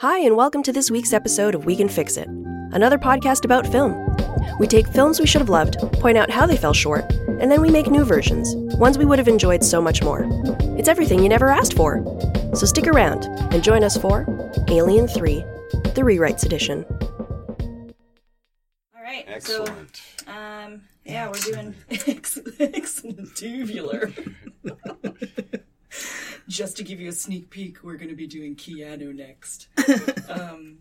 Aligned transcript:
Hi, 0.00 0.20
and 0.20 0.34
welcome 0.34 0.62
to 0.62 0.72
this 0.72 0.90
week's 0.90 1.12
episode 1.12 1.54
of 1.54 1.66
We 1.66 1.76
Can 1.76 1.86
Fix 1.86 2.16
It, 2.16 2.26
another 2.26 2.96
podcast 2.96 3.44
about 3.44 3.66
film. 3.66 4.16
We 4.58 4.66
take 4.66 4.88
films 4.88 5.20
we 5.20 5.26
should 5.26 5.42
have 5.42 5.50
loved, 5.50 5.76
point 6.00 6.16
out 6.16 6.30
how 6.30 6.46
they 6.46 6.56
fell 6.56 6.72
short, 6.72 7.04
and 7.12 7.52
then 7.52 7.60
we 7.60 7.68
make 7.68 7.90
new 7.90 8.06
versions, 8.06 8.54
ones 8.78 8.96
we 8.96 9.04
would 9.04 9.18
have 9.18 9.28
enjoyed 9.28 9.62
so 9.62 9.82
much 9.82 10.02
more. 10.02 10.26
It's 10.78 10.88
everything 10.88 11.22
you 11.22 11.28
never 11.28 11.50
asked 11.50 11.74
for. 11.74 12.02
So 12.54 12.64
stick 12.64 12.86
around 12.86 13.26
and 13.52 13.62
join 13.62 13.84
us 13.84 13.98
for 13.98 14.24
Alien 14.68 15.06
3, 15.06 15.34
the 15.34 16.00
Rewrites 16.00 16.46
Edition. 16.46 16.86
All 18.96 19.02
right. 19.02 19.26
Excellent. 19.28 20.00
So, 20.24 20.32
um, 20.32 20.80
yeah, 21.04 21.26
we're 21.26 21.52
doing 21.52 21.74
excellent 22.58 23.28
tubular. 23.36 24.10
Just 26.50 26.76
to 26.78 26.82
give 26.82 27.00
you 27.00 27.08
a 27.08 27.12
sneak 27.12 27.48
peek, 27.48 27.84
we're 27.84 27.94
going 27.94 28.08
to 28.08 28.16
be 28.16 28.26
doing 28.26 28.56
Keanu 28.56 29.14
next. 29.14 29.68
Um, 30.28 30.78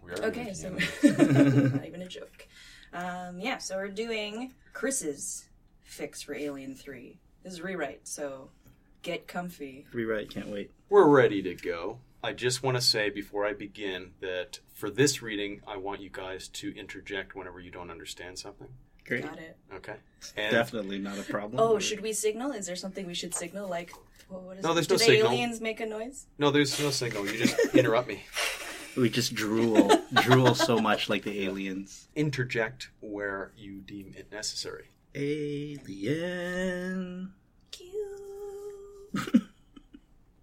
We 0.00 0.12
are 0.12 0.22
okay, 0.26 0.52
so 0.54 0.70
not 1.02 1.86
even 1.86 2.02
a 2.02 2.08
joke. 2.08 2.46
Um, 2.92 3.40
yeah, 3.40 3.58
so 3.58 3.76
we're 3.76 3.88
doing 3.88 4.54
Chris's 4.72 5.48
fix 5.82 6.22
for 6.22 6.34
Alien 6.34 6.74
Three. 6.76 7.18
This 7.42 7.52
is 7.54 7.60
rewrite, 7.62 8.06
so 8.06 8.50
get 9.02 9.26
comfy. 9.26 9.86
Rewrite, 9.92 10.30
can't 10.30 10.48
wait. 10.48 10.70
we're 10.88 11.08
ready 11.08 11.42
to 11.42 11.54
go. 11.54 11.98
I 12.22 12.32
just 12.32 12.62
want 12.62 12.76
to 12.76 12.80
say 12.80 13.10
before 13.10 13.44
I 13.44 13.52
begin 13.54 14.12
that 14.20 14.60
for 14.72 14.90
this 14.90 15.20
reading, 15.22 15.60
I 15.66 15.76
want 15.76 16.00
you 16.00 16.10
guys 16.10 16.46
to 16.48 16.76
interject 16.76 17.34
whenever 17.36 17.60
you 17.60 17.70
don't 17.70 17.90
understand 17.90 18.38
something. 18.38 18.68
Great. 19.08 19.24
Got 19.24 19.38
it. 19.38 19.56
Okay? 19.74 19.94
And 20.36 20.52
Definitely 20.52 20.98
not 20.98 21.18
a 21.18 21.22
problem. 21.22 21.60
Oh, 21.60 21.78
should 21.78 22.00
we 22.00 22.12
signal? 22.12 22.52
Is 22.52 22.66
there 22.66 22.76
something 22.76 23.06
we 23.06 23.14
should 23.14 23.34
signal? 23.34 23.68
Like, 23.68 23.90
what 24.28 24.42
what 24.42 24.56
is 24.58 24.62
No, 24.64 24.72
it? 24.72 24.74
there's 24.74 24.90
no 24.90 24.96
Did 24.98 25.04
signal. 25.06 25.32
aliens 25.32 25.60
make 25.60 25.80
a 25.80 25.86
noise? 25.86 26.26
No, 26.38 26.50
there's 26.50 26.78
no 26.78 26.90
signal. 26.90 27.26
You 27.26 27.38
just 27.38 27.58
interrupt 27.74 28.08
me. 28.08 28.22
we 28.96 29.08
just 29.08 29.34
drool, 29.34 29.90
drool 30.22 30.54
so 30.54 30.78
much 30.78 31.08
like 31.08 31.24
the 31.24 31.44
aliens. 31.44 32.08
Interject 32.16 32.90
where 33.00 33.52
you 33.56 33.80
deem 33.80 34.12
it 34.16 34.30
necessary. 34.30 34.90
Alien. 35.14 37.32
Cute. 37.70 39.12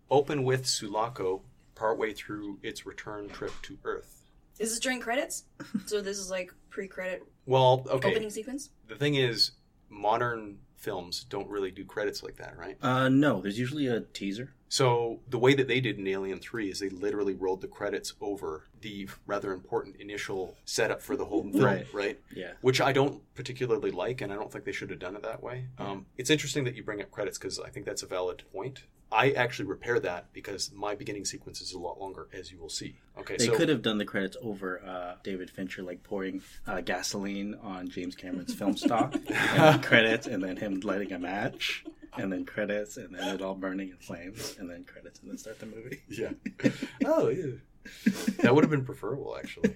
Open 0.10 0.44
with 0.44 0.66
Sulaco 0.66 1.44
partway 1.76 2.14
through 2.14 2.58
its 2.64 2.86
return 2.86 3.28
trip 3.30 3.52
to 3.64 3.78
Earth. 3.84 4.24
Is 4.60 4.70
this 4.72 4.80
during 4.80 5.02
credits? 5.02 5.44
so 5.86 6.02
this 6.02 6.18
is 6.18 6.32
like 6.32 6.52
pre-credit 6.70 7.24
Well, 7.46 7.86
okay. 7.90 8.10
opening 8.10 8.30
sequence. 8.30 8.70
The 8.88 8.96
thing 8.96 9.16
is, 9.16 9.52
modern 9.90 10.60
films 10.76 11.26
don't 11.30 11.50
really 11.50 11.72
do 11.72 11.86
credits 11.86 12.24
like 12.24 12.38
that, 12.38 12.58
right? 12.58 12.78
Uh, 12.82 13.10
no, 13.10 13.42
there's 13.42 13.60
usually 13.60 13.88
a 13.88 14.02
teaser. 14.02 14.54
So 14.76 15.22
the 15.30 15.38
way 15.38 15.54
that 15.54 15.70
they 15.70 15.80
did 15.80 16.00
in 16.00 16.06
Alien 16.06 16.38
3 16.38 16.70
is 16.70 16.80
they 16.80 16.90
literally 16.90 17.34
rolled 17.34 17.62
the 17.62 17.68
credits 17.70 18.14
over 18.20 18.66
the 18.82 19.08
rather 19.26 19.54
important 19.54 19.96
initial 20.02 20.58
setup 20.66 21.02
for 21.02 21.16
the 21.16 21.24
whole 21.24 21.44
film, 21.44 21.64
right? 21.64 21.88
Right. 21.94 22.20
Yeah. 22.36 22.52
Which 22.60 22.82
I 22.82 22.92
don't 22.92 23.22
particularly 23.36 23.92
like, 23.92 24.20
and 24.20 24.34
I 24.34 24.36
don't 24.36 24.52
think 24.52 24.66
they 24.66 24.74
should 24.74 24.90
have 24.90 25.00
done 25.00 25.16
it 25.16 25.24
that 25.24 25.42
way. 25.42 25.68
Um, 25.78 26.08
it's 26.18 26.30
interesting 26.30 26.66
that 26.66 26.76
you 26.76 26.84
bring 26.84 27.02
up 27.02 27.10
credits 27.10 27.38
because 27.38 27.58
I 27.58 27.70
think 27.70 27.86
that's 27.86 28.04
a 28.04 28.06
valid 28.06 28.44
point. 28.52 28.84
I 29.14 29.32
actually 29.32 29.70
repair 29.70 29.98
that 30.02 30.34
because 30.34 30.74
my 30.74 30.94
beginning 30.94 31.24
sequence 31.24 31.62
is 31.62 31.72
a 31.72 31.80
lot 31.80 32.02
longer, 32.02 32.28
as 32.34 32.52
you 32.52 32.60
will 32.60 32.68
see. 32.68 32.98
Okay, 33.18 33.38
They 33.38 33.46
so 33.46 33.56
could 33.56 33.70
have 33.70 33.82
done 33.82 33.98
the 33.98 34.04
credits 34.04 34.36
over 34.42 34.84
uh, 34.86 35.14
David 35.24 35.50
Fincher, 35.50 35.84
like 35.84 36.04
pouring 36.04 36.42
uh, 36.68 36.82
gasoline 36.82 37.56
on 37.64 37.88
James 37.88 38.14
Cameron's 38.14 38.54
film 38.54 38.76
stock, 38.76 39.16
and 39.30 39.82
credits, 39.90 40.28
and 40.28 40.44
then 40.44 40.58
him 40.58 40.82
lighting 40.82 41.14
a 41.14 41.20
match, 41.20 41.86
and 42.22 42.32
then 42.32 42.46
credits, 42.46 42.98
and 42.98 43.16
then 43.16 43.36
it 43.36 43.42
all 43.42 43.56
burning 43.56 43.90
in 43.90 43.98
flames, 43.98 44.56
and 44.60 44.70
then 44.70 44.84
credits, 44.84 45.20
and 45.20 45.30
then 45.30 45.38
start 45.38 45.60
the 45.60 45.66
movie. 45.66 46.02
yeah. 46.10 46.32
oh 47.06 47.30
yeah, 47.30 47.54
that 48.42 48.54
would 48.54 48.64
have 48.64 48.72
been 48.72 48.86
preferable 48.86 49.38
actually. 49.38 49.76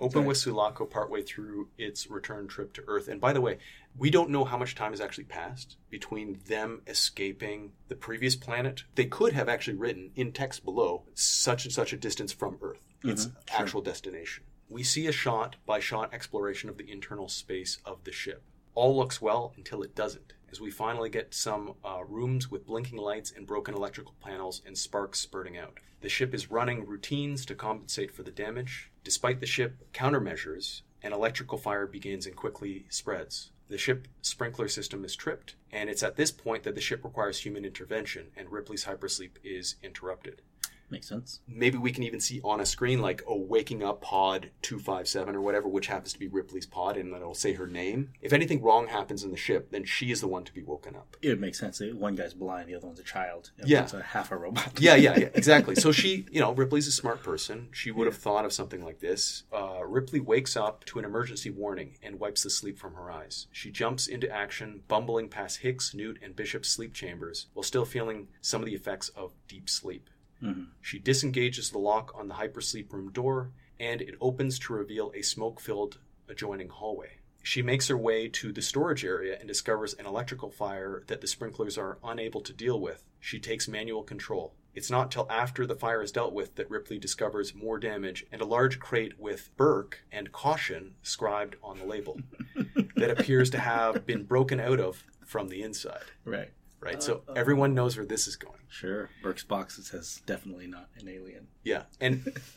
Open 0.00 0.24
with 0.24 0.38
Sulaco 0.38 0.86
partway 0.86 1.20
through 1.22 1.68
its 1.76 2.08
return 2.10 2.48
trip 2.48 2.72
to 2.72 2.82
Earth. 2.86 3.06
And 3.06 3.20
by 3.20 3.34
the 3.34 3.40
way, 3.42 3.58
we 3.98 4.08
don't 4.08 4.30
know 4.30 4.46
how 4.46 4.56
much 4.56 4.74
time 4.74 4.92
has 4.92 5.00
actually 5.00 5.24
passed 5.24 5.76
between 5.90 6.40
them 6.46 6.80
escaping 6.86 7.72
the 7.88 7.96
previous 7.96 8.34
planet. 8.34 8.84
They 8.94 9.04
could 9.04 9.34
have 9.34 9.46
actually 9.46 9.76
written 9.76 10.10
in 10.16 10.32
text 10.32 10.64
below 10.64 11.04
such 11.12 11.66
and 11.66 11.72
such 11.72 11.92
a 11.92 11.98
distance 11.98 12.32
from 12.32 12.56
Earth, 12.62 12.80
mm-hmm. 13.00 13.10
its 13.10 13.28
actual 13.52 13.82
destination. 13.82 14.44
We 14.70 14.84
see 14.84 15.06
a 15.06 15.12
shot 15.12 15.56
by 15.66 15.80
shot 15.80 16.14
exploration 16.14 16.70
of 16.70 16.78
the 16.78 16.90
internal 16.90 17.28
space 17.28 17.78
of 17.84 18.04
the 18.04 18.12
ship. 18.12 18.42
All 18.74 18.96
looks 18.96 19.20
well 19.20 19.52
until 19.56 19.82
it 19.82 19.94
doesn't, 19.94 20.32
as 20.50 20.60
we 20.60 20.70
finally 20.70 21.08
get 21.08 21.34
some 21.34 21.74
uh, 21.84 22.02
rooms 22.08 22.50
with 22.50 22.66
blinking 22.66 22.98
lights 22.98 23.32
and 23.34 23.46
broken 23.46 23.74
electrical 23.74 24.14
panels 24.20 24.62
and 24.66 24.76
sparks 24.76 25.20
spurting 25.20 25.56
out. 25.56 25.78
The 26.00 26.08
ship 26.08 26.34
is 26.34 26.50
running 26.50 26.86
routines 26.86 27.44
to 27.46 27.54
compensate 27.54 28.10
for 28.12 28.22
the 28.22 28.30
damage. 28.30 28.90
Despite 29.04 29.40
the 29.40 29.46
ship 29.46 29.92
countermeasures, 29.92 30.82
an 31.02 31.12
electrical 31.12 31.58
fire 31.58 31.86
begins 31.86 32.26
and 32.26 32.36
quickly 32.36 32.86
spreads. 32.88 33.50
The 33.68 33.78
ship 33.78 34.08
sprinkler 34.22 34.68
system 34.68 35.04
is 35.04 35.14
tripped, 35.14 35.54
and 35.70 35.88
it's 35.88 36.02
at 36.02 36.16
this 36.16 36.32
point 36.32 36.64
that 36.64 36.74
the 36.74 36.80
ship 36.80 37.04
requires 37.04 37.38
human 37.38 37.64
intervention, 37.64 38.28
and 38.36 38.50
Ripley's 38.50 38.84
hypersleep 38.84 39.36
is 39.44 39.76
interrupted 39.82 40.42
Makes 40.90 41.08
sense. 41.08 41.40
maybe 41.46 41.78
we 41.78 41.92
can 41.92 42.02
even 42.02 42.20
see 42.20 42.40
on 42.42 42.60
a 42.60 42.66
screen 42.66 43.00
like 43.00 43.22
oh 43.28 43.36
waking 43.38 43.82
up 43.82 44.00
pod 44.02 44.50
257 44.62 45.34
or 45.36 45.40
whatever 45.40 45.68
which 45.68 45.86
happens 45.86 46.12
to 46.12 46.18
be 46.18 46.26
ripley's 46.26 46.66
pod 46.66 46.96
and 46.96 47.12
then 47.12 47.20
it'll 47.20 47.34
say 47.34 47.52
her 47.54 47.66
name 47.66 48.10
if 48.20 48.32
anything 48.32 48.60
wrong 48.62 48.88
happens 48.88 49.22
in 49.22 49.30
the 49.30 49.36
ship 49.36 49.70
then 49.70 49.84
she 49.84 50.10
is 50.10 50.20
the 50.20 50.28
one 50.28 50.44
to 50.44 50.52
be 50.52 50.62
woken 50.62 50.96
up 50.96 51.16
It 51.22 51.38
makes 51.40 51.58
sense. 51.58 51.80
One 51.80 52.14
guy's 52.16 52.34
blind, 52.34 52.68
the 52.68 52.74
other 52.74 52.86
one's 52.86 52.98
a 53.00 53.04
child. 53.04 53.50
The 53.58 53.68
Yeah. 53.68 53.80
one's 53.80 53.94
a 53.94 54.02
half 54.02 54.30
a 54.32 54.36
robot. 54.36 54.80
yeah 54.80 54.94
yeah 54.96 55.16
yeah 55.18 55.28
exactly 55.34 55.74
so 55.74 55.92
she 55.92 56.26
you 56.30 56.40
know 56.40 56.52
ripley's 56.52 56.86
a 56.88 56.92
smart 56.92 57.22
person 57.22 57.68
she 57.72 57.90
would 57.90 58.06
have 58.06 58.16
thought 58.16 58.44
of 58.44 58.52
something 58.52 58.84
like 58.84 59.00
this 59.00 59.44
uh, 59.52 59.84
ripley 59.86 60.20
wakes 60.20 60.56
up 60.56 60.84
to 60.86 60.98
an 60.98 61.04
emergency 61.04 61.50
warning 61.50 61.96
and 62.02 62.18
wipes 62.18 62.42
the 62.42 62.50
sleep 62.50 62.78
from 62.78 62.94
her 62.94 63.10
eyes 63.10 63.46
she 63.52 63.70
jumps 63.70 64.06
into 64.06 64.28
action 64.30 64.82
bumbling 64.88 65.28
past 65.28 65.58
hicks 65.58 65.94
newt 65.94 66.18
and 66.22 66.34
bishop's 66.36 66.68
sleep 66.68 66.92
chambers 66.94 67.46
while 67.54 67.62
still 67.62 67.84
feeling 67.84 68.28
some 68.40 68.60
of 68.60 68.66
the 68.66 68.74
effects 68.74 69.08
of 69.10 69.32
deep 69.48 69.68
sleep 69.68 70.08
Mm-hmm. 70.42 70.64
She 70.80 70.98
disengages 70.98 71.70
the 71.70 71.78
lock 71.78 72.12
on 72.18 72.28
the 72.28 72.34
hypersleep 72.34 72.92
room 72.92 73.10
door, 73.12 73.50
and 73.78 74.00
it 74.00 74.14
opens 74.20 74.58
to 74.60 74.72
reveal 74.72 75.12
a 75.14 75.22
smoke 75.22 75.60
filled 75.60 75.98
adjoining 76.28 76.68
hallway. 76.68 77.18
She 77.42 77.62
makes 77.62 77.88
her 77.88 77.96
way 77.96 78.28
to 78.28 78.52
the 78.52 78.62
storage 78.62 79.04
area 79.04 79.36
and 79.38 79.48
discovers 79.48 79.94
an 79.94 80.06
electrical 80.06 80.50
fire 80.50 81.04
that 81.06 81.20
the 81.20 81.26
sprinklers 81.26 81.78
are 81.78 81.98
unable 82.04 82.42
to 82.42 82.52
deal 82.52 82.78
with. 82.78 83.02
She 83.18 83.38
takes 83.38 83.68
manual 83.68 84.02
control. 84.02 84.54
It's 84.74 84.90
not 84.90 85.10
till 85.10 85.26
after 85.30 85.66
the 85.66 85.74
fire 85.74 86.02
is 86.02 86.12
dealt 86.12 86.32
with 86.32 86.54
that 86.56 86.70
Ripley 86.70 86.98
discovers 86.98 87.54
more 87.54 87.78
damage 87.78 88.24
and 88.30 88.40
a 88.40 88.46
large 88.46 88.78
crate 88.78 89.18
with 89.18 89.50
Burke 89.56 90.04
and 90.12 90.30
caution 90.30 90.94
scribed 91.02 91.56
on 91.62 91.78
the 91.78 91.84
label 91.84 92.20
that 92.96 93.10
appears 93.10 93.50
to 93.50 93.58
have 93.58 94.06
been 94.06 94.24
broken 94.24 94.60
out 94.60 94.78
of 94.78 95.04
from 95.24 95.48
the 95.48 95.62
inside. 95.62 96.04
Right. 96.24 96.50
Right? 96.80 96.96
Uh, 96.96 97.00
so 97.00 97.14
uh-huh. 97.14 97.34
everyone 97.36 97.74
knows 97.74 97.96
where 97.96 98.06
this 98.06 98.26
is 98.26 98.36
going. 98.36 98.60
Sure. 98.70 99.10
Burke's 99.22 99.42
box 99.42 99.84
says 99.84 100.22
definitely 100.26 100.68
not 100.68 100.88
an 100.98 101.08
alien. 101.08 101.48
Yeah, 101.64 101.82
and 102.00 102.32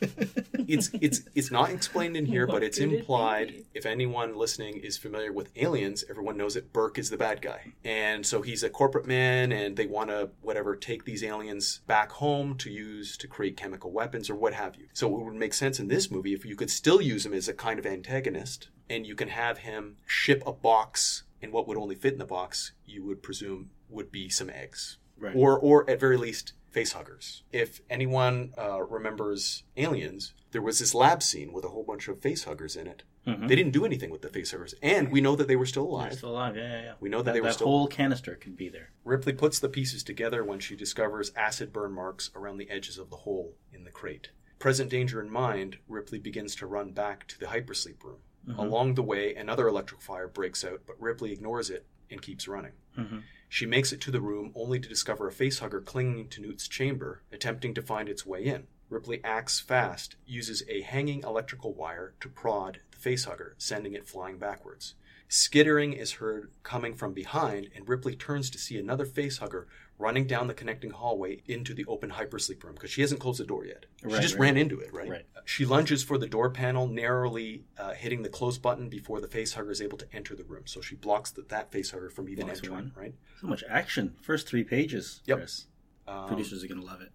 it's 0.68 0.90
it's 0.94 1.22
it's 1.34 1.50
not 1.50 1.70
explained 1.70 2.16
in 2.16 2.24
here, 2.24 2.46
but 2.46 2.62
it's 2.62 2.78
could 2.78 2.92
it 2.92 3.00
implied. 3.00 3.64
If 3.74 3.84
anyone 3.84 4.36
listening 4.36 4.78
is 4.78 4.96
familiar 4.96 5.32
with 5.32 5.50
aliens, 5.56 6.04
everyone 6.08 6.36
knows 6.36 6.54
that 6.54 6.72
Burke 6.72 6.98
is 6.98 7.10
the 7.10 7.16
bad 7.16 7.42
guy, 7.42 7.72
and 7.84 8.24
so 8.24 8.42
he's 8.42 8.62
a 8.62 8.70
corporate 8.70 9.06
man, 9.06 9.50
and 9.50 9.76
they 9.76 9.86
want 9.86 10.08
to 10.10 10.30
whatever 10.40 10.76
take 10.76 11.04
these 11.04 11.24
aliens 11.24 11.80
back 11.86 12.12
home 12.12 12.56
to 12.58 12.70
use 12.70 13.16
to 13.18 13.26
create 13.26 13.56
chemical 13.56 13.90
weapons 13.90 14.30
or 14.30 14.36
what 14.36 14.54
have 14.54 14.76
you. 14.76 14.86
So 14.94 15.08
it 15.08 15.24
would 15.24 15.34
make 15.34 15.52
sense 15.52 15.80
in 15.80 15.88
this 15.88 16.10
movie 16.10 16.32
if 16.32 16.46
you 16.46 16.56
could 16.56 16.70
still 16.70 17.02
use 17.02 17.26
him 17.26 17.34
as 17.34 17.48
a 17.48 17.54
kind 17.54 17.78
of 17.78 17.86
antagonist, 17.86 18.68
and 18.88 19.04
you 19.04 19.16
can 19.16 19.28
have 19.28 19.58
him 19.58 19.96
ship 20.06 20.42
a 20.46 20.52
box, 20.52 21.24
and 21.44 21.52
what 21.52 21.68
would 21.68 21.76
only 21.78 21.94
fit 21.94 22.12
in 22.14 22.18
the 22.18 22.24
box, 22.24 22.72
you 22.84 23.04
would 23.04 23.22
presume, 23.22 23.70
would 23.88 24.10
be 24.10 24.28
some 24.28 24.50
eggs 24.50 24.98
Right. 25.16 25.36
or 25.36 25.56
or 25.58 25.88
at 25.88 26.00
very 26.00 26.16
least 26.16 26.54
facehuggers. 26.74 27.42
If 27.52 27.80
anyone 27.88 28.52
uh, 28.58 28.82
remembers 28.82 29.62
Aliens, 29.76 30.34
there 30.50 30.62
was 30.62 30.80
this 30.80 30.92
lab 30.94 31.22
scene 31.22 31.52
with 31.52 31.64
a 31.64 31.68
whole 31.68 31.84
bunch 31.84 32.08
of 32.08 32.20
facehuggers 32.20 32.76
in 32.76 32.86
it. 32.88 33.04
They 33.26 33.56
didn't 33.56 33.72
do 33.72 33.86
anything 33.86 34.10
with 34.10 34.20
the 34.20 34.28
facehuggers, 34.28 34.74
and 34.82 35.10
we 35.10 35.22
know 35.22 35.34
that 35.34 35.48
they 35.48 35.56
were 35.56 35.64
still 35.64 35.84
They're 35.84 36.00
alive. 36.08 36.12
still 36.12 36.32
alive. 36.32 36.56
Yeah, 36.58 36.68
yeah, 36.68 36.82
yeah. 36.82 36.92
We 37.00 37.08
know 37.08 37.18
that 37.18 37.24
that, 37.26 37.32
they 37.34 37.40
were 37.40 37.46
that 37.46 37.54
still- 37.54 37.68
whole 37.68 37.86
canister 37.86 38.34
could 38.34 38.54
be 38.54 38.68
there. 38.68 38.90
Ripley 39.02 39.32
puts 39.32 39.58
the 39.58 39.70
pieces 39.70 40.02
together 40.02 40.44
when 40.44 40.58
she 40.60 40.76
discovers 40.76 41.32
acid 41.34 41.72
burn 41.72 41.92
marks 41.92 42.30
around 42.34 42.58
the 42.58 42.68
edges 42.68 42.98
of 42.98 43.08
the 43.08 43.16
hole 43.16 43.54
in 43.72 43.84
the 43.84 43.90
crate. 43.90 44.28
Present 44.58 44.90
danger 44.90 45.22
in 45.22 45.30
mind, 45.30 45.78
Ripley 45.88 46.18
begins 46.18 46.54
to 46.56 46.66
run 46.66 46.92
back 46.92 47.26
to 47.28 47.38
the 47.40 47.46
hypersleep 47.46 48.02
room. 48.04 48.18
Mm-hmm. 48.48 48.58
Along 48.58 48.94
the 48.94 49.02
way, 49.02 49.34
another 49.34 49.68
electric 49.68 50.00
fire 50.00 50.28
breaks 50.28 50.64
out, 50.64 50.82
but 50.86 51.00
Ripley 51.00 51.32
ignores 51.32 51.70
it 51.70 51.86
and 52.10 52.20
keeps 52.20 52.46
running. 52.46 52.72
Mm-hmm. 52.98 53.18
She 53.48 53.66
makes 53.66 53.92
it 53.92 54.00
to 54.02 54.10
the 54.10 54.20
room 54.20 54.52
only 54.54 54.80
to 54.80 54.88
discover 54.88 55.28
a 55.28 55.32
facehugger 55.32 55.84
clinging 55.84 56.28
to 56.30 56.40
Newt's 56.40 56.68
chamber, 56.68 57.22
attempting 57.32 57.74
to 57.74 57.82
find 57.82 58.08
its 58.08 58.26
way 58.26 58.44
in. 58.44 58.66
Ripley 58.90 59.20
acts 59.24 59.60
fast, 59.60 60.16
uses 60.26 60.62
a 60.68 60.82
hanging 60.82 61.22
electrical 61.22 61.72
wire 61.72 62.14
to 62.20 62.28
prod 62.28 62.80
the 62.90 62.98
facehugger, 62.98 63.52
sending 63.56 63.94
it 63.94 64.08
flying 64.08 64.38
backwards. 64.38 64.94
Skittering 65.28 65.94
is 65.94 66.12
heard 66.12 66.50
coming 66.62 66.94
from 66.94 67.12
behind, 67.12 67.70
and 67.74 67.88
Ripley 67.88 68.14
turns 68.14 68.50
to 68.50 68.58
see 68.58 68.78
another 68.78 69.06
facehugger 69.06 69.66
running 69.98 70.26
down 70.26 70.48
the 70.48 70.54
connecting 70.54 70.90
hallway 70.90 71.40
into 71.46 71.72
the 71.72 71.84
open 71.86 72.10
hypersleep 72.10 72.62
room 72.64 72.74
because 72.74 72.90
she 72.90 73.00
hasn't 73.00 73.20
closed 73.20 73.38
the 73.40 73.44
door 73.44 73.64
yet. 73.64 73.86
she 74.00 74.06
Right, 74.08 74.20
just 74.20 74.34
right. 74.34 74.40
ran 74.40 74.56
into 74.56 74.80
it, 74.80 74.92
right? 74.92 75.08
Right. 75.08 75.26
She 75.44 75.64
lunges 75.64 76.02
for 76.02 76.18
the 76.18 76.26
door 76.26 76.50
panel, 76.50 76.86
narrowly 76.88 77.64
uh, 77.78 77.92
hitting 77.92 78.22
the 78.22 78.28
close 78.28 78.58
button 78.58 78.88
before 78.88 79.20
the 79.20 79.28
facehugger 79.28 79.70
is 79.70 79.80
able 79.80 79.98
to 79.98 80.06
enter 80.12 80.34
the 80.34 80.44
room. 80.44 80.62
So 80.66 80.80
she 80.80 80.96
blocks 80.96 81.30
the, 81.30 81.42
that 81.48 81.70
facehugger 81.70 82.10
from 82.10 82.28
even 82.28 82.46
Blocks 82.46 82.58
entering, 82.60 82.74
one. 82.76 82.92
right? 82.96 83.14
So 83.40 83.46
much 83.46 83.62
action. 83.68 84.16
First 84.22 84.48
three 84.48 84.64
pages. 84.64 85.22
Yep. 85.26 85.38
Chris. 85.38 85.66
Um, 86.08 86.26
Producers 86.28 86.64
are 86.64 86.68
gonna 86.68 86.82
love 86.84 87.00
it. 87.00 87.12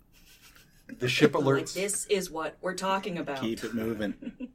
the 1.00 1.08
ship 1.10 1.34
Like, 1.36 1.44
alerts. 1.44 1.74
this 1.74 2.06
is 2.08 2.32
what 2.32 2.58
we're 2.62 2.76
talking 2.76 3.18
about. 3.18 3.42
Keep 3.42 3.64
it 3.64 3.74
moving. 3.74 4.14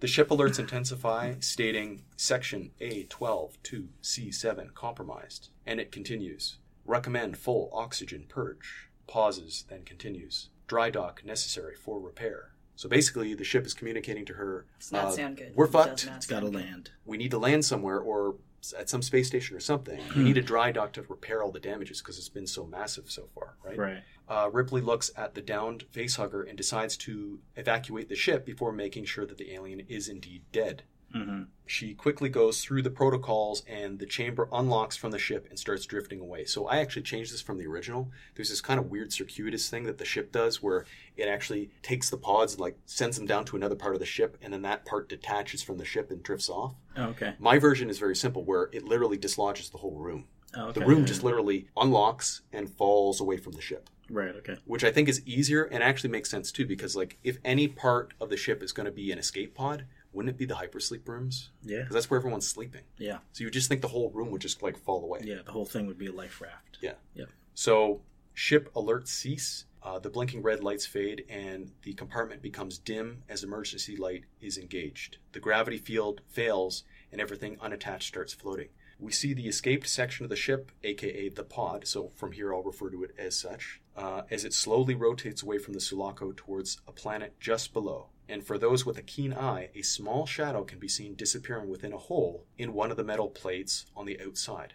The 0.00 0.06
ship 0.06 0.30
alerts 0.30 0.58
intensify, 0.58 1.34
stating 1.40 2.04
Section 2.16 2.70
A12 2.80 3.50
to 3.64 3.88
C7 4.02 4.72
compromised. 4.72 5.50
And 5.66 5.78
it 5.78 5.92
continues. 5.92 6.56
Recommend 6.90 7.38
full 7.38 7.70
oxygen 7.72 8.24
purge. 8.28 8.88
Pauses, 9.06 9.64
then 9.68 9.82
continues. 9.84 10.48
Dry 10.66 10.90
dock 10.90 11.22
necessary 11.24 11.76
for 11.76 12.00
repair. 12.00 12.50
So 12.74 12.88
basically, 12.88 13.32
the 13.34 13.44
ship 13.44 13.64
is 13.64 13.74
communicating 13.74 14.24
to 14.26 14.34
her. 14.34 14.66
Does 14.80 14.90
not 14.90 15.04
uh, 15.04 15.10
sound 15.12 15.36
good. 15.36 15.52
We're 15.54 15.66
It 15.66 15.70
fucked. 15.70 16.10
It's 16.16 16.26
gotta 16.26 16.48
land. 16.48 16.90
We 17.04 17.16
need 17.16 17.30
to 17.30 17.38
land 17.38 17.64
somewhere 17.64 18.00
or 18.00 18.36
at 18.76 18.88
some 18.88 19.02
space 19.02 19.28
station 19.28 19.56
or 19.56 19.60
something. 19.60 20.00
We 20.16 20.24
need 20.24 20.36
a 20.36 20.42
dry 20.42 20.72
dock 20.72 20.92
to 20.94 21.02
repair 21.02 21.44
all 21.44 21.52
the 21.52 21.60
damages 21.60 22.00
because 22.00 22.18
it's 22.18 22.28
been 22.28 22.48
so 22.48 22.66
massive 22.66 23.08
so 23.08 23.28
far, 23.34 23.54
right? 23.62 23.78
Right. 23.78 24.02
Uh, 24.28 24.50
Ripley 24.52 24.80
looks 24.80 25.12
at 25.16 25.34
the 25.34 25.40
downed 25.40 25.84
facehugger 25.94 26.48
and 26.48 26.56
decides 26.56 26.96
to 26.98 27.38
evacuate 27.54 28.08
the 28.08 28.16
ship 28.16 28.44
before 28.44 28.72
making 28.72 29.04
sure 29.04 29.26
that 29.26 29.38
the 29.38 29.52
alien 29.54 29.80
is 29.88 30.08
indeed 30.08 30.42
dead. 30.50 30.82
Hmm 31.12 31.42
She 31.66 31.94
quickly 31.94 32.28
goes 32.28 32.62
through 32.62 32.82
the 32.82 32.90
protocols 32.90 33.62
and 33.68 33.98
the 33.98 34.06
chamber 34.06 34.48
unlocks 34.52 34.96
from 34.96 35.10
the 35.12 35.18
ship 35.18 35.46
and 35.48 35.58
starts 35.58 35.86
drifting 35.86 36.20
away. 36.20 36.44
So 36.44 36.66
I 36.66 36.78
actually 36.78 37.02
changed 37.02 37.32
this 37.32 37.40
from 37.40 37.58
the 37.58 37.66
original. 37.66 38.10
There's 38.34 38.48
this 38.50 38.60
kind 38.60 38.80
of 38.80 38.90
weird 38.90 39.12
circuitous 39.12 39.68
thing 39.70 39.84
that 39.84 39.98
the 39.98 40.04
ship 40.04 40.32
does 40.32 40.62
where 40.62 40.84
it 41.16 41.28
actually 41.28 41.70
takes 41.82 42.10
the 42.10 42.16
pods, 42.16 42.54
and 42.54 42.60
like 42.60 42.76
sends 42.86 43.16
them 43.16 43.26
down 43.26 43.44
to 43.46 43.56
another 43.56 43.76
part 43.76 43.94
of 43.94 44.00
the 44.00 44.06
ship, 44.06 44.36
and 44.42 44.52
then 44.52 44.62
that 44.62 44.84
part 44.84 45.08
detaches 45.08 45.62
from 45.62 45.78
the 45.78 45.84
ship 45.84 46.10
and 46.10 46.22
drifts 46.22 46.48
off. 46.48 46.74
Oh, 46.96 47.10
okay. 47.10 47.34
My 47.38 47.58
version 47.58 47.90
is 47.90 47.98
very 47.98 48.16
simple 48.16 48.44
where 48.44 48.68
it 48.72 48.84
literally 48.84 49.16
dislodges 49.18 49.70
the 49.70 49.78
whole 49.78 49.96
room. 49.96 50.26
Oh, 50.56 50.68
okay. 50.68 50.80
The 50.80 50.86
room 50.86 51.06
just 51.06 51.22
literally 51.22 51.68
unlocks 51.76 52.42
and 52.52 52.68
falls 52.68 53.20
away 53.20 53.36
from 53.36 53.52
the 53.52 53.60
ship 53.60 53.88
Right. 54.08 54.34
Okay. 54.34 54.56
which 54.64 54.82
I 54.82 54.90
think 54.90 55.08
is 55.08 55.24
easier 55.24 55.62
and 55.62 55.80
actually 55.84 56.10
makes 56.10 56.28
sense 56.28 56.50
too 56.50 56.66
because 56.66 56.96
like 56.96 57.18
if 57.22 57.38
any 57.44 57.68
part 57.68 58.14
of 58.20 58.28
the 58.30 58.36
ship 58.36 58.60
is 58.60 58.72
going 58.72 58.86
to 58.86 58.90
be 58.92 59.12
an 59.12 59.18
escape 59.18 59.54
pod, 59.54 59.84
wouldn't 60.12 60.34
it 60.34 60.38
be 60.38 60.44
the 60.44 60.54
hypersleep 60.54 61.06
rooms? 61.06 61.50
Yeah. 61.62 61.78
Because 61.80 61.94
that's 61.94 62.10
where 62.10 62.18
everyone's 62.18 62.48
sleeping. 62.48 62.82
Yeah. 62.98 63.18
So 63.32 63.42
you 63.42 63.46
would 63.46 63.54
just 63.54 63.68
think 63.68 63.80
the 63.80 63.88
whole 63.88 64.10
room 64.10 64.30
would 64.30 64.40
just 64.40 64.62
like 64.62 64.76
fall 64.78 65.04
away. 65.04 65.20
Yeah. 65.22 65.42
The 65.44 65.52
whole 65.52 65.66
thing 65.66 65.86
would 65.86 65.98
be 65.98 66.06
a 66.06 66.12
life 66.12 66.40
raft. 66.40 66.78
Yeah. 66.80 66.94
Yeah. 67.14 67.26
So 67.54 68.02
ship 68.34 68.72
alerts 68.74 69.08
cease. 69.08 69.66
Uh, 69.82 69.98
the 69.98 70.10
blinking 70.10 70.42
red 70.42 70.62
lights 70.62 70.84
fade, 70.84 71.24
and 71.30 71.72
the 71.84 71.94
compartment 71.94 72.42
becomes 72.42 72.76
dim 72.76 73.22
as 73.30 73.42
emergency 73.42 73.96
light 73.96 74.24
is 74.38 74.58
engaged. 74.58 75.16
The 75.32 75.40
gravity 75.40 75.78
field 75.78 76.20
fails, 76.28 76.84
and 77.10 77.18
everything 77.18 77.56
unattached 77.62 78.08
starts 78.08 78.34
floating. 78.34 78.68
We 78.98 79.10
see 79.10 79.32
the 79.32 79.48
escaped 79.48 79.88
section 79.88 80.24
of 80.24 80.30
the 80.30 80.36
ship, 80.36 80.70
aka 80.84 81.30
the 81.30 81.44
pod, 81.44 81.86
so 81.86 82.12
from 82.14 82.32
here 82.32 82.52
I'll 82.52 82.62
refer 82.62 82.90
to 82.90 83.02
it 83.04 83.14
as 83.16 83.34
such, 83.34 83.80
uh, 83.96 84.22
as 84.30 84.44
it 84.44 84.52
slowly 84.52 84.94
rotates 84.94 85.42
away 85.42 85.56
from 85.56 85.72
the 85.72 85.80
Sulaco 85.80 86.34
towards 86.36 86.78
a 86.86 86.92
planet 86.92 87.40
just 87.40 87.72
below. 87.72 88.08
And 88.30 88.46
for 88.46 88.58
those 88.58 88.86
with 88.86 88.96
a 88.96 89.02
keen 89.02 89.34
eye, 89.34 89.70
a 89.74 89.82
small 89.82 90.24
shadow 90.24 90.62
can 90.62 90.78
be 90.78 90.86
seen 90.86 91.16
disappearing 91.16 91.68
within 91.68 91.92
a 91.92 91.98
hole 91.98 92.46
in 92.56 92.72
one 92.72 92.92
of 92.92 92.96
the 92.96 93.02
metal 93.02 93.28
plates 93.28 93.86
on 93.96 94.06
the 94.06 94.20
outside. 94.24 94.74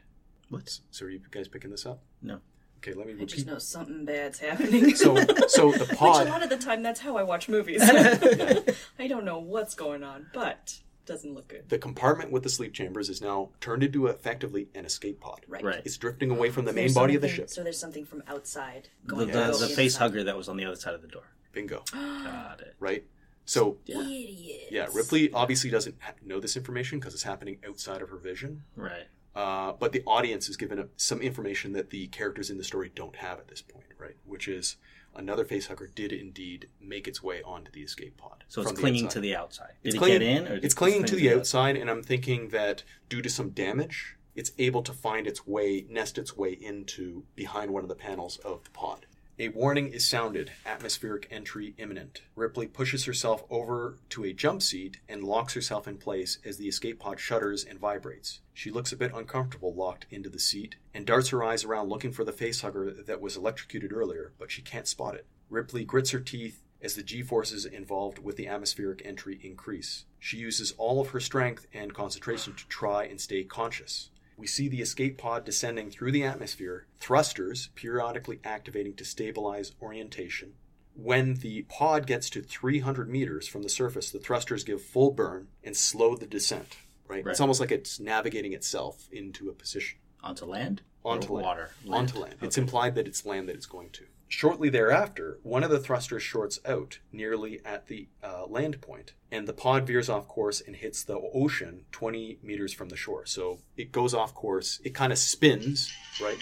What? 0.50 0.80
So 0.92 1.06
are 1.06 1.10
you 1.10 1.22
guys 1.32 1.48
picking 1.48 1.72
this 1.72 1.86
up? 1.86 2.04
No. 2.22 2.42
Okay, 2.80 2.94
let 2.94 3.08
me 3.08 3.16
I 3.20 3.26
just 3.26 3.48
know 3.48 3.58
something 3.58 4.04
bad's 4.04 4.40
happening. 4.40 4.94
So, 4.94 5.16
so 5.48 5.72
the 5.72 5.86
Which 5.90 6.00
a 6.00 6.26
lot 6.26 6.44
of 6.44 6.50
the 6.50 6.58
time, 6.58 6.84
that's 6.84 7.00
how 7.00 7.16
I 7.18 7.24
watch 7.24 7.48
movies. 7.48 7.82
I 9.00 9.08
don't 9.08 9.24
know 9.24 9.40
what's 9.40 9.74
going 9.74 10.04
on, 10.04 10.28
but 10.34 10.82
it 11.02 11.08
doesn't 11.08 11.34
look 11.34 11.48
good. 11.48 11.70
The 11.70 11.80
compartment 11.80 12.32
with 12.32 12.44
the 12.44 12.50
sleep 12.50 12.74
chambers 12.74 13.10
is 13.10 13.22
now 13.22 13.52
turned 13.62 13.84
into 13.84 14.08
effectively 14.08 14.68
an 14.76 14.86
escape 14.86 15.22
pod. 15.22 15.46
Right. 15.48 15.64
Right. 15.64 15.82
It's 15.86 15.98
drifting 15.98 16.30
away 16.30 16.52
from 16.52 16.66
the 16.66 16.74
main 16.74 16.84
There's 16.84 16.94
body 16.94 17.16
of 17.16 17.22
the 17.22 17.30
ship. 17.30 17.50
So 17.50 17.64
there's 17.64 17.80
something 17.80 18.06
from 18.06 18.22
outside 18.28 18.90
The, 19.06 19.16
going 19.16 19.28
the, 19.28 19.34
to 19.34 19.52
go 19.52 19.58
the 19.58 19.68
face 19.68 19.96
hugger 19.96 20.26
that 20.26 20.38
was 20.38 20.50
on 20.50 20.58
the 20.58 20.66
other 20.66 20.76
side 20.76 20.94
of 20.94 21.02
the 21.02 21.08
door. 21.08 21.24
Bingo. 21.54 21.84
Got 21.92 22.60
it. 22.62 22.76
Right? 22.80 23.06
So, 23.46 23.78
Yeah. 23.86 24.02
Idiots. 24.02 24.72
yeah, 24.72 24.88
Ripley 24.94 25.32
obviously 25.32 25.70
doesn't 25.70 25.96
know 26.26 26.40
this 26.40 26.58
information 26.58 27.00
because 27.00 27.14
it's 27.14 27.24
happening 27.24 27.58
outside 27.68 28.02
of 28.02 28.10
her 28.10 28.18
vision. 28.18 28.64
Right. 28.76 29.08
Uh, 29.36 29.74
but 29.74 29.92
the 29.92 30.02
audience 30.06 30.50
is 30.50 30.58
given 30.58 30.80
a, 30.80 30.88
some 30.96 31.22
information 31.22 31.74
that 31.74 31.90
the 31.90 32.08
characters 32.08 32.50
in 32.50 32.58
the 32.58 32.64
story 32.64 32.92
don't 32.96 33.18
have 33.18 33.38
at 33.38 33.48
this 33.50 33.62
point, 33.62 33.88
right? 34.00 34.16
Which 34.26 34.48
is 34.48 34.78
another 35.14 35.46
facehugger 35.46 35.94
did 35.94 36.12
indeed 36.12 36.70
make 36.82 37.08
its 37.08 37.22
way 37.22 37.42
onto 37.44 37.70
the 37.72 37.82
escape 37.82 38.18
pod. 38.18 38.44
So 38.48 38.62
it's 38.62 38.70
from 38.72 38.76
the 38.76 38.82
clinging 38.82 39.08
to 39.10 39.20
the 39.20 39.36
outside. 39.36 39.74
Did 39.84 39.90
It's 39.90 39.96
it 39.96 40.00
clinging, 40.00 40.20
get 40.20 40.28
in? 40.38 40.48
Or 40.48 40.56
did 40.56 40.66
it's 40.66 40.74
clinging 40.74 41.04
to 41.06 41.16
the 41.16 41.34
outside, 41.34 41.76
and 41.78 41.90
I'm 41.90 42.02
thinking 42.04 42.50
that 42.50 42.84
due 43.10 43.22
to 43.22 43.30
some 43.30 43.50
damage, 43.50 44.16
it's 44.36 44.52
able 44.58 44.82
to 44.84 44.94
find 44.94 45.28
its 45.28 45.46
way, 45.46 45.86
nest 45.90 46.18
its 46.18 46.36
way 46.36 46.52
into 46.52 47.24
behind 47.36 47.72
one 47.72 47.84
of 47.84 47.90
the 47.90 47.96
panels 47.96 48.38
of 48.40 48.64
the 48.64 48.70
pod. 48.72 49.06
A 49.38 49.50
warning 49.50 49.90
is 49.90 50.08
sounded, 50.08 50.54
atmospheric 50.66 51.28
entry 51.30 51.74
imminent. 51.78 52.22
Ripley 52.38 52.68
pushes 52.68 53.04
herself 53.04 53.44
over 53.50 53.98
to 54.12 54.24
a 54.24 54.32
jump 54.32 54.62
seat 54.62 55.02
and 55.10 55.26
locks 55.26 55.54
herself 55.56 55.90
in 55.90 55.98
place 55.98 56.38
as 56.46 56.56
the 56.56 56.70
escape 56.70 57.00
pod 57.00 57.20
shudders 57.20 57.66
and 57.66 57.78
vibrates. 57.78 58.40
She 58.54 58.72
looks 58.72 58.94
a 58.94 58.96
bit 58.96 59.12
uncomfortable 59.14 59.74
locked 59.74 60.06
into 60.10 60.30
the 60.30 60.40
seat 60.40 60.78
and 60.94 61.06
darts 61.06 61.30
her 61.30 61.44
eyes 61.44 61.66
around 61.66 61.90
looking 61.90 62.14
for 62.14 62.24
the 62.24 62.32
facehugger 62.32 63.06
that 63.06 63.20
was 63.20 63.36
electrocuted 63.36 63.92
earlier, 63.92 64.32
but 64.40 64.52
she 64.52 64.62
can't 64.62 64.88
spot 64.88 65.16
it. 65.16 65.26
Ripley 65.50 65.84
grits 65.84 66.12
her 66.12 66.22
teeth 66.22 66.64
as 66.82 66.96
the 66.96 67.04
g 67.04 67.22
forces 67.22 67.66
involved 67.66 68.20
with 68.20 68.38
the 68.38 68.48
atmospheric 68.48 69.02
entry 69.04 69.38
increase. 69.44 70.06
She 70.18 70.38
uses 70.38 70.74
all 70.78 71.02
of 71.02 71.10
her 71.10 71.20
strength 71.20 71.68
and 71.74 71.94
concentration 71.94 72.54
to 72.56 72.68
try 72.70 73.04
and 73.04 73.20
stay 73.20 73.44
conscious. 73.44 74.12
We 74.38 74.48
see 74.48 74.68
the 74.68 74.82
escape 74.82 75.18
pod 75.18 75.46
descending 75.46 75.90
through 75.90 76.12
the 76.12 76.24
atmosphere, 76.24 76.88
thrusters 77.00 77.70
periodically 77.76 78.40
activating 78.44 78.96
to 78.96 79.06
stabilize 79.06 79.72
orientation. 79.82 80.54
When 80.96 81.36
the 81.36 81.64
pod 81.64 82.06
gets 82.08 82.30
to 82.32 82.42
300 82.42 83.10
meters 83.10 83.48
from 83.48 83.62
the 83.64 83.70
surface, 83.70 84.12
the 84.12 84.20
thrusters 84.20 84.64
give 84.64 84.82
full 84.82 85.12
burn 85.12 85.48
and 85.64 85.76
slow 85.76 86.16
the 86.16 86.26
descent. 86.28 86.78
Right? 87.08 87.24
Right. 87.24 87.32
It's 87.32 87.40
almost 87.42 87.60
like 87.60 87.72
it's 87.72 88.00
navigating 88.00 88.54
itself 88.54 89.08
into 89.12 89.50
a 89.50 89.54
position 89.54 90.00
Onto 90.24 90.46
land? 90.46 90.82
onto 91.04 91.34
land. 91.34 91.46
water? 91.46 91.70
Onto 91.88 92.20
land. 92.20 92.36
It's 92.42 92.58
implied 92.58 92.96
that 92.96 93.08
it's 93.08 93.26
land 93.26 93.48
that 93.48 93.56
it's 93.56 93.68
going 93.68 93.90
to. 93.92 94.06
Shortly 94.28 94.70
thereafter, 94.70 95.40
one 95.44 95.64
of 95.64 95.70
the 95.70 95.80
thrusters 95.80 96.24
shorts 96.24 96.60
out 96.66 97.00
nearly 97.12 97.62
at 97.64 97.88
the 97.88 98.08
uh, 98.24 98.46
land 98.48 98.82
point, 98.82 99.14
and 99.32 99.48
the 99.48 99.54
pod 99.54 99.86
veers 99.86 100.10
off 100.10 100.28
course 100.28 100.62
and 100.62 100.76
hits 100.76 101.04
the 101.04 101.20
ocean 101.34 101.86
20 101.92 102.40
meters 102.42 102.74
from 102.74 102.90
the 102.90 102.98
shore. 102.98 103.26
So 103.26 103.60
it 103.78 103.92
goes 103.92 104.14
off 104.16 104.34
course. 104.34 104.82
It 104.84 104.96
kind 104.96 105.12
of 105.14 105.20
spins, 105.20 105.92
right? 106.22 106.38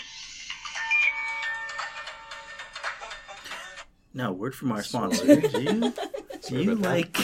Now, 4.13 4.31
word 4.31 4.55
from 4.55 4.72
our 4.72 4.84
Sorry. 4.84 5.13
sponsor. 5.13 5.41
Do 5.41 5.62
you, 5.62 5.72
do 5.91 5.93
Sorry 6.41 6.63
you 6.63 6.72
about 6.74 6.84
that. 6.84 6.89
like. 6.89 7.17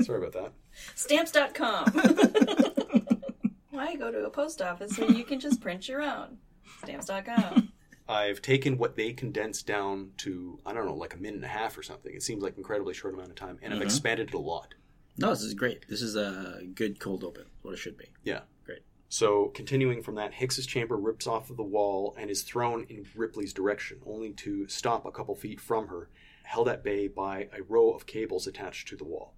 Sorry 0.04 0.18
about 0.26 0.32
that. 0.32 0.52
Stamps.com. 0.94 1.92
Why 3.70 3.94
go 3.96 4.10
to 4.10 4.24
a 4.24 4.30
post 4.30 4.60
office 4.62 4.98
when 4.98 5.14
you 5.14 5.24
can 5.24 5.40
just 5.40 5.60
print 5.60 5.88
your 5.88 6.02
own? 6.02 6.38
Stamps.com. 6.82 7.71
I've 8.12 8.40
taken 8.42 8.78
what 8.78 8.94
they 8.96 9.12
condensed 9.12 9.66
down 9.66 10.10
to, 10.18 10.58
I 10.64 10.72
don't 10.72 10.86
know, 10.86 10.94
like 10.94 11.14
a 11.14 11.16
minute 11.16 11.36
and 11.36 11.44
a 11.44 11.48
half 11.48 11.76
or 11.76 11.82
something. 11.82 12.14
It 12.14 12.22
seems 12.22 12.42
like 12.42 12.52
an 12.52 12.58
incredibly 12.58 12.94
short 12.94 13.14
amount 13.14 13.30
of 13.30 13.34
time, 13.36 13.58
and 13.62 13.72
I've 13.74 13.80
Mhm. 13.80 13.84
expanded 13.84 14.28
it 14.28 14.34
a 14.34 14.38
lot. 14.38 14.74
no, 15.18 15.28
this 15.30 15.42
is 15.42 15.52
great. 15.54 15.86
This 15.88 16.00
is 16.00 16.16
a 16.16 16.62
good 16.74 16.98
cold 16.98 17.22
open. 17.24 17.44
What 17.62 17.74
it 17.74 17.76
should 17.76 17.98
be. 17.98 18.06
Yeah. 18.24 18.42
Great. 18.64 18.80
So, 19.10 19.48
continuing 19.48 20.02
from 20.02 20.14
that, 20.14 20.32
Hicks's 20.34 20.64
chamber 20.66 20.96
rips 20.96 21.26
off 21.26 21.50
of 21.50 21.58
the 21.58 21.62
wall 21.62 22.14
and 22.18 22.30
is 22.30 22.42
thrown 22.42 22.84
in 22.88 23.06
Ripley's 23.14 23.52
direction, 23.52 24.00
only 24.06 24.32
to 24.32 24.66
stop 24.68 25.04
a 25.04 25.10
couple 25.12 25.34
feet 25.34 25.60
from 25.60 25.88
her, 25.88 26.08
held 26.44 26.66
at 26.68 26.82
bay 26.82 27.08
by 27.08 27.48
a 27.52 27.62
row 27.62 27.90
of 27.92 28.06
cables 28.06 28.46
attached 28.46 28.88
to 28.88 28.96
the 28.96 29.04
wall. 29.04 29.34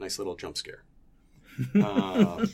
Nice 0.00 0.18
little 0.18 0.34
jump 0.36 0.56
scare. 0.56 0.82
Uh, 1.80 2.44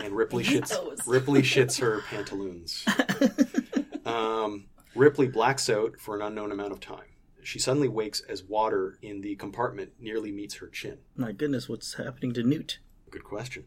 and 0.00 0.12
Ripley 0.14 0.42
shits. 0.44 0.72
Ripley 1.06 1.42
shits 1.42 1.80
her 1.80 2.00
pantaloons. 2.10 2.84
Um, 4.10 4.66
Ripley 4.94 5.28
blacks 5.28 5.68
out 5.70 5.98
for 6.00 6.16
an 6.16 6.22
unknown 6.22 6.52
amount 6.52 6.72
of 6.72 6.80
time. 6.80 7.04
She 7.42 7.58
suddenly 7.58 7.88
wakes 7.88 8.20
as 8.20 8.42
water 8.42 8.98
in 9.02 9.20
the 9.22 9.34
compartment 9.36 9.92
nearly 9.98 10.30
meets 10.30 10.56
her 10.56 10.68
chin. 10.68 10.98
My 11.16 11.32
goodness, 11.32 11.68
what's 11.68 11.94
happening 11.94 12.32
to 12.34 12.42
Newt? 12.42 12.78
Good 13.10 13.24
question. 13.24 13.64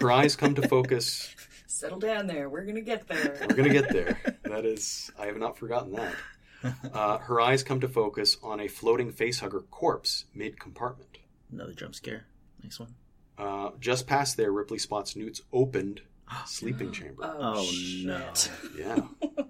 Her 0.00 0.10
eyes 0.12 0.36
come 0.36 0.54
to 0.56 0.68
focus 0.68 1.34
Settle 1.66 1.98
down 1.98 2.28
there. 2.28 2.48
We're 2.48 2.62
going 2.62 2.76
to 2.76 2.80
get 2.82 3.08
there. 3.08 3.36
We're 3.40 3.56
gonna 3.56 3.72
get 3.72 3.88
there. 3.90 4.16
That 4.44 4.64
is, 4.64 5.10
I 5.18 5.26
have 5.26 5.36
not 5.38 5.58
forgotten 5.58 5.92
that. 5.92 6.14
Uh, 6.94 7.18
her 7.18 7.42
eyes 7.42 7.62
come 7.62 7.78
to 7.80 7.88
focus 7.88 8.38
on 8.42 8.58
a 8.58 8.68
floating 8.68 9.12
facehugger 9.12 9.68
corpse 9.70 10.24
mid 10.34 10.58
compartment. 10.58 11.18
Another 11.52 11.74
jump 11.74 11.94
scare. 11.94 12.24
Next 12.62 12.80
one. 12.80 12.94
Uh, 13.36 13.72
just 13.80 14.06
past 14.06 14.38
there, 14.38 14.50
Ripley 14.50 14.78
spots 14.78 15.14
Newt's 15.14 15.42
opened 15.52 16.00
sleeping 16.46 16.90
chamber. 16.90 17.22
Oh, 17.22 17.56
Oh, 17.58 17.70
no. 18.02 18.32
Yeah. 18.78 19.00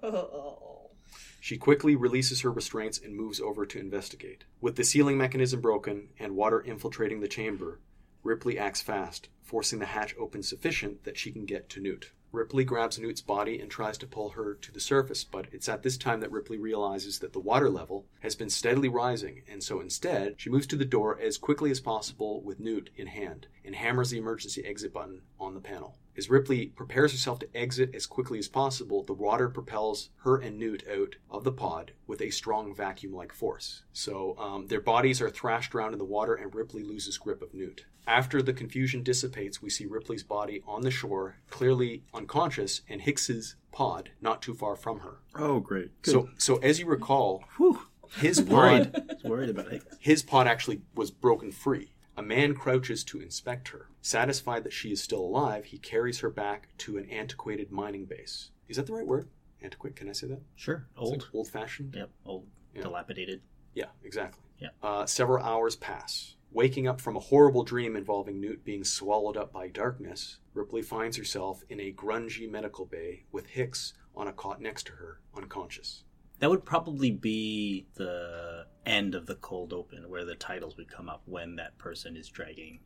She 1.39 1.57
quickly 1.57 1.95
releases 1.95 2.41
her 2.41 2.51
restraints 2.51 2.97
and 2.97 3.15
moves 3.15 3.39
over 3.39 3.65
to 3.67 3.79
investigate. 3.79 4.45
With 4.61 4.77
the 4.77 4.83
sealing 4.83 5.17
mechanism 5.17 5.61
broken 5.61 6.09
and 6.17 6.35
water 6.35 6.59
infiltrating 6.59 7.19
the 7.19 7.27
chamber, 7.27 7.79
Ripley 8.23 8.57
acts 8.57 8.81
fast, 8.81 9.29
forcing 9.43 9.77
the 9.77 9.85
hatch 9.85 10.15
open 10.17 10.41
sufficient 10.41 11.03
that 11.03 11.17
she 11.17 11.31
can 11.31 11.45
get 11.45 11.69
to 11.69 11.79
Newt. 11.79 12.11
Ripley 12.31 12.65
grabs 12.65 12.99
Newt's 12.99 13.21
body 13.21 13.59
and 13.59 13.69
tries 13.69 13.97
to 13.99 14.07
pull 14.07 14.31
her 14.31 14.55
to 14.55 14.71
the 14.71 14.79
surface, 14.79 15.23
but 15.23 15.45
it's 15.51 15.69
at 15.69 15.83
this 15.83 15.97
time 15.97 16.19
that 16.19 16.31
Ripley 16.31 16.57
realizes 16.57 17.19
that 17.19 17.31
the 17.31 17.39
water 17.39 17.69
level 17.69 18.07
has 18.19 18.35
been 18.35 18.49
steadily 18.49 18.89
rising, 18.89 19.43
and 19.47 19.63
so 19.63 19.79
instead, 19.79 20.33
she 20.37 20.49
moves 20.49 20.67
to 20.67 20.75
the 20.75 20.83
door 20.83 21.17
as 21.19 21.37
quickly 21.37 21.71
as 21.71 21.79
possible 21.79 22.41
with 22.41 22.59
Newt 22.59 22.89
in 22.97 23.07
hand 23.07 23.47
and 23.63 23.75
hammers 23.75 24.09
the 24.09 24.17
emergency 24.17 24.65
exit 24.65 24.91
button 24.91 25.21
on 25.45 25.53
the 25.53 25.61
panel. 25.61 25.97
As 26.17 26.29
Ripley 26.29 26.67
prepares 26.67 27.11
herself 27.11 27.39
to 27.39 27.57
exit 27.57 27.93
as 27.93 28.05
quickly 28.05 28.39
as 28.39 28.47
possible, 28.47 29.03
the 29.03 29.13
water 29.13 29.49
propels 29.49 30.09
her 30.23 30.37
and 30.37 30.57
Newt 30.57 30.83
out 30.89 31.15
of 31.29 31.43
the 31.43 31.51
pod 31.51 31.91
with 32.07 32.21
a 32.21 32.29
strong 32.29 32.73
vacuum 32.73 33.13
like 33.13 33.33
force. 33.33 33.83
So 33.91 34.37
um, 34.39 34.67
their 34.67 34.79
bodies 34.79 35.21
are 35.21 35.29
thrashed 35.29 35.75
around 35.75 35.91
in 35.91 35.99
the 35.99 36.05
water, 36.05 36.33
and 36.33 36.55
Ripley 36.55 36.83
loses 36.83 37.17
grip 37.17 37.41
of 37.41 37.53
Newt. 37.53 37.85
After 38.07 38.41
the 38.41 38.53
confusion 38.53 39.03
dissipates, 39.03 39.61
we 39.61 39.69
see 39.69 39.85
Ripley's 39.87 40.23
body 40.23 40.61
on 40.65 40.83
the 40.83 40.91
shore, 40.91 41.35
clearly 41.49 42.03
unconscious, 42.13 42.81
and 42.87 43.01
Hicks's 43.01 43.55
pod 43.73 44.11
not 44.21 44.41
too 44.41 44.53
far 44.53 44.77
from 44.77 44.99
her. 44.99 45.15
Oh, 45.35 45.59
great. 45.59 46.01
Good. 46.03 46.11
So, 46.11 46.29
so 46.37 46.55
as 46.57 46.79
you 46.79 46.85
recall, 46.85 47.43
Whew. 47.57 47.81
his 48.19 48.39
pod, 48.39 49.17
worried 49.25 49.49
about 49.49 49.73
it. 49.73 49.83
his 49.99 50.23
pod 50.23 50.47
actually 50.47 50.81
was 50.93 51.11
broken 51.11 51.51
free. 51.51 51.91
A 52.17 52.21
man 52.21 52.53
crouches 52.53 53.03
to 53.05 53.19
inspect 53.19 53.69
her. 53.69 53.89
Satisfied 54.01 54.63
that 54.63 54.73
she 54.73 54.91
is 54.91 55.03
still 55.03 55.21
alive, 55.21 55.65
he 55.65 55.77
carries 55.77 56.19
her 56.19 56.29
back 56.29 56.69
to 56.79 56.97
an 56.97 57.09
antiquated 57.09 57.71
mining 57.71 58.05
base. 58.05 58.51
Is 58.69 58.77
that 58.77 58.85
the 58.85 58.93
right 58.93 59.05
word? 59.05 59.27
Antiquate? 59.61 59.95
Can 59.95 60.09
I 60.09 60.13
say 60.13 60.27
that? 60.27 60.41
Sure. 60.55 60.87
Old. 60.97 61.29
Old 61.33 61.49
fashioned? 61.49 61.93
Yep. 61.95 62.09
Old. 62.25 62.47
Yeah. 62.73 62.83
Dilapidated. 62.83 63.41
Yeah, 63.73 63.87
exactly. 64.03 64.43
Yeah. 64.59 64.69
Uh, 64.81 65.05
several 65.05 65.43
hours 65.43 65.75
pass. 65.75 66.35
Waking 66.51 66.87
up 66.87 67.01
from 67.01 67.17
a 67.17 67.19
horrible 67.19 67.63
dream 67.63 67.97
involving 67.97 68.39
Newt 68.39 68.63
being 68.63 68.85
swallowed 68.85 69.35
up 69.35 69.51
by 69.51 69.67
darkness, 69.67 70.39
Ripley 70.53 70.81
finds 70.81 71.17
herself 71.17 71.63
in 71.69 71.81
a 71.81 71.91
grungy 71.91 72.49
medical 72.49 72.85
bay 72.85 73.25
with 73.33 73.47
Hicks 73.47 73.93
on 74.15 74.29
a 74.29 74.33
cot 74.33 74.61
next 74.61 74.85
to 74.87 74.93
her, 74.93 75.19
unconscious. 75.35 76.05
That 76.39 76.49
would 76.49 76.63
probably 76.63 77.11
be 77.11 77.87
the 77.95 78.67
end 78.85 79.15
of 79.15 79.25
the 79.25 79.35
cold 79.35 79.73
open 79.73 80.09
where 80.09 80.25
the 80.25 80.35
titles 80.35 80.77
would 80.77 80.89
come 80.89 81.09
up 81.09 81.21
when 81.25 81.55
that 81.57 81.77
person 81.77 82.15
is 82.15 82.27
dragging 82.29 82.79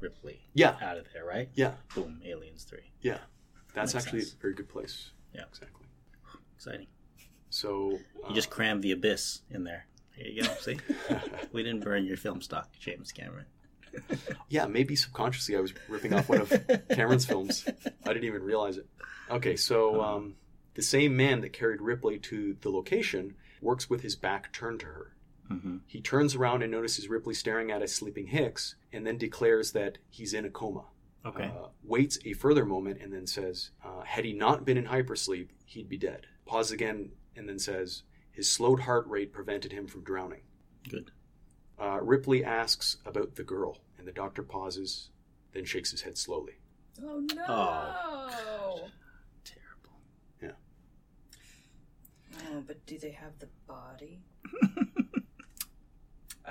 Ripley 0.00 0.40
Yeah, 0.54 0.76
out 0.82 0.96
of 0.98 1.06
there, 1.12 1.24
right? 1.24 1.48
yeah, 1.54 1.72
Boom, 1.94 2.20
Aliens 2.24 2.64
3. 2.64 2.78
yeah. 3.00 3.18
That's 3.74 3.94
Makes 3.94 4.06
actually 4.06 4.20
sense. 4.22 4.34
a 4.34 4.42
very 4.42 4.54
good 4.54 4.68
place. 4.68 5.10
Yeah. 5.34 5.42
exactly. 5.48 5.86
Exciting. 6.56 6.86
So 7.50 7.98
You 8.28 8.34
just 8.34 8.50
crammed 8.50 8.82
the 8.82 8.92
abyss 8.92 9.40
in 9.50 9.64
there. 9.64 9.86
Here 10.14 10.26
you 10.30 10.42
go. 10.42 10.52
See? 10.60 10.78
we 11.52 11.62
didn't 11.62 11.82
burn 11.82 12.04
your 12.04 12.16
film 12.18 12.42
stock, 12.42 12.68
James 12.78 13.12
Cameron. 13.12 13.46
Yeah, 14.48 14.66
maybe 14.66 14.96
subconsciously 14.96 15.56
I 15.56 15.60
was 15.60 15.72
ripping 15.88 16.12
off 16.14 16.28
one 16.28 16.40
of 16.42 16.52
Cameron's 16.90 17.24
films. 17.26 17.64
I 18.04 18.08
didn't 18.12 18.24
even 18.24 18.42
realize 18.42 18.76
it. 18.78 18.86
Okay, 19.30 19.56
so 19.56 20.02
um, 20.02 20.34
the 20.74 20.82
same 20.82 21.16
man 21.16 21.40
that 21.42 21.52
carried 21.54 21.80
Ripley 21.80 22.18
to 22.20 22.56
the 22.60 22.70
location 22.70 23.34
works 23.62 23.88
with 23.88 24.00
his 24.02 24.16
back 24.16 24.52
turned 24.52 24.80
to 24.80 24.86
her. 24.86 25.11
Mm-hmm. 25.50 25.78
He 25.86 26.00
turns 26.00 26.34
around 26.34 26.62
and 26.62 26.72
notices 26.72 27.08
Ripley 27.08 27.34
staring 27.34 27.70
at 27.70 27.82
a 27.82 27.88
sleeping 27.88 28.28
Hicks 28.28 28.76
and 28.92 29.06
then 29.06 29.18
declares 29.18 29.72
that 29.72 29.98
he's 30.08 30.34
in 30.34 30.44
a 30.44 30.50
coma. 30.50 30.84
Okay. 31.24 31.44
Uh, 31.44 31.68
waits 31.84 32.18
a 32.24 32.32
further 32.32 32.64
moment 32.64 33.00
and 33.00 33.12
then 33.12 33.26
says, 33.26 33.70
uh, 33.84 34.02
had 34.02 34.24
he 34.24 34.32
not 34.32 34.64
been 34.64 34.76
in 34.76 34.86
hypersleep, 34.86 35.48
he'd 35.64 35.88
be 35.88 35.96
dead. 35.96 36.26
Pauses 36.46 36.72
again 36.72 37.10
and 37.36 37.48
then 37.48 37.58
says, 37.58 38.02
his 38.32 38.50
slowed 38.50 38.80
heart 38.80 39.06
rate 39.06 39.32
prevented 39.32 39.72
him 39.72 39.86
from 39.86 40.02
drowning. 40.02 40.40
Good. 40.88 41.10
Uh, 41.80 42.00
Ripley 42.00 42.44
asks 42.44 42.96
about 43.04 43.36
the 43.36 43.44
girl, 43.44 43.78
and 43.98 44.06
the 44.06 44.12
doctor 44.12 44.42
pauses, 44.42 45.10
then 45.52 45.64
shakes 45.64 45.90
his 45.90 46.02
head 46.02 46.16
slowly. 46.16 46.54
Oh 47.02 47.20
no! 47.34 47.44
Oh. 47.48 48.88
Terrible. 49.44 49.98
Yeah. 50.40 50.50
Oh, 52.50 52.62
but 52.66 52.84
do 52.86 52.98
they 52.98 53.10
have 53.10 53.38
the 53.38 53.48
body? 53.66 54.22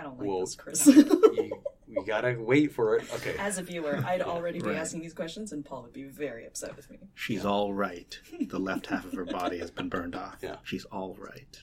I 0.02 0.04
don't 0.06 0.18
like 0.18 0.28
Well, 0.28 0.40
this, 0.40 0.56
Chris. 0.56 0.88
You, 0.88 1.52
we 1.88 2.04
gotta 2.08 2.36
wait 2.40 2.72
for 2.74 2.96
it. 2.98 3.04
Okay. 3.14 3.36
As 3.38 3.60
a 3.60 3.62
viewer, 3.62 4.04
I'd 4.04 4.24
already 4.24 4.60
be 4.60 4.70
Right. 4.70 4.78
asking 4.78 5.02
these 5.02 5.14
questions, 5.14 5.52
and 5.52 5.64
Paul 5.64 5.84
would 5.84 5.94
be 5.94 6.06
very 6.06 6.48
upset 6.48 6.76
with 6.76 6.90
me. 6.90 6.98
She's 7.14 7.46
all 7.46 7.72
right. 7.72 8.20
The 8.40 8.58
left 8.60 8.88
half 8.88 9.06
of 9.06 9.14
her 9.14 9.26
body 9.26 9.60
has 9.60 9.70
been 9.70 9.90
burned 9.90 10.16
off. 10.16 10.38
Yeah. 10.42 10.56
She's 10.64 10.86
all 10.86 11.16
right. 11.20 11.62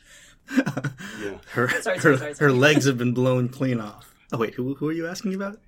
Yeah. 1.20 1.38
Her, 1.50 1.68
Sorry, 1.68 1.68
her, 1.68 1.82
sorry, 1.82 1.98
sorry, 2.00 2.16
sorry. 2.18 2.34
her 2.38 2.52
legs 2.56 2.84
have 2.86 2.96
been 2.96 3.12
blown 3.12 3.48
clean 3.48 3.80
off. 3.80 4.14
Oh, 4.32 4.38
wait, 4.38 4.54
who, 4.54 4.74
who 4.76 4.88
are 4.88 4.92
you 4.92 5.08
asking 5.08 5.34
about? 5.34 5.58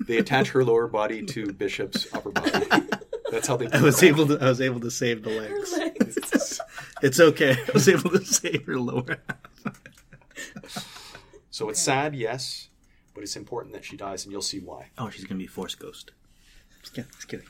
They 0.00 0.18
attach 0.18 0.48
her 0.50 0.64
lower 0.64 0.88
body 0.88 1.22
to 1.26 1.52
Bishop's 1.52 2.12
upper 2.12 2.30
body. 2.32 2.66
That's 3.30 3.46
how 3.46 3.56
they. 3.56 3.68
I 3.70 3.80
was 3.80 4.02
able 4.02 4.26
to 4.26 4.38
I 4.40 4.48
was 4.48 4.60
able 4.60 4.80
to 4.80 4.90
save 4.90 5.22
the 5.22 5.30
Her 5.30 5.40
legs. 5.40 5.72
legs. 5.78 6.60
It's 7.02 7.20
okay. 7.20 7.52
I 7.52 7.70
was 7.72 7.88
able 7.88 8.10
to 8.10 8.24
save 8.24 8.66
her 8.66 8.78
lower 8.78 9.18
half. 9.64 10.95
So 11.56 11.70
it's 11.70 11.80
sad, 11.80 12.14
yes, 12.14 12.68
but 13.14 13.22
it's 13.22 13.34
important 13.34 13.72
that 13.72 13.82
she 13.82 13.96
dies, 13.96 14.24
and 14.26 14.30
you'll 14.32 14.42
see 14.42 14.58
why. 14.60 14.90
Oh, 14.98 15.08
she's 15.08 15.24
gonna 15.24 15.38
be 15.38 15.46
Force 15.46 15.74
Ghost. 15.74 16.10
Just 16.82 16.92
kidding. 16.94 17.10
Just 17.14 17.28
kidding. 17.28 17.46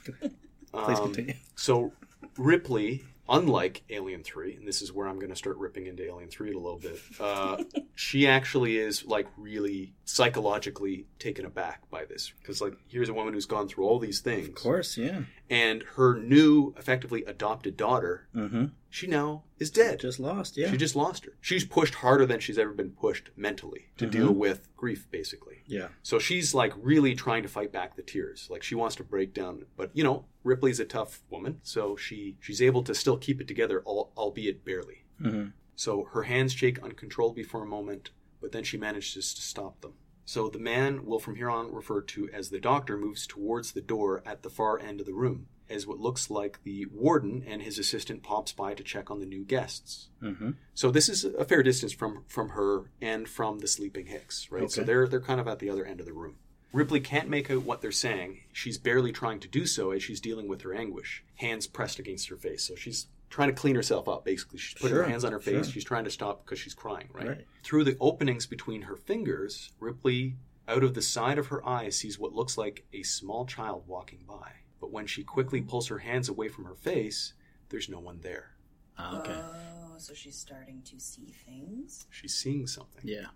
Please 0.73 0.99
Um, 1.01 1.07
continue. 1.13 1.35
So 1.57 1.93
Ripley, 2.39 3.05
unlike 3.29 3.83
Alien 3.91 4.23
Three, 4.23 4.55
and 4.55 4.65
this 4.69 4.81
is 4.81 4.93
where 4.93 5.09
I'm 5.09 5.17
going 5.19 5.31
to 5.31 5.37
start 5.37 5.57
ripping 5.57 5.87
into 5.89 6.05
Alien 6.05 6.29
Three 6.31 6.53
a 6.53 6.59
little 6.59 6.79
bit. 6.79 7.01
Uh, 7.19 7.65
she 7.97 8.29
actually 8.29 8.79
is 8.79 9.05
like 9.05 9.27
really 9.37 9.93
psychologically 10.05 11.07
taken 11.19 11.45
aback 11.45 11.91
by 11.91 12.05
this 12.05 12.33
because 12.41 12.61
like 12.61 12.75
here's 12.87 13.09
a 13.09 13.15
woman 13.15 13.35
who's 13.35 13.47
gone 13.47 13.67
through 13.69 13.87
all 13.87 13.99
these 13.99 14.21
things, 14.21 14.47
Of 14.47 14.55
course, 14.55 14.97
yeah. 14.97 15.23
and 15.51 15.83
her 15.97 16.17
new, 16.17 16.75
effectively 16.79 17.25
adopted 17.25 17.77
daughter, 17.77 18.29
Mm-hmm. 18.37 18.67
She 18.97 19.07
now 19.07 19.43
is 19.59 19.71
dead. 19.71 20.01
Just 20.01 20.19
lost, 20.19 20.57
yeah. 20.57 20.71
She 20.71 20.79
just 20.79 20.97
lost 20.97 21.27
her. 21.27 21.33
She's 21.43 21.67
pushed 21.67 21.97
harder 21.97 22.25
than 22.25 22.41
she's 22.41 22.57
ever 22.57 22.73
been 22.73 22.93
pushed 22.93 23.29
mentally 23.37 23.89
to 23.99 24.07
deal 24.07 24.33
with 24.33 24.75
grief, 24.75 25.07
basically. 25.11 25.59
yeah. 25.67 25.89
So 26.03 26.19
she's 26.19 26.55
like 26.55 26.73
really 26.81 27.15
trying 27.15 27.43
to 27.43 27.49
fight 27.51 27.73
back 27.73 27.95
the 27.95 28.03
tears. 28.03 28.49
Like 28.51 28.63
she 28.63 28.75
wants 28.75 28.97
to 28.97 29.05
break 29.05 29.35
down, 29.35 29.67
but 29.77 29.91
you 29.93 30.03
know, 30.03 30.25
Ripley's 30.45 30.81
a 30.81 30.87
tough 30.87 31.21
woman, 31.29 31.61
so 31.63 31.95
she 31.95 32.39
she's 32.41 32.63
able 32.63 32.83
to 32.85 32.95
still 32.95 33.19
keep 33.19 33.39
it 33.39 33.47
together, 33.47 33.83
al- 33.87 34.13
albeit 34.17 34.65
barely. 34.65 35.05
Mm-hmm. 35.21 35.49
So 35.75 36.09
her 36.15 36.23
hands 36.23 36.55
shake 36.55 36.83
uncontrollably 36.83 37.43
for 37.43 37.63
a 37.63 37.67
moment, 37.67 38.13
but 38.41 38.53
then 38.53 38.65
she 38.65 38.79
manages 38.79 39.35
to 39.35 39.43
stop 39.43 39.83
them. 39.83 39.93
So 40.25 40.49
the 40.49 40.59
man 40.59 41.05
will 41.05 41.19
from 41.19 41.37
here 41.37 41.51
on 41.51 41.71
refer 41.71 42.01
to 42.01 42.31
as 42.33 42.49
the 42.49 42.61
doctor 42.61 42.97
moves 42.97 43.27
towards 43.27 43.73
the 43.73 43.83
door 43.83 44.23
at 44.25 44.43
the 44.43 44.49
far 44.51 44.79
end 44.79 45.01
of 45.01 45.07
the 45.07 45.13
room, 45.13 45.49
as 45.69 45.87
what 45.87 45.99
looks 45.99 46.31
like 46.31 46.63
the 46.65 46.87
warden 46.87 47.45
and 47.47 47.63
his 47.63 47.79
assistant 47.79 48.23
pops 48.23 48.53
by 48.53 48.75
to 48.75 48.83
check 48.85 49.11
on 49.11 49.21
the 49.21 49.27
new 49.27 49.45
guests. 49.45 50.09
Mm-hmm. 50.23 50.51
So 50.75 50.91
this 50.91 51.09
is 51.09 51.25
a 51.25 51.45
fair 51.45 51.63
distance 51.63 51.93
from 51.93 52.25
from 52.29 52.51
her 52.51 52.91
and 53.01 53.29
from 53.29 53.59
the 53.59 53.69
sleeping 53.69 54.07
Hicks, 54.07 54.51
right? 54.51 54.71
So 54.71 54.83
they're 54.83 55.07
they're 55.07 55.21
kind 55.21 55.41
of 55.41 55.49
at 55.49 55.59
the 55.59 55.71
other 55.71 55.85
end 55.85 56.01
of 56.01 56.07
the 56.07 56.13
room. 56.13 56.37
Ripley 56.73 57.01
can't 57.01 57.29
make 57.31 57.51
out 57.51 57.63
what 57.63 57.81
they're 57.81 57.91
saying. 57.93 58.41
She's 58.53 58.77
barely 58.77 59.11
trying 59.13 59.41
to 59.41 59.49
do 59.49 59.67
so 59.67 59.93
as 59.93 60.03
she's 60.03 60.21
dealing 60.21 60.47
with 60.47 60.63
her 60.63 60.75
anguish, 60.75 61.25
hands 61.37 61.67
pressed 61.67 61.99
against 61.99 62.29
her 62.29 62.37
face. 62.37 62.65
So 62.65 62.75
she's 62.75 63.07
trying 63.31 63.49
to 63.49 63.55
clean 63.55 63.77
herself 63.77 64.09
up. 64.09 64.25
Basically, 64.25 64.59
she's 64.59 64.75
putting 64.75 64.91
Sure, 64.95 65.05
her 65.05 65.09
hands 65.09 65.25
on 65.25 65.33
her 65.33 65.41
face. 65.41 65.67
sure. 65.67 65.73
She's 65.73 65.85
trying 65.85 66.05
to 66.05 66.11
stop 66.11 66.45
because 66.45 66.59
she's 66.59 66.75
crying, 66.75 67.09
right? 67.13 67.29
Right. 67.29 67.47
Through 67.63 67.85
the 67.85 67.97
openings 67.99 68.47
between 68.47 68.83
her 68.83 68.97
fingers, 68.97 69.73
Ripley, 69.81 70.37
out 70.69 70.83
of 70.85 70.95
the 70.95 71.03
side 71.03 71.39
of 71.39 71.47
her 71.47 71.67
eye, 71.67 71.89
sees 71.89 72.19
what 72.19 72.35
looks 72.35 72.59
like 72.59 72.85
a 72.93 73.03
small 73.05 73.47
child 73.47 73.85
walking 73.87 74.25
by. 74.29 74.53
But 74.81 74.91
when 74.93 75.07
she 75.07 75.23
quickly 75.25 75.61
pulls 75.61 75.89
her 75.89 75.99
hands 75.99 76.29
away 76.29 76.49
from 76.49 76.65
her 76.65 76.75
face, 76.75 77.33
there's 77.71 77.89
no 77.89 77.99
one 78.01 78.21
there. 78.21 78.51
Ah, 78.99 79.21
okay. 79.21 79.35
Oh, 79.35 79.95
so 79.99 80.15
she's 80.15 80.37
starting 80.37 80.83
to 80.87 80.99
see 81.01 81.35
things? 81.47 82.07
She's 82.11 82.35
seeing 82.35 82.67
something. 82.67 83.03
yeah. 83.05 83.27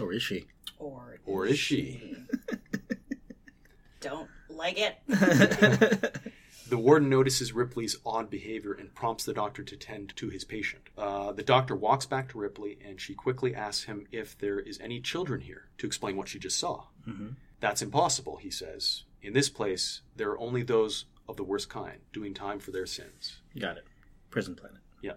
Or 0.00 0.12
is 0.12 0.22
she? 0.22 0.46
Or 0.78 1.18
Or 1.26 1.46
is 1.46 1.58
she? 1.58 2.16
Don't 4.00 4.28
like 4.48 4.78
it. 4.78 6.16
The 6.68 6.78
warden 6.78 7.08
notices 7.08 7.52
Ripley's 7.52 7.96
odd 8.06 8.30
behavior 8.30 8.72
and 8.72 8.94
prompts 8.94 9.24
the 9.24 9.32
doctor 9.32 9.64
to 9.64 9.76
tend 9.76 10.14
to 10.14 10.28
his 10.28 10.44
patient. 10.44 10.82
Uh, 10.96 11.32
the 11.32 11.42
doctor 11.42 11.74
walks 11.74 12.06
back 12.06 12.28
to 12.28 12.38
Ripley 12.38 12.78
and 12.86 13.00
she 13.00 13.12
quickly 13.12 13.56
asks 13.56 13.86
him 13.86 14.06
if 14.12 14.38
there 14.38 14.60
is 14.60 14.78
any 14.78 15.00
children 15.00 15.40
here 15.40 15.64
to 15.78 15.86
explain 15.88 16.16
what 16.16 16.28
she 16.28 16.38
just 16.38 16.56
saw. 16.60 16.84
Mhm. 17.08 17.34
That's 17.58 17.82
impossible, 17.82 18.36
he 18.36 18.52
says. 18.52 19.02
In 19.22 19.32
this 19.32 19.48
place, 19.48 20.02
there 20.16 20.30
are 20.30 20.38
only 20.38 20.62
those 20.62 21.06
of 21.28 21.36
the 21.36 21.44
worst 21.44 21.68
kind, 21.68 21.98
doing 22.12 22.34
time 22.34 22.58
for 22.58 22.70
their 22.70 22.86
sins. 22.86 23.40
Got 23.58 23.78
it. 23.78 23.84
Prison 24.30 24.54
Planet. 24.54 24.80
Yeah. 25.02 25.14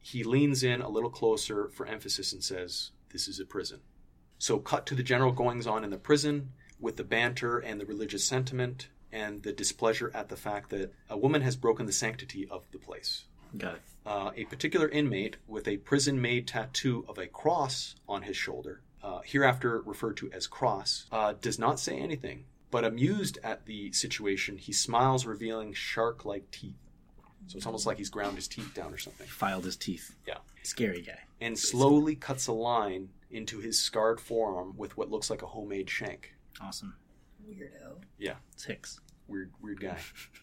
He 0.00 0.24
leans 0.24 0.62
in 0.62 0.80
a 0.80 0.88
little 0.88 1.10
closer 1.10 1.68
for 1.68 1.86
emphasis 1.86 2.32
and 2.32 2.42
says, 2.42 2.90
This 3.12 3.28
is 3.28 3.40
a 3.40 3.44
prison. 3.44 3.80
So, 4.38 4.58
cut 4.58 4.84
to 4.86 4.94
the 4.94 5.02
general 5.02 5.32
goings 5.32 5.66
on 5.66 5.84
in 5.84 5.90
the 5.90 5.96
prison 5.96 6.52
with 6.78 6.96
the 6.96 7.04
banter 7.04 7.58
and 7.58 7.80
the 7.80 7.86
religious 7.86 8.24
sentiment 8.24 8.88
and 9.10 9.42
the 9.42 9.52
displeasure 9.52 10.10
at 10.14 10.28
the 10.28 10.36
fact 10.36 10.70
that 10.70 10.92
a 11.08 11.16
woman 11.16 11.40
has 11.40 11.56
broken 11.56 11.86
the 11.86 11.92
sanctity 11.92 12.46
of 12.50 12.70
the 12.70 12.78
place. 12.78 13.24
Got 13.56 13.76
it. 13.76 13.82
Uh, 14.04 14.30
a 14.36 14.44
particular 14.44 14.88
inmate 14.88 15.36
with 15.46 15.66
a 15.66 15.78
prison 15.78 16.20
made 16.20 16.46
tattoo 16.46 17.04
of 17.08 17.16
a 17.18 17.26
cross 17.26 17.94
on 18.08 18.22
his 18.22 18.36
shoulder, 18.36 18.82
uh, 19.02 19.20
hereafter 19.24 19.80
referred 19.82 20.16
to 20.18 20.30
as 20.32 20.46
Cross, 20.46 21.06
uh, 21.12 21.34
does 21.40 21.58
not 21.58 21.80
say 21.80 21.96
anything, 21.96 22.44
but 22.70 22.84
amused 22.84 23.38
at 23.42 23.66
the 23.66 23.92
situation, 23.92 24.56
he 24.58 24.72
smiles, 24.72 25.26
revealing 25.26 25.72
shark 25.72 26.24
like 26.24 26.50
teeth. 26.50 26.76
So 27.46 27.56
it's 27.56 27.66
almost 27.66 27.86
like 27.86 27.98
he's 27.98 28.10
ground 28.10 28.36
his 28.36 28.48
teeth 28.48 28.74
down 28.74 28.92
or 28.92 28.98
something. 28.98 29.26
Filed 29.26 29.64
his 29.64 29.76
teeth. 29.76 30.16
Yeah. 30.26 30.38
Scary 30.64 31.00
guy. 31.02 31.20
And 31.40 31.56
slowly 31.56 32.16
cuts 32.16 32.48
a 32.48 32.52
line 32.52 33.10
into 33.30 33.60
his 33.60 33.80
scarred 33.80 34.20
forearm 34.20 34.74
with 34.76 34.96
what 34.96 35.10
looks 35.10 35.30
like 35.30 35.42
a 35.42 35.46
homemade 35.46 35.88
shank. 35.88 36.34
Awesome. 36.60 36.96
Weirdo. 37.48 37.98
Yeah. 38.18 38.34
It's 38.52 38.64
Hicks. 38.64 39.00
weird 39.28 39.52
weird 39.62 39.80
guy. 39.80 39.98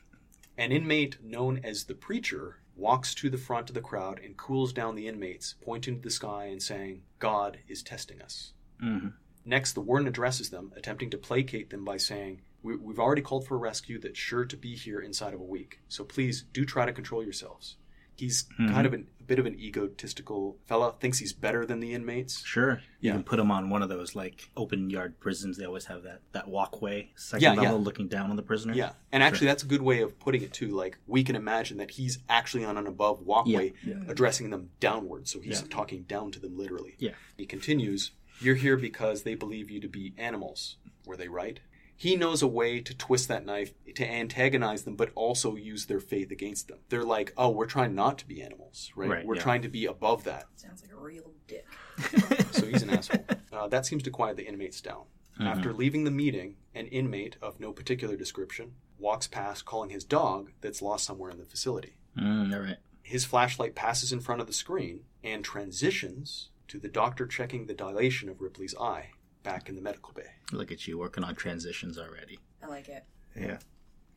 An 0.57 0.71
inmate 0.71 1.17
known 1.21 1.59
as 1.63 1.83
the 1.85 1.95
preacher 1.95 2.59
walks 2.75 3.13
to 3.15 3.29
the 3.29 3.37
front 3.37 3.69
of 3.69 3.73
the 3.73 3.81
crowd 3.81 4.19
and 4.23 4.37
cools 4.37 4.71
down 4.71 4.95
the 4.95 5.07
inmates, 5.07 5.55
pointing 5.61 5.95
to 5.97 6.01
the 6.01 6.09
sky 6.11 6.45
and 6.45 6.61
saying, 6.61 7.01
"God 7.19 7.57
is 7.67 7.81
testing 7.83 8.21
us." 8.21 8.53
Mm-hmm. 8.81 9.09
Next, 9.45 9.73
the 9.73 9.81
warden 9.81 10.07
addresses 10.07 10.49
them, 10.49 10.71
attempting 10.75 11.09
to 11.11 11.17
placate 11.17 11.69
them 11.69 11.83
by 11.83 11.97
saying, 11.97 12.41
we, 12.61 12.75
"We've 12.77 12.99
already 12.99 13.21
called 13.21 13.45
for 13.45 13.55
a 13.55 13.59
rescue 13.59 13.99
that's 13.99 14.17
sure 14.17 14.45
to 14.45 14.55
be 14.57 14.75
here 14.75 14.99
inside 14.99 15.33
of 15.33 15.41
a 15.41 15.43
week. 15.43 15.79
So 15.89 16.03
please 16.03 16.43
do 16.53 16.65
try 16.65 16.85
to 16.85 16.93
control 16.93 17.23
yourselves." 17.23 17.75
He's 18.15 18.43
mm-hmm. 18.43 18.71
kind 18.71 18.85
of 18.85 18.93
an, 18.93 19.07
a 19.19 19.23
bit 19.23 19.39
of 19.39 19.47
an 19.47 19.59
egotistical 19.59 20.57
fella. 20.67 20.93
Thinks 20.99 21.17
he's 21.17 21.33
better 21.33 21.65
than 21.65 21.79
the 21.79 21.93
inmates. 21.95 22.45
Sure. 22.45 22.79
You 22.99 23.09
Yeah. 23.09 23.13
can 23.13 23.23
put 23.23 23.39
him 23.39 23.49
on 23.49 23.71
one 23.71 23.81
of 23.81 23.89
those 23.89 24.13
like 24.15 24.51
open 24.55 24.91
yard 24.91 25.19
prisons. 25.19 25.57
They 25.57 25.65
always 25.65 25.85
have 25.85 26.03
that 26.03 26.21
that 26.31 26.47
walkway, 26.47 27.09
second 27.15 27.41
Yeah, 27.41 27.53
yeah. 27.55 27.61
level, 27.61 27.81
looking 27.81 28.07
down 28.07 28.29
on 28.29 28.35
the 28.35 28.43
prisoner. 28.43 28.73
Yeah, 28.75 28.91
and 29.11 29.23
actually, 29.23 29.47
that's 29.47 29.63
a 29.63 29.65
good 29.65 29.81
way 29.81 30.01
of 30.03 30.19
putting 30.19 30.43
it 30.43 30.53
too. 30.53 30.69
Like 30.69 30.99
we 31.07 31.23
can 31.23 31.35
imagine 31.35 31.77
that 31.77 31.91
he's 31.91 32.19
actually 32.29 32.63
on 32.65 32.77
an 32.77 32.85
above 32.85 33.21
walkway, 33.25 33.73
addressing 34.07 34.51
them 34.51 34.69
downward, 34.79 35.27
so 35.27 35.39
he's 35.39 35.61
Yeah. 35.61 35.67
talking 35.69 36.03
down 36.03 36.31
to 36.33 36.39
them 36.39 36.55
literally. 36.55 36.95
Yeah. 36.99 37.13
He 37.35 37.47
continues, 37.47 38.11
"You're 38.43 38.55
here 38.55 38.77
because 38.77 39.23
they 39.23 39.35
believe 39.35 39.69
you 39.69 39.79
to 39.79 39.87
be 39.87 40.13
animals. 40.17 40.77
Were 41.05 41.17
they 41.17 41.27
right?" 41.27 41.59
He 41.95 42.15
knows 42.15 42.41
a 42.41 42.47
way 42.47 42.81
to 42.81 42.97
twist 42.97 43.27
that 43.27 43.45
knife 43.45 43.71
to 43.95 44.05
antagonize 44.05 44.83
them, 44.83 44.95
but 44.95 45.11
also 45.15 45.55
use 45.55 45.85
their 45.85 45.99
faith 45.99 46.31
against 46.31 46.67
them. 46.67 46.79
They're 46.89 47.03
like, 47.03 47.33
"Oh, 47.37 47.49
we're 47.49 47.65
trying 47.65 47.95
not 47.95 48.17
to 48.19 48.27
be 48.27 48.41
animals, 48.41 48.91
right? 48.95 49.09
Right, 49.09 49.25
we're 49.25 49.35
yeah. 49.35 49.41
trying 49.41 49.61
to 49.61 49.69
be 49.69 49.85
above 49.85 50.23
that." 50.23 50.47
Sounds 50.55 50.81
like 50.81 50.91
a 50.91 50.95
real 50.95 51.31
dick. 51.47 51.65
so 52.51 52.65
he's 52.65 52.83
an 52.83 52.89
asshole. 52.89 53.25
Uh, 53.51 53.67
that 53.67 53.85
seems 53.85 54.03
to 54.03 54.09
quiet 54.09 54.37
the 54.37 54.47
inmates 54.47 54.81
down. 54.81 55.03
After 55.39 55.73
leaving 55.73 56.03
the 56.03 56.11
meeting, 56.11 56.55
an 56.75 56.87
inmate 56.87 57.37
of 57.41 57.59
no 57.59 57.71
particular 57.71 58.15
description 58.15 58.73
walks 58.99 59.27
past 59.27 59.65
calling 59.65 59.89
his 59.89 60.03
dog 60.03 60.51
that's 60.61 60.81
lost 60.81 61.05
somewhere 61.05 61.31
in 61.31 61.37
the 61.37 61.45
facility. 61.45 61.97
Mm, 62.17 62.53
all 62.53 62.61
right. 62.61 62.77
His 63.01 63.25
flashlight 63.25 63.75
passes 63.75 64.11
in 64.11 64.21
front 64.21 64.41
of 64.41 64.47
the 64.47 64.53
screen 64.53 65.01
and 65.23 65.43
transitions 65.43 66.49
to 66.73 66.79
the 66.79 66.87
doctor 66.89 67.27
checking 67.27 67.67
the 67.67 67.73
dilation 67.75 68.27
of 68.29 68.41
Ripley's 68.41 68.73
eye 68.75 69.11
back 69.43 69.69
in 69.69 69.75
the 69.75 69.81
medical 69.81 70.11
bay. 70.11 70.25
Look 70.51 70.71
at 70.71 70.87
you 70.87 70.97
working 70.97 71.23
on 71.23 71.35
transitions 71.35 71.99
already. 71.99 72.39
I 72.63 72.65
like 72.65 72.89
it. 72.89 73.05
Yeah. 73.39 73.59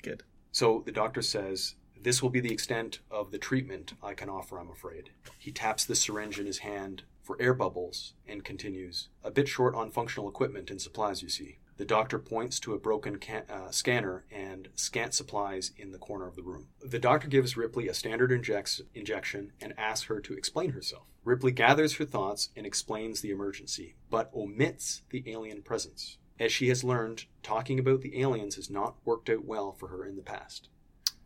Good. 0.02 0.22
So 0.52 0.82
the 0.86 0.92
doctor 0.92 1.20
says, 1.20 1.74
This 2.00 2.22
will 2.22 2.30
be 2.30 2.40
the 2.40 2.54
extent 2.54 3.00
of 3.10 3.30
the 3.30 3.36
treatment 3.36 3.92
I 4.02 4.14
can 4.14 4.30
offer, 4.30 4.58
I'm 4.58 4.70
afraid. 4.70 5.10
He 5.38 5.52
taps 5.52 5.84
the 5.84 5.94
syringe 5.94 6.38
in 6.40 6.46
his 6.46 6.60
hand 6.60 7.02
for 7.22 7.36
air 7.38 7.52
bubbles 7.52 8.14
and 8.26 8.42
continues, 8.42 9.10
A 9.22 9.30
bit 9.30 9.48
short 9.48 9.74
on 9.74 9.90
functional 9.90 10.26
equipment 10.26 10.70
and 10.70 10.80
supplies, 10.80 11.22
you 11.22 11.28
see. 11.28 11.58
The 11.76 11.84
doctor 11.84 12.18
points 12.18 12.58
to 12.60 12.72
a 12.72 12.78
broken 12.78 13.18
can- 13.18 13.44
uh, 13.50 13.70
scanner 13.70 14.24
and 14.30 14.70
scant 14.76 15.12
supplies 15.12 15.72
in 15.76 15.92
the 15.92 15.98
corner 15.98 16.26
of 16.26 16.36
the 16.36 16.42
room. 16.42 16.68
The 16.80 16.98
doctor 16.98 17.28
gives 17.28 17.54
Ripley 17.54 17.86
a 17.86 17.92
standard 17.92 18.32
injects- 18.32 18.80
injection 18.94 19.52
and 19.60 19.74
asks 19.78 20.06
her 20.06 20.20
to 20.22 20.32
explain 20.32 20.70
herself. 20.70 21.08
Ripley 21.26 21.50
gathers 21.50 21.96
her 21.96 22.04
thoughts 22.04 22.50
and 22.54 22.64
explains 22.64 23.20
the 23.20 23.32
emergency, 23.32 23.96
but 24.10 24.30
omits 24.32 25.02
the 25.10 25.24
alien 25.26 25.60
presence. 25.60 26.18
As 26.38 26.52
she 26.52 26.68
has 26.68 26.84
learned, 26.84 27.24
talking 27.42 27.80
about 27.80 28.02
the 28.02 28.20
aliens 28.20 28.54
has 28.54 28.70
not 28.70 28.94
worked 29.04 29.28
out 29.28 29.44
well 29.44 29.72
for 29.72 29.88
her 29.88 30.06
in 30.06 30.14
the 30.14 30.22
past. 30.22 30.68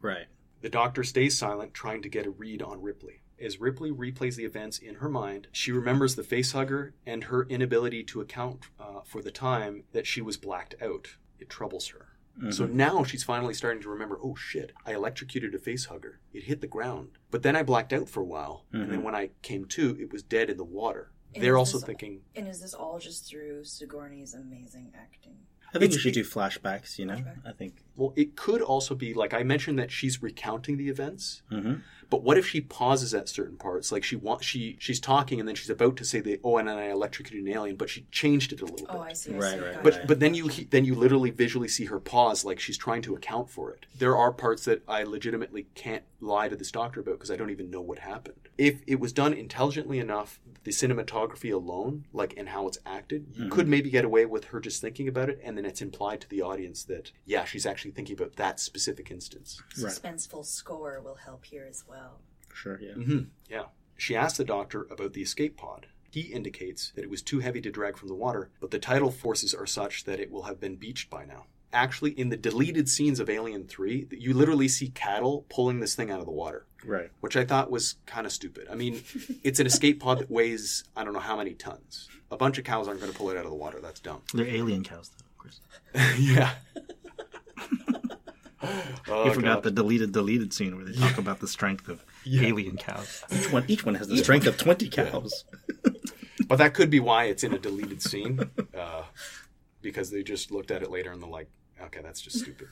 Right. 0.01 0.29
The 0.63 0.71
doctor 0.71 1.05
stays 1.05 1.37
silent, 1.37 1.75
trying 1.75 2.01
to 2.01 2.09
get 2.09 2.25
a 2.25 2.31
read 2.31 2.63
on 2.63 2.81
Ripley. 2.81 3.21
As 3.39 3.61
Ripley 3.61 3.91
replays 3.91 4.37
the 4.37 4.47
events 4.47 4.79
in 4.79 4.97
her 4.97 5.09
mind, 5.11 5.49
she 5.53 5.71
remembers 5.71 6.15
the 6.15 6.23
facehugger 6.23 6.93
and 7.05 7.25
her 7.25 7.43
inability 7.51 8.03
to 8.05 8.23
account 8.23 8.69
uh, 8.81 9.01
for 9.05 9.21
the 9.21 9.31
time 9.31 9.85
that 9.93 10.07
she 10.07 10.23
was 10.23 10.39
blacked 10.39 10.77
out. 10.81 11.17
It 11.39 11.51
troubles 11.51 11.89
her. 11.89 12.10
So 12.49 12.65
mm-hmm. 12.65 12.77
now 12.77 13.05
she's 13.05 13.23
finally 13.23 13.53
starting 13.55 13.83
to 13.83 13.91
remember 13.91 14.19
oh 14.23 14.35
shit, 14.35 14.73
I 14.87 14.95
electrocuted 14.95 15.55
a 15.55 15.59
face 15.59 15.87
hugger. 15.87 16.21
It 16.33 16.45
hit 16.45 16.61
the 16.61 16.67
ground. 16.67 17.11
But 17.31 17.43
then 17.43 17.55
I 17.55 17.63
blacked 17.63 17.93
out 17.93 18.09
for 18.09 18.21
a 18.21 18.25
while. 18.25 18.65
And 18.73 18.83
then 18.83 18.91
mm-hmm. 18.91 19.03
when 19.03 19.15
I 19.15 19.31
came 19.43 19.67
to, 19.67 19.97
it 20.01 20.13
was 20.13 20.23
dead 20.23 20.49
in 20.49 20.57
the 20.57 20.65
water. 20.65 21.13
And 21.35 21.45
They're 21.45 21.59
also 21.59 21.79
this- 21.79 21.87
thinking, 21.87 22.23
And 22.35 22.49
is 22.49 22.61
this 22.61 22.75
all 22.75 22.99
just 22.99 23.29
through 23.29 23.65
Sigourney's 23.65 24.35
amazing 24.35 24.93
acting? 24.95 25.37
I 25.69 25.73
think 25.75 25.85
It's- 25.85 25.95
you 25.95 26.01
should 26.01 26.15
do 26.15 26.25
flashbacks. 26.25 26.99
You 26.99 27.07
know. 27.07 27.17
Flashback. 27.17 27.47
I 27.47 27.53
think. 27.53 27.85
Well, 28.01 28.15
it 28.17 28.35
could 28.35 28.63
also 28.63 28.95
be 28.95 29.13
like 29.15 29.35
I 29.35 29.43
mentioned 29.43 29.79
that 29.79 29.91
she's 29.91 30.23
recounting 30.23 30.79
the 30.79 30.89
events. 30.89 31.43
Mm-hmm. 31.53 31.75
But 32.09 32.25
what 32.25 32.37
if 32.37 32.49
she 32.49 32.61
pauses 32.61 33.15
at 33.15 33.29
certain 33.29 33.57
parts? 33.57 33.93
Like 33.93 34.03
she 34.03 34.17
wants 34.17 34.45
she 34.45 34.77
she's 34.81 34.99
talking 34.99 35.39
and 35.39 35.49
then 35.49 35.55
she's 35.55 35.71
about 35.71 35.97
to 35.99 36.05
say 36.05 36.19
the 36.21 36.41
oh 36.43 36.57
and 36.57 36.67
then 36.67 36.77
I 36.77 36.91
electrocuted 36.91 37.47
an 37.47 37.53
alien, 37.53 37.77
but 37.77 37.89
she 37.89 38.07
changed 38.11 38.53
it 38.53 38.61
a 38.63 38.65
little 38.65 38.87
bit. 38.87 38.97
Oh, 38.97 39.01
I 39.01 39.13
see. 39.13 39.33
I 39.35 39.39
Right, 39.39 39.53
see. 39.53 39.59
right, 39.61 39.75
Gotcha. 39.75 39.85
But 39.85 40.07
but 40.09 40.21
then 40.21 40.35
you 40.35 40.49
then 40.49 40.85
you 40.85 40.95
literally 40.97 41.31
visually 41.31 41.69
see 41.69 41.85
her 41.85 42.01
pause, 42.01 42.45
like 42.45 42.59
she's 42.59 42.77
trying 42.79 43.03
to 43.03 43.15
account 43.15 43.49
for 43.49 43.71
it. 43.73 43.87
There 43.97 44.17
are 44.17 44.33
parts 44.33 44.65
that 44.65 44.83
I 44.89 45.05
legitimately 45.05 45.67
can't 45.75 46.03
lie 46.21 46.49
to 46.49 46.57
this 46.57 46.73
doctor 46.73 47.01
about 47.01 47.13
because 47.13 47.31
I 47.31 47.37
don't 47.37 47.51
even 47.51 47.71
know 47.71 47.81
what 47.81 48.01
happened. 48.01 48.49
If 48.59 48.83
it 48.87 48.99
was 48.99 49.13
done 49.13 49.33
intelligently 49.33 49.99
enough, 49.99 50.41
the 50.65 50.71
cinematography 50.73 51.53
alone, 51.55 52.07
like 52.13 52.35
and 52.37 52.49
how 52.49 52.67
it's 52.67 52.79
acted, 52.85 53.29
you 53.35 53.49
could 53.49 53.69
maybe 53.69 53.89
get 53.89 54.05
away 54.05 54.27
with 54.27 54.47
her 54.47 54.61
just 54.61 54.81
thinking 54.83 55.07
about 55.07 55.31
it, 55.31 55.41
and 55.45 55.57
then 55.57 55.65
it's 55.65 55.81
implied 55.81 56.21
to 56.23 56.29
the 56.29 56.43
audience 56.43 56.83
that 56.85 57.13
yeah, 57.25 57.45
she's 57.45 57.65
actually 57.67 57.90
thinking 57.93 58.15
about 58.17 58.37
that 58.37 58.61
specific 58.61 59.11
instance. 59.11 59.63
Right. 59.81 59.93
Suspenseful 59.93 60.45
score 60.45 61.01
will 61.03 61.17
help 61.17 61.45
here 61.45 61.67
as 61.69 61.85
well. 61.89 62.21
Sure. 62.53 62.79
Yeah. 62.81 62.95
hmm 62.95 63.19
Yeah. 63.49 63.65
She 63.97 64.17
asks 64.17 64.39
the 64.39 64.45
doctor 64.45 64.87
about 64.91 65.13
the 65.13 65.23
escape 65.23 65.57
pod. 65.57 65.87
He 66.11 66.23
indicates 66.23 66.93
that 66.97 67.05
it 67.05 67.11
was 67.11 67.23
too 67.23 67.39
heavy 67.41 67.61
to 67.61 67.71
drag 67.71 67.97
from 67.97 68.09
the 68.09 68.15
water, 68.15 68.51
but 68.61 68.71
the 68.73 68.79
tidal 68.79 69.11
forces 69.11 69.55
are 69.55 69.67
such 69.67 70.05
that 70.05 70.19
it 70.19 70.31
will 70.31 70.43
have 70.45 70.59
been 70.59 70.77
beached 70.77 71.09
by 71.11 71.25
now. 71.25 71.47
Actually, 71.73 72.11
in 72.19 72.31
the 72.31 72.37
deleted 72.37 72.89
scenes 72.89 73.21
of 73.21 73.31
Alien 73.31 73.65
3, 73.69 74.09
you 74.11 74.35
literally 74.35 74.67
see 74.67 74.89
cattle 74.89 75.47
pulling 75.49 75.79
this 75.79 75.95
thing 75.95 76.11
out 76.11 76.19
of 76.19 76.25
the 76.27 76.33
water, 76.33 76.67
Right. 76.85 77.11
which 77.21 77.37
I 77.37 77.45
thought 77.45 77.71
was 77.71 77.95
kind 78.07 78.27
of 78.27 78.33
stupid. 78.33 78.67
I 78.69 78.75
mean, 78.75 79.03
it's 79.45 79.61
an 79.61 79.67
escape 79.69 80.01
pod 80.01 80.19
that 80.19 80.29
weighs, 80.31 80.83
I 80.97 81.05
don't 81.05 81.13
know 81.13 81.21
how 81.21 81.37
many 81.37 81.55
tons. 81.55 82.09
A 82.33 82.37
bunch 82.37 82.59
of 82.59 82.65
cows 82.65 82.89
aren't 82.89 82.99
going 83.01 83.13
to 83.13 83.17
pull 83.17 83.31
it 83.31 83.37
out 83.37 83.45
of 83.45 83.51
the 83.53 83.57
water. 83.57 83.79
That's 83.81 84.01
dumb. 84.01 84.23
They're 84.35 84.49
alien 84.49 84.83
cows, 84.83 85.11
though. 85.11 85.27
Of 85.27 85.39
course. 85.39 85.61
yeah. 86.19 86.55
Oh, 89.09 89.25
you 89.25 89.33
forgot 89.33 89.57
God. 89.57 89.63
the 89.65 89.71
deleted 89.71 90.13
deleted 90.13 90.53
scene 90.53 90.77
where 90.77 90.85
they 90.85 90.93
talk 90.93 91.19
about 91.19 91.41
the 91.41 91.49
strength 91.49 91.89
of 91.89 92.05
Yeah. 92.25 92.43
alien 92.43 92.77
cows. 92.77 93.25
Each 93.33 93.51
one, 93.53 93.65
each 93.69 93.85
one 93.87 93.95
has 93.95 94.09
the 94.09 94.19
strength 94.19 94.47
of 94.47 94.57
twenty 94.59 94.89
cows. 94.89 95.45
But 96.49 96.57
that 96.57 96.75
could 96.75 96.91
be 96.91 96.99
why 96.99 97.25
it's 97.27 97.45
in 97.45 97.53
a 97.55 97.59
deleted 97.59 98.03
scene, 98.03 98.41
uh, 98.77 99.03
because 99.83 100.11
they 100.11 100.25
just 100.25 100.51
looked 100.51 100.73
at 100.73 100.83
it 100.83 100.91
later 100.91 101.13
and 101.13 101.23
they're 101.23 101.31
like, 101.31 101.49
"Okay, 101.81 102.01
that's 102.03 102.21
just 102.21 102.41
stupid." 102.41 102.67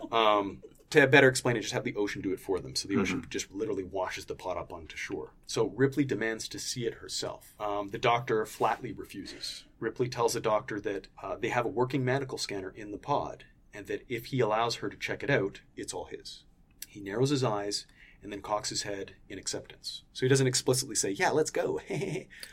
um, 0.12 0.60
to 0.90 1.06
better 1.06 1.28
explain 1.28 1.56
it, 1.56 1.60
just 1.60 1.72
have 1.72 1.84
the 1.84 1.94
ocean 1.94 2.20
do 2.20 2.32
it 2.32 2.40
for 2.40 2.58
them. 2.58 2.74
So 2.74 2.88
the 2.88 2.96
ocean 2.96 3.24
just 3.30 3.52
literally 3.52 3.84
washes 3.84 4.24
the 4.24 4.34
pot 4.34 4.56
up 4.56 4.72
onto 4.72 4.96
shore. 4.96 5.30
So 5.46 5.68
Ripley 5.76 6.04
demands 6.04 6.48
to 6.48 6.58
see 6.58 6.84
it 6.84 6.94
herself. 6.94 7.54
Um, 7.60 7.90
the 7.90 7.98
doctor 7.98 8.44
flatly 8.44 8.92
refuses. 8.92 9.64
Ripley 9.78 10.08
tells 10.08 10.32
the 10.34 10.40
doctor 10.40 10.80
that 10.80 11.06
uh, 11.22 11.36
they 11.36 11.48
have 11.50 11.64
a 11.64 11.68
working 11.68 12.04
medical 12.04 12.38
scanner 12.38 12.70
in 12.74 12.90
the 12.90 12.98
pod, 12.98 13.44
and 13.74 13.86
that 13.86 14.02
if 14.08 14.26
he 14.26 14.40
allows 14.40 14.76
her 14.76 14.88
to 14.88 14.96
check 14.96 15.22
it 15.22 15.30
out, 15.30 15.60
it's 15.76 15.94
all 15.94 16.04
his. 16.06 16.44
He 16.88 17.00
narrows 17.00 17.30
his 17.30 17.42
eyes 17.44 17.86
and 18.22 18.30
then 18.30 18.40
cocks 18.42 18.68
his 18.68 18.82
head 18.82 19.14
in 19.28 19.38
acceptance. 19.38 20.02
So 20.12 20.24
he 20.24 20.28
doesn't 20.28 20.46
explicitly 20.46 20.94
say, 20.94 21.10
"Yeah, 21.10 21.30
let's 21.30 21.50
go." 21.50 21.80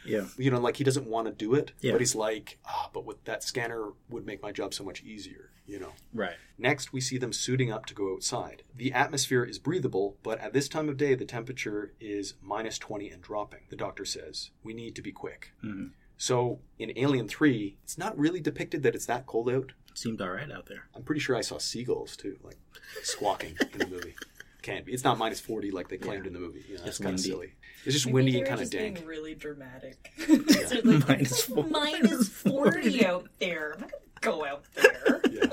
Yeah. 0.06 0.26
you 0.38 0.50
know, 0.50 0.60
like 0.60 0.78
he 0.78 0.84
doesn't 0.84 1.06
want 1.06 1.28
to 1.28 1.34
do 1.34 1.54
it, 1.54 1.74
Yeah. 1.82 1.92
but 1.92 2.02
he's 2.02 2.16
like, 2.16 2.58
ah, 2.66 2.90
but 2.94 3.06
with 3.06 3.24
that 3.26 3.44
scanner 3.44 3.90
would 4.10 4.26
make 4.26 4.42
my 4.42 4.52
job 4.52 4.74
so 4.74 4.84
much 4.84 5.04
easier, 5.04 5.52
you 5.68 5.80
know. 5.80 5.92
Right. 6.14 6.38
Next, 6.58 6.92
we 6.92 7.02
see 7.02 7.20
them 7.20 7.32
suiting 7.34 7.72
up 7.72 7.86
to 7.88 7.94
go 7.94 8.14
outside. 8.14 8.64
The 8.76 8.92
atmosphere 8.94 9.44
is 9.44 9.60
breathable, 9.60 10.18
but 10.24 10.40
at 10.40 10.54
this 10.54 10.68
time 10.70 10.90
of 10.90 10.98
day, 10.98 11.14
the 11.14 11.26
temperature 11.26 11.94
is 12.00 12.34
minus 12.42 12.80
20 12.80 13.10
and 13.12 13.22
dropping. 13.22 13.62
The 13.70 13.76
doctor 13.76 14.06
says, 14.06 14.50
we 14.64 14.74
need 14.74 14.96
to 14.96 15.02
be 15.04 15.12
quick. 15.12 15.52
Mhm. 15.64 15.92
So 16.18 16.62
in 16.80 16.92
Alien 16.98 17.28
3, 17.28 17.78
it's 17.84 17.98
not 17.98 18.18
really 18.18 18.42
depicted 18.42 18.82
that 18.84 18.96
it's 18.96 19.06
that 19.06 19.28
cold 19.28 19.50
out. 19.52 19.74
Seemed 20.00 20.22
all 20.22 20.30
right 20.30 20.50
out 20.50 20.66
there. 20.68 20.86
I'm 20.96 21.04
pretty 21.04 21.20
sure 21.20 21.36
I 21.36 21.42
saw 21.42 21.58
seagulls 21.58 22.16
too, 22.16 22.38
like 22.42 22.56
squawking 23.04 23.58
in 23.74 23.80
the 23.80 23.88
movie. 23.88 24.16
Can't 24.62 24.86
be. 24.86 24.94
It's 24.94 25.04
not 25.04 25.18
minus 25.18 25.42
40 25.42 25.72
like 25.72 25.90
they 25.90 25.98
claimed 25.98 26.26
in 26.26 26.32
the 26.32 26.40
movie. 26.40 26.64
You 26.70 26.76
know, 26.78 26.84
It's 26.84 26.84
that's 26.84 26.98
kind 27.00 27.16
of 27.16 27.20
silly. 27.20 27.54
It's 27.84 27.94
just 27.94 28.06
Maybe 28.06 28.14
windy 28.14 28.38
and 28.38 28.48
kind 28.48 28.62
of 28.62 28.70
just 28.70 28.72
being 28.72 28.94
dank. 28.94 29.06
really 29.06 29.36
dramatic. 29.36 30.14
So 30.70 30.76
like, 30.86 31.08
Minus 31.08 31.32
it's 31.32 31.42
four- 31.42 31.66
minus 31.66 32.30
40 32.30 33.06
out 33.06 33.28
there. 33.40 33.74
I'm 33.74 33.82
not 33.82 33.92
going 33.92 34.02
to 34.22 34.22
go 34.22 34.46
out 34.46 34.64
there. 34.76 35.22
Yeah. 35.30 35.46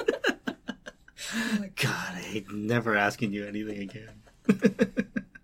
Oh 1.35 1.57
my 1.59 1.71
God, 1.75 2.19
ain't 2.33 2.53
never 2.55 2.97
asking 2.97 3.33
you 3.33 3.47
anything 3.47 3.79
again. 3.81 4.23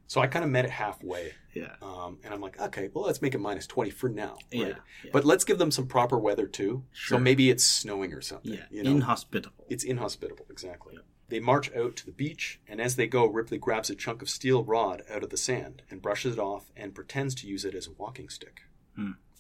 So 0.07 0.21
I 0.21 0.29
kind 0.29 0.45
of 0.45 0.51
met 0.53 0.65
it 0.65 0.71
halfway. 0.71 1.33
Yeah. 1.55 1.75
Um, 1.83 2.19
and 2.25 2.33
I'm 2.33 2.41
like, 2.41 2.61
okay, 2.61 2.89
well, 2.95 3.05
let's 3.05 3.21
make 3.23 3.35
it 3.35 3.39
minus 3.41 3.67
20 3.67 3.91
for 3.91 4.09
now. 4.09 4.39
Yeah, 4.51 4.65
Right? 4.65 4.75
yeah. 5.05 5.11
But 5.13 5.25
let's 5.25 5.45
give 5.45 5.59
them 5.59 5.71
some 5.71 5.87
proper 5.87 6.19
weather 6.19 6.47
too. 6.47 6.85
Sure. 6.93 7.19
So 7.19 7.23
maybe 7.23 7.51
it's 7.51 7.65
snowing 7.65 8.13
or 8.15 8.21
something. 8.21 8.55
Yeah. 8.55 8.65
You 8.71 8.83
know? 8.83 8.91
Inhospitable. 8.91 9.67
It's 9.69 9.85
inhospitable, 9.85 10.47
exactly. 10.51 10.99
They 11.29 11.41
march 11.41 11.73
out 11.75 11.97
to 11.97 12.07
the 12.07 12.13
beach, 12.13 12.61
and 12.69 12.79
as 12.81 12.97
they 12.97 13.07
go, 13.07 13.27
Ripley 13.27 13.57
grabs 13.57 13.89
a 13.89 13.95
chunk 13.95 14.21
of 14.21 14.29
steel 14.29 14.65
rod 14.65 15.03
out 15.11 15.23
of 15.23 15.31
the 15.31 15.39
sand 15.39 15.81
and 15.91 16.03
brushes 16.03 16.35
it 16.35 16.39
off 16.39 16.71
and 16.77 16.95
pretends 16.95 17.35
to 17.37 17.47
use 17.47 17.65
it 17.65 17.75
as 17.75 17.87
a 17.87 17.93
walking 17.93 18.29
stick. 18.29 18.63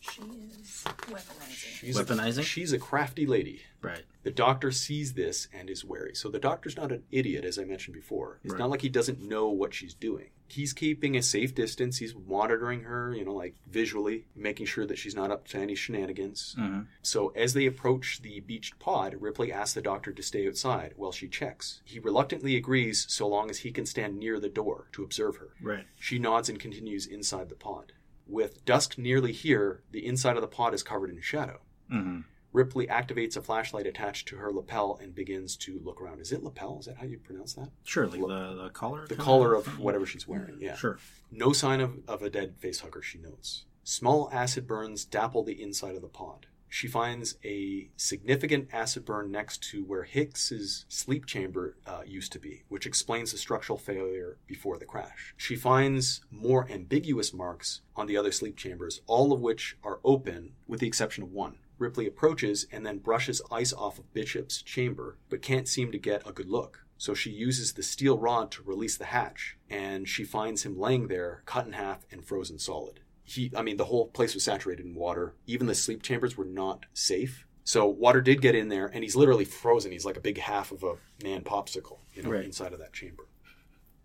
She 0.00 0.20
is 0.22 0.84
weaponizing. 1.06 1.78
She's 1.78 1.96
Weaponizing? 1.98 2.38
A, 2.38 2.42
she's 2.42 2.72
a 2.72 2.78
crafty 2.78 3.24
lady. 3.24 3.62
Right. 3.80 4.02
The 4.24 4.32
doctor 4.32 4.72
sees 4.72 5.12
this 5.14 5.46
and 5.52 5.70
is 5.70 5.84
wary. 5.84 6.14
So 6.16 6.28
the 6.28 6.40
doctor's 6.40 6.76
not 6.76 6.90
an 6.90 7.04
idiot, 7.12 7.44
as 7.44 7.56
I 7.58 7.64
mentioned 7.64 7.94
before. 7.94 8.40
It's 8.42 8.52
Right. 8.52 8.58
not 8.58 8.70
like 8.70 8.80
he 8.82 8.88
doesn't 8.88 9.20
know 9.20 9.48
what 9.50 9.74
she's 9.74 9.94
doing. 9.94 10.30
He's 10.52 10.72
keeping 10.74 11.16
a 11.16 11.22
safe 11.22 11.54
distance. 11.54 11.96
He's 11.98 12.14
monitoring 12.14 12.82
her, 12.82 13.14
you 13.14 13.24
know, 13.24 13.32
like 13.34 13.54
visually, 13.66 14.26
making 14.36 14.66
sure 14.66 14.84
that 14.86 14.98
she's 14.98 15.14
not 15.14 15.30
up 15.30 15.48
to 15.48 15.58
any 15.58 15.74
shenanigans. 15.74 16.54
Mhm. 16.58 16.86
So 17.00 17.28
as 17.30 17.54
they 17.54 17.64
approach 17.66 18.20
the 18.20 18.40
beached 18.40 18.78
pod, 18.78 19.16
Ripley 19.18 19.50
asks 19.50 19.74
the 19.74 19.80
doctor 19.80 20.12
to 20.12 20.22
stay 20.22 20.46
outside 20.46 20.92
while 20.96 21.12
she 21.12 21.26
checks. 21.28 21.80
He 21.84 21.98
reluctantly 21.98 22.54
agrees 22.56 23.06
so 23.08 23.26
long 23.26 23.48
as 23.48 23.58
he 23.60 23.70
can 23.72 23.86
stand 23.86 24.18
near 24.18 24.38
the 24.38 24.48
door 24.50 24.88
to 24.92 25.02
observe 25.02 25.36
her. 25.36 25.54
Right. 25.62 25.86
She 25.98 26.18
nods 26.18 26.48
and 26.50 26.58
continues 26.60 27.06
inside 27.06 27.48
the 27.48 27.54
pod. 27.54 27.92
With 28.26 28.64
dusk 28.64 28.98
nearly 28.98 29.32
here, 29.32 29.82
the 29.90 30.04
inside 30.06 30.36
of 30.36 30.42
the 30.42 30.48
pod 30.48 30.74
is 30.74 30.82
covered 30.82 31.10
in 31.10 31.20
shadow. 31.22 31.60
hmm 31.88 32.20
Ripley 32.52 32.86
activates 32.86 33.36
a 33.36 33.42
flashlight 33.42 33.86
attached 33.86 34.28
to 34.28 34.36
her 34.36 34.52
lapel 34.52 34.98
and 35.00 35.14
begins 35.14 35.56
to 35.58 35.80
look 35.82 36.00
around. 36.00 36.20
Is 36.20 36.32
it 36.32 36.42
lapel? 36.42 36.78
Is 36.80 36.86
that 36.86 36.98
how 36.98 37.06
you 37.06 37.18
pronounce 37.18 37.54
that? 37.54 37.70
Sure, 37.84 38.06
like 38.06 38.20
the, 38.20 38.62
the 38.64 38.70
collar? 38.72 39.06
The 39.06 39.16
collar 39.16 39.54
of 39.54 39.78
whatever 39.78 40.06
she's 40.06 40.28
wearing, 40.28 40.58
yeah. 40.60 40.76
Sure. 40.76 40.98
No 41.30 41.52
sign 41.52 41.80
of, 41.80 41.98
of 42.06 42.22
a 42.22 42.30
dead 42.30 42.60
facehugger, 42.60 43.02
she 43.02 43.18
notes. 43.18 43.64
Small 43.84 44.28
acid 44.32 44.66
burns 44.66 45.04
dapple 45.04 45.42
the 45.42 45.60
inside 45.60 45.96
of 45.96 46.02
the 46.02 46.08
pod. 46.08 46.46
She 46.68 46.88
finds 46.88 47.36
a 47.44 47.90
significant 47.98 48.70
acid 48.72 49.04
burn 49.04 49.30
next 49.30 49.62
to 49.72 49.84
where 49.84 50.04
Hicks's 50.04 50.86
sleep 50.88 51.26
chamber 51.26 51.76
uh, 51.86 52.00
used 52.06 52.32
to 52.32 52.38
be, 52.38 52.62
which 52.68 52.86
explains 52.86 53.30
the 53.30 53.36
structural 53.36 53.76
failure 53.76 54.38
before 54.46 54.78
the 54.78 54.86
crash. 54.86 55.34
She 55.36 55.54
finds 55.54 56.22
more 56.30 56.66
ambiguous 56.70 57.34
marks 57.34 57.82
on 57.94 58.06
the 58.06 58.16
other 58.16 58.32
sleep 58.32 58.56
chambers, 58.56 59.02
all 59.06 59.34
of 59.34 59.42
which 59.42 59.76
are 59.84 60.00
open, 60.02 60.52
with 60.66 60.80
the 60.80 60.86
exception 60.86 61.24
of 61.24 61.30
one. 61.30 61.58
Ripley 61.82 62.06
approaches 62.06 62.66
and 62.72 62.86
then 62.86 62.98
brushes 62.98 63.42
ice 63.50 63.72
off 63.72 63.98
of 63.98 64.12
Bishop's 64.14 64.62
chamber, 64.62 65.18
but 65.28 65.42
can't 65.42 65.68
seem 65.68 65.92
to 65.92 65.98
get 65.98 66.26
a 66.26 66.32
good 66.32 66.48
look. 66.48 66.84
So 66.96 67.14
she 67.14 67.30
uses 67.30 67.72
the 67.72 67.82
steel 67.82 68.16
rod 68.16 68.50
to 68.52 68.62
release 68.62 68.96
the 68.96 69.06
hatch, 69.06 69.56
and 69.68 70.08
she 70.08 70.24
finds 70.24 70.62
him 70.64 70.78
laying 70.78 71.08
there, 71.08 71.42
cut 71.46 71.66
in 71.66 71.72
half 71.72 72.06
and 72.12 72.24
frozen 72.24 72.58
solid. 72.58 73.00
He, 73.24 73.50
I 73.56 73.62
mean, 73.62 73.76
the 73.76 73.86
whole 73.86 74.06
place 74.08 74.34
was 74.34 74.44
saturated 74.44 74.86
in 74.86 74.94
water. 74.94 75.34
Even 75.46 75.66
the 75.66 75.74
sleep 75.74 76.02
chambers 76.02 76.36
were 76.36 76.44
not 76.44 76.86
safe. 76.94 77.44
So 77.64 77.86
water 77.86 78.20
did 78.20 78.40
get 78.40 78.54
in 78.54 78.68
there, 78.68 78.86
and 78.86 79.02
he's 79.02 79.16
literally 79.16 79.44
frozen. 79.44 79.92
He's 79.92 80.04
like 80.04 80.16
a 80.16 80.20
big 80.20 80.38
half 80.38 80.70
of 80.72 80.82
a 80.82 80.94
man 81.22 81.42
popsicle, 81.42 81.98
you 82.14 82.22
know, 82.22 82.30
Right. 82.30 82.44
inside 82.44 82.72
of 82.72 82.78
that 82.80 82.92
chamber. 82.92 83.26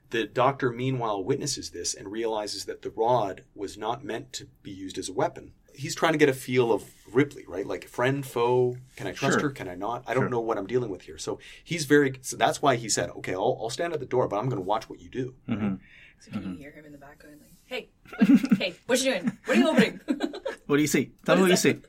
The 0.10 0.26
doctor, 0.26 0.72
meanwhile, 0.72 1.24
witnesses 1.24 1.72
this 1.72 1.94
and 1.94 2.12
realizes 2.12 2.66
that 2.66 2.82
the 2.82 2.92
rod 2.92 3.44
was 3.54 3.78
not 3.78 4.06
meant 4.06 4.32
to 4.34 4.48
be 4.64 4.72
used 4.72 4.98
as 4.98 5.10
a 5.10 5.14
weapon. 5.14 5.52
He's 5.78 5.96
trying 5.96 6.14
to 6.14 6.18
get 6.18 6.28
a 6.30 6.34
feel 6.34 6.72
of 6.72 6.84
Ripley, 7.14 7.46
right? 7.48 7.66
Like 7.66 7.88
friend, 7.88 8.26
foe. 8.26 8.78
Can 8.96 9.08
I 9.08 9.12
trust 9.14 9.40
Sure. 9.40 9.50
her? 9.50 9.54
Can 9.54 9.68
I 9.70 9.76
not? 9.76 10.04
I 10.08 10.14
don't 10.14 10.24
Sure. 10.24 10.30
know 10.30 10.40
what 10.40 10.58
I'm 10.58 10.68
dealing 10.68 10.90
with 10.90 11.04
here. 11.04 11.18
So 11.18 11.40
he's 11.64 11.86
very. 11.86 12.18
So 12.22 12.36
that's 12.36 12.62
why 12.62 12.76
he 12.76 12.90
said, 12.90 13.10
"Okay, 13.12 13.34
I'll, 13.34 13.58
I'll 13.62 13.70
stand 13.70 13.94
at 13.94 14.00
the 14.00 14.06
door, 14.06 14.28
but 14.28 14.38
I'm 14.38 14.50
going 14.50 14.62
to 14.62 14.66
watch 14.74 14.90
what 14.90 15.00
you 15.00 15.10
do." 15.10 15.36
hmm 15.48 15.76
So 16.20 16.32
can 16.32 16.42
you 16.54 16.58
hear 16.58 16.72
him 16.72 16.86
in 16.86 16.92
the 16.92 16.98
back 16.98 17.22
going 17.24 17.36
like, 17.40 17.54
"Hey, 17.66 17.90
what, 18.18 18.58
hey, 18.58 18.76
what 18.88 19.00
you 19.04 19.12
doing? 19.14 19.38
What 19.46 19.58
are 19.58 19.60
you 19.62 19.70
opening?" 19.70 20.00
What 20.68 20.76
do 20.76 20.82
you 20.82 20.88
see? 20.88 21.12
Tell 21.26 21.36
me 21.38 21.44
what 21.44 21.52
you 21.52 21.58
see. 21.58 21.76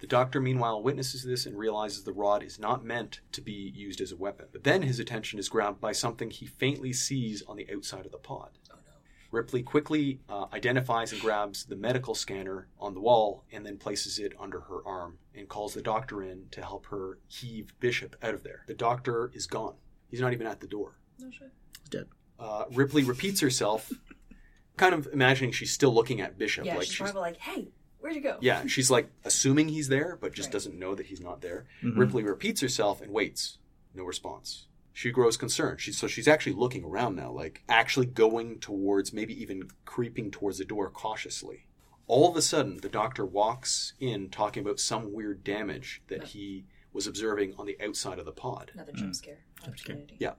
The 0.00 0.08
doctor, 0.08 0.38
meanwhile, 0.40 0.82
witnesses 0.82 1.24
this 1.24 1.46
and 1.46 1.56
realizes 1.56 2.02
the 2.04 2.12
rod 2.12 2.42
is 2.42 2.58
not 2.58 2.84
meant 2.84 3.20
to 3.32 3.40
be 3.40 3.52
used 3.74 4.00
as 4.02 4.12
a 4.12 4.16
weapon. 4.16 4.46
But 4.52 4.64
then 4.64 4.82
his 4.82 4.98
attention 4.98 5.38
is 5.38 5.48
grabbed 5.48 5.80
by 5.80 5.92
something 5.92 6.28
he 6.30 6.44
faintly 6.44 6.92
sees 6.92 7.42
on 7.48 7.56
the 7.56 7.66
outside 7.74 8.04
of 8.04 8.12
the 8.12 8.18
pod. 8.18 8.50
oh 8.70 8.76
no. 8.83 8.83
Ripley 9.34 9.62
quickly 9.62 10.20
uh, 10.28 10.46
identifies 10.52 11.12
and 11.12 11.20
grabs 11.20 11.64
the 11.66 11.76
medical 11.76 12.14
scanner 12.14 12.68
on 12.78 12.94
the 12.94 13.00
wall 13.00 13.44
and 13.52 13.66
then 13.66 13.76
places 13.76 14.18
it 14.18 14.32
under 14.40 14.60
her 14.60 14.86
arm 14.86 15.18
and 15.34 15.48
calls 15.48 15.74
the 15.74 15.82
doctor 15.82 16.22
in 16.22 16.46
to 16.52 16.62
help 16.62 16.86
her 16.86 17.18
heave 17.28 17.74
Bishop 17.80 18.16
out 18.22 18.32
of 18.34 18.42
there. 18.44 18.62
The 18.66 18.74
doctor 18.74 19.30
is 19.34 19.46
gone. 19.46 19.74
He's 20.08 20.20
not 20.20 20.32
even 20.32 20.46
at 20.46 20.60
the 20.60 20.66
door. 20.66 20.96
No 21.18 21.30
shit. 21.30 21.50
He's 21.80 21.88
dead. 21.90 22.06
Uh, 22.38 22.64
Ripley 22.72 23.04
repeats 23.04 23.40
herself, 23.40 23.92
kind 24.76 24.94
of 24.94 25.08
imagining 25.12 25.52
she's 25.52 25.72
still 25.72 25.92
looking 25.92 26.20
at 26.20 26.38
Bishop. 26.38 26.64
Yeah, 26.64 26.76
like 26.76 26.86
she's 26.86 26.96
probably 26.98 27.20
like, 27.20 27.36
"Hey, 27.38 27.68
where'd 28.00 28.14
you 28.14 28.20
go?" 28.20 28.38
yeah, 28.40 28.66
she's 28.66 28.90
like 28.90 29.08
assuming 29.24 29.68
he's 29.68 29.88
there, 29.88 30.16
but 30.20 30.32
just 30.32 30.48
Right. 30.48 30.52
doesn't 30.52 30.78
know 30.78 30.94
that 30.94 31.06
he's 31.06 31.20
not 31.20 31.40
there. 31.42 31.66
Mhm. 31.82 31.96
Ripley 31.98 32.22
repeats 32.24 32.60
herself 32.60 33.00
and 33.00 33.12
waits. 33.12 33.58
No 33.94 34.04
response. 34.04 34.66
She 34.96 35.10
grows 35.10 35.36
concerned. 35.36 35.80
She's 35.80 35.98
so 35.98 36.06
she's 36.06 36.28
actually 36.28 36.52
looking 36.52 36.84
around 36.84 37.16
now, 37.16 37.30
like 37.32 37.62
actually 37.68 38.06
going 38.06 38.60
towards, 38.60 39.12
maybe 39.12 39.38
even 39.42 39.68
creeping 39.84 40.30
towards 40.30 40.58
the 40.58 40.64
door 40.64 40.88
cautiously. 40.88 41.66
All 42.06 42.30
of 42.30 42.36
a 42.36 42.42
sudden, 42.42 42.78
the 42.80 42.88
doctor 42.88 43.26
walks 43.26 43.94
in 43.98 44.28
talking 44.30 44.62
about 44.62 44.78
some 44.78 45.12
weird 45.12 45.42
damage 45.42 46.00
that 46.08 46.22
he 46.28 46.66
was 46.92 47.06
observing 47.08 47.54
on 47.58 47.66
the 47.66 47.76
outside 47.84 48.20
of 48.20 48.24
the 48.24 48.30
pod. 48.32 48.70
Another 48.74 48.92
jump 48.92 49.14
scare 49.16 49.38
opportunity. 49.66 50.14
Yeah. 50.20 50.34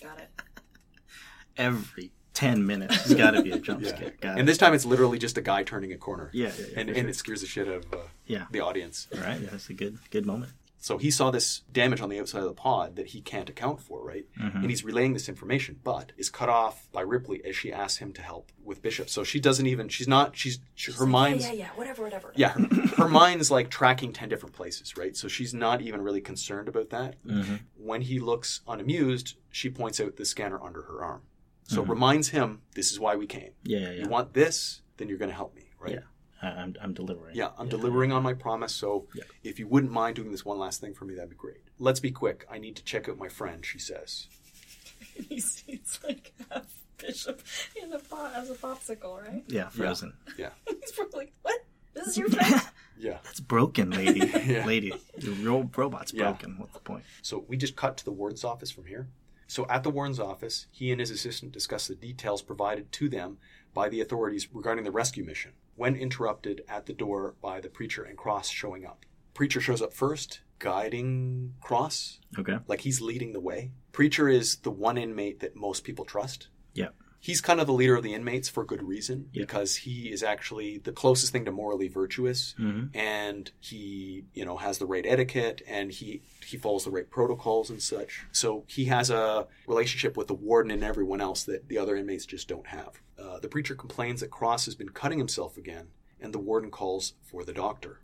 Got 0.00 0.18
it. 0.20 0.30
Every 1.56 2.12
10 2.34 2.64
minutes, 2.66 3.04
there's 3.04 3.18
got 3.18 3.30
to 3.32 3.42
be 3.42 3.50
a 3.50 3.58
jump 3.58 3.82
Yeah. 3.82 3.88
scare. 3.96 4.12
Got 4.20 4.32
And 4.32 4.40
it. 4.42 4.46
this 4.46 4.58
time 4.58 4.74
it's 4.74 4.84
literally 4.84 5.18
just 5.18 5.38
a 5.38 5.40
guy 5.40 5.62
turning 5.64 5.92
a 5.92 5.96
corner. 5.96 6.30
Yeah, 6.34 6.52
yeah, 6.58 6.66
yeah. 6.72 6.80
And, 6.80 6.88
and 6.90 6.98
sure. 6.98 7.08
it 7.08 7.16
scares 7.16 7.40
the 7.40 7.46
shit 7.46 7.66
out 7.66 7.74
of 7.86 7.94
uh, 7.94 7.96
Yeah. 8.26 8.44
the 8.52 8.60
audience. 8.60 9.08
All 9.14 9.20
right. 9.22 9.40
Yeah, 9.40 9.48
that's 9.50 9.70
a 9.70 9.74
good, 9.74 9.98
good 10.10 10.26
moment. 10.26 10.52
So 10.86 10.98
he 10.98 11.10
saw 11.10 11.32
this 11.32 11.62
damage 11.72 12.00
on 12.00 12.10
the 12.10 12.20
outside 12.20 12.42
of 12.42 12.44
the 12.44 12.52
pod 12.54 12.94
that 12.94 13.08
he 13.08 13.20
can't 13.20 13.50
account 13.50 13.80
for, 13.80 14.04
right? 14.06 14.24
Mm-hmm. 14.40 14.58
And 14.58 14.70
he's 14.70 14.84
relaying 14.84 15.14
this 15.14 15.28
information, 15.28 15.80
but 15.82 16.12
is 16.16 16.30
cut 16.30 16.48
off 16.48 16.86
by 16.92 17.00
Ripley 17.00 17.44
as 17.44 17.56
she 17.56 17.72
asks 17.72 17.98
him 17.98 18.12
to 18.12 18.22
help 18.22 18.52
with 18.62 18.82
Bishop. 18.82 19.08
So 19.08 19.24
she 19.24 19.40
doesn't 19.40 19.66
even. 19.66 19.88
She's 19.88 20.06
not. 20.06 20.36
She's, 20.36 20.60
she, 20.76 20.92
her 20.92 21.00
Like, 21.02 21.08
mind's. 21.10 21.44
Yeah, 21.44 21.50
yeah, 21.50 21.58
yeah. 21.58 21.68
Whatever, 21.74 22.04
whatever. 22.04 22.32
Yeah, 22.36 22.50
her, 22.50 22.86
her 22.98 23.08
mind's 23.08 23.50
like 23.50 23.68
tracking 23.68 24.12
10 24.12 24.28
different 24.28 24.54
places, 24.54 24.96
right? 24.96 25.16
So 25.16 25.26
she's 25.26 25.52
not 25.52 25.82
even 25.82 26.02
really 26.02 26.20
concerned 26.20 26.68
about 26.68 26.90
that. 26.90 27.16
Mm-hmm. 27.24 27.56
When 27.74 28.02
he 28.02 28.20
looks 28.20 28.60
unamused, 28.68 29.34
she 29.50 29.68
points 29.68 29.98
out 29.98 30.14
the 30.14 30.24
scanner 30.24 30.62
under 30.62 30.82
her 30.82 31.02
arm. 31.02 31.22
So 31.64 31.80
Mm-hmm. 31.82 31.90
it 31.90 31.94
reminds 31.94 32.28
him, 32.28 32.62
this 32.76 32.92
is 32.92 33.00
why 33.00 33.16
we 33.16 33.26
came. 33.26 33.50
Yeah, 33.64 33.80
yeah, 33.80 33.90
yeah. 33.90 34.02
You 34.04 34.08
want 34.08 34.34
this, 34.34 34.82
then 34.98 35.08
you're 35.08 35.18
going 35.18 35.30
to 35.32 35.34
help 35.34 35.56
me, 35.56 35.70
right? 35.80 35.94
Yeah. 35.94 36.00
I, 36.42 36.48
I'm, 36.48 36.74
I'm 36.80 36.92
delivering. 36.94 37.34
Yeah, 37.36 37.50
I'm 37.58 37.68
delivering 37.68 38.12
on 38.12 38.22
my 38.22 38.34
promise. 38.34 38.72
So 38.74 39.06
Yeah. 39.14 39.24
if 39.42 39.58
you 39.58 39.66
wouldn't 39.66 39.92
mind 39.92 40.16
doing 40.16 40.30
this 40.30 40.44
one 40.44 40.58
last 40.58 40.80
thing 40.80 40.94
for 40.94 41.04
me, 41.04 41.14
that'd 41.14 41.30
be 41.30 41.36
great. 41.36 41.60
Let's 41.78 42.00
be 42.00 42.10
quick. 42.10 42.46
I 42.50 42.58
need 42.58 42.76
to 42.76 42.84
check 42.84 43.08
out 43.08 43.18
my 43.18 43.28
friend, 43.28 43.64
she 43.64 43.78
says. 43.78 44.26
he 45.28 45.40
sees 45.40 45.98
like 46.04 46.32
half 46.50 46.66
Bishop 46.98 47.42
in 47.82 47.92
a 47.92 47.98
pot 47.98 48.32
as 48.34 48.48
a 48.50 48.54
popsicle, 48.54 49.22
right? 49.22 49.44
Yeah, 49.48 49.68
frozen. 49.68 50.14
Yeah. 50.38 50.50
He's 50.80 50.92
probably 50.92 51.18
like, 51.20 51.32
"What? 51.42 51.60
This 51.92 52.06
is 52.08 52.18
your 52.18 52.28
friend?" 52.30 52.62
Yeah. 52.98 53.18
That's 53.24 53.40
broken, 53.40 53.90
lady. 53.90 54.20
Yeah. 54.46 54.64
Lady, 54.64 54.90
your 55.18 55.34
ro- 55.34 55.70
robot's 55.76 56.14
Yeah. 56.14 56.22
broken. 56.30 56.54
What's 56.56 56.72
the 56.72 56.80
point? 56.80 57.04
So 57.20 57.44
we 57.46 57.58
just 57.58 57.76
cut 57.76 57.98
to 57.98 58.04
the 58.06 58.10
warden's 58.10 58.42
office 58.42 58.70
from 58.70 58.86
here. 58.86 59.08
So 59.46 59.66
at 59.68 59.82
the 59.82 59.90
warden's 59.90 60.18
office, 60.18 60.66
he 60.70 60.90
and 60.90 60.98
his 60.98 61.10
assistant 61.10 61.52
discuss 61.52 61.88
the 61.88 61.94
details 61.94 62.40
provided 62.40 62.90
to 62.92 63.10
them 63.10 63.36
by 63.74 63.90
the 63.90 64.00
authorities 64.00 64.48
regarding 64.50 64.84
the 64.84 64.90
rescue 64.90 65.24
mission, 65.24 65.52
when 65.76 65.94
interrupted 65.94 66.62
at 66.68 66.86
the 66.86 66.92
door 66.92 67.36
by 67.40 67.60
the 67.60 67.68
preacher 67.68 68.02
and 68.02 68.16
Cross 68.18 68.48
showing 68.48 68.84
up. 68.84 69.04
Preacher 69.34 69.60
shows 69.60 69.82
up 69.82 69.92
first, 69.92 70.40
guiding 70.58 71.54
Cross, 71.60 72.20
Okay. 72.38 72.58
like 72.66 72.80
he's 72.80 73.00
leading 73.00 73.32
the 73.32 73.40
way. 73.40 73.70
Preacher 73.92 74.28
is 74.28 74.56
the 74.58 74.70
one 74.70 74.96
inmate 74.98 75.40
that 75.40 75.54
most 75.56 75.84
people 75.84 76.04
trust. 76.04 76.48
Yeah. 76.74 76.88
He's 77.26 77.40
kind 77.40 77.60
of 77.60 77.66
the 77.66 77.72
leader 77.72 77.96
of 77.96 78.04
the 78.04 78.14
inmates 78.14 78.48
for 78.48 78.64
good 78.64 78.82
reason 78.84 79.28
Yeah. 79.32 79.42
because 79.42 79.70
he 79.86 80.12
is 80.12 80.22
actually 80.22 80.78
the 80.78 80.92
closest 80.92 81.32
thing 81.32 81.44
to 81.46 81.50
morally 81.52 81.88
virtuous 81.88 82.54
Mm-hmm. 82.58 82.96
and 82.96 83.50
he 83.60 84.24
you 84.32 84.44
know 84.44 84.56
has 84.58 84.78
the 84.78 84.86
right 84.86 85.04
etiquette 85.14 85.60
and 85.66 85.90
he 85.90 86.22
he 86.50 86.56
follows 86.56 86.84
the 86.84 86.90
right 86.92 87.10
protocols 87.10 87.68
and 87.70 87.82
such 87.82 88.24
so 88.32 88.62
he 88.68 88.84
has 88.96 89.10
a 89.10 89.46
relationship 89.66 90.16
with 90.16 90.28
the 90.28 90.34
warden 90.48 90.70
and 90.70 90.84
everyone 90.84 91.20
else 91.20 91.42
that 91.44 91.68
the 91.68 91.78
other 91.78 91.96
inmates 91.96 92.26
just 92.26 92.46
don't 92.46 92.68
have 92.68 92.92
uh, 93.18 93.38
the 93.40 93.48
preacher 93.48 93.74
complains 93.74 94.20
that 94.20 94.30
cross 94.30 94.64
has 94.66 94.76
been 94.76 94.90
cutting 94.90 95.18
himself 95.18 95.56
again 95.56 95.88
and 96.20 96.32
the 96.32 96.38
warden 96.38 96.70
calls 96.70 97.14
for 97.28 97.42
the 97.44 97.52
doctor 97.52 97.98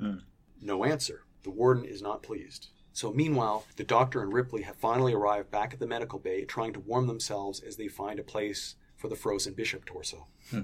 Hmm. 0.00 0.18
no 0.62 0.84
answer 0.84 1.18
the 1.42 1.50
warden 1.50 1.84
is 1.84 2.00
not 2.02 2.22
pleased 2.22 2.68
so 2.96 3.12
meanwhile 3.12 3.64
the 3.76 3.84
doctor 3.84 4.22
and 4.22 4.32
ripley 4.32 4.62
have 4.62 4.76
finally 4.76 5.12
arrived 5.12 5.50
back 5.50 5.72
at 5.72 5.80
the 5.80 5.86
medical 5.86 6.18
bay 6.18 6.44
trying 6.44 6.72
to 6.72 6.80
warm 6.80 7.06
themselves 7.06 7.60
as 7.60 7.76
they 7.76 7.88
find 7.88 8.18
a 8.18 8.24
place 8.24 8.76
for 8.96 9.08
the 9.08 9.16
frozen 9.16 9.52
bishop 9.52 9.84
torso 9.84 10.26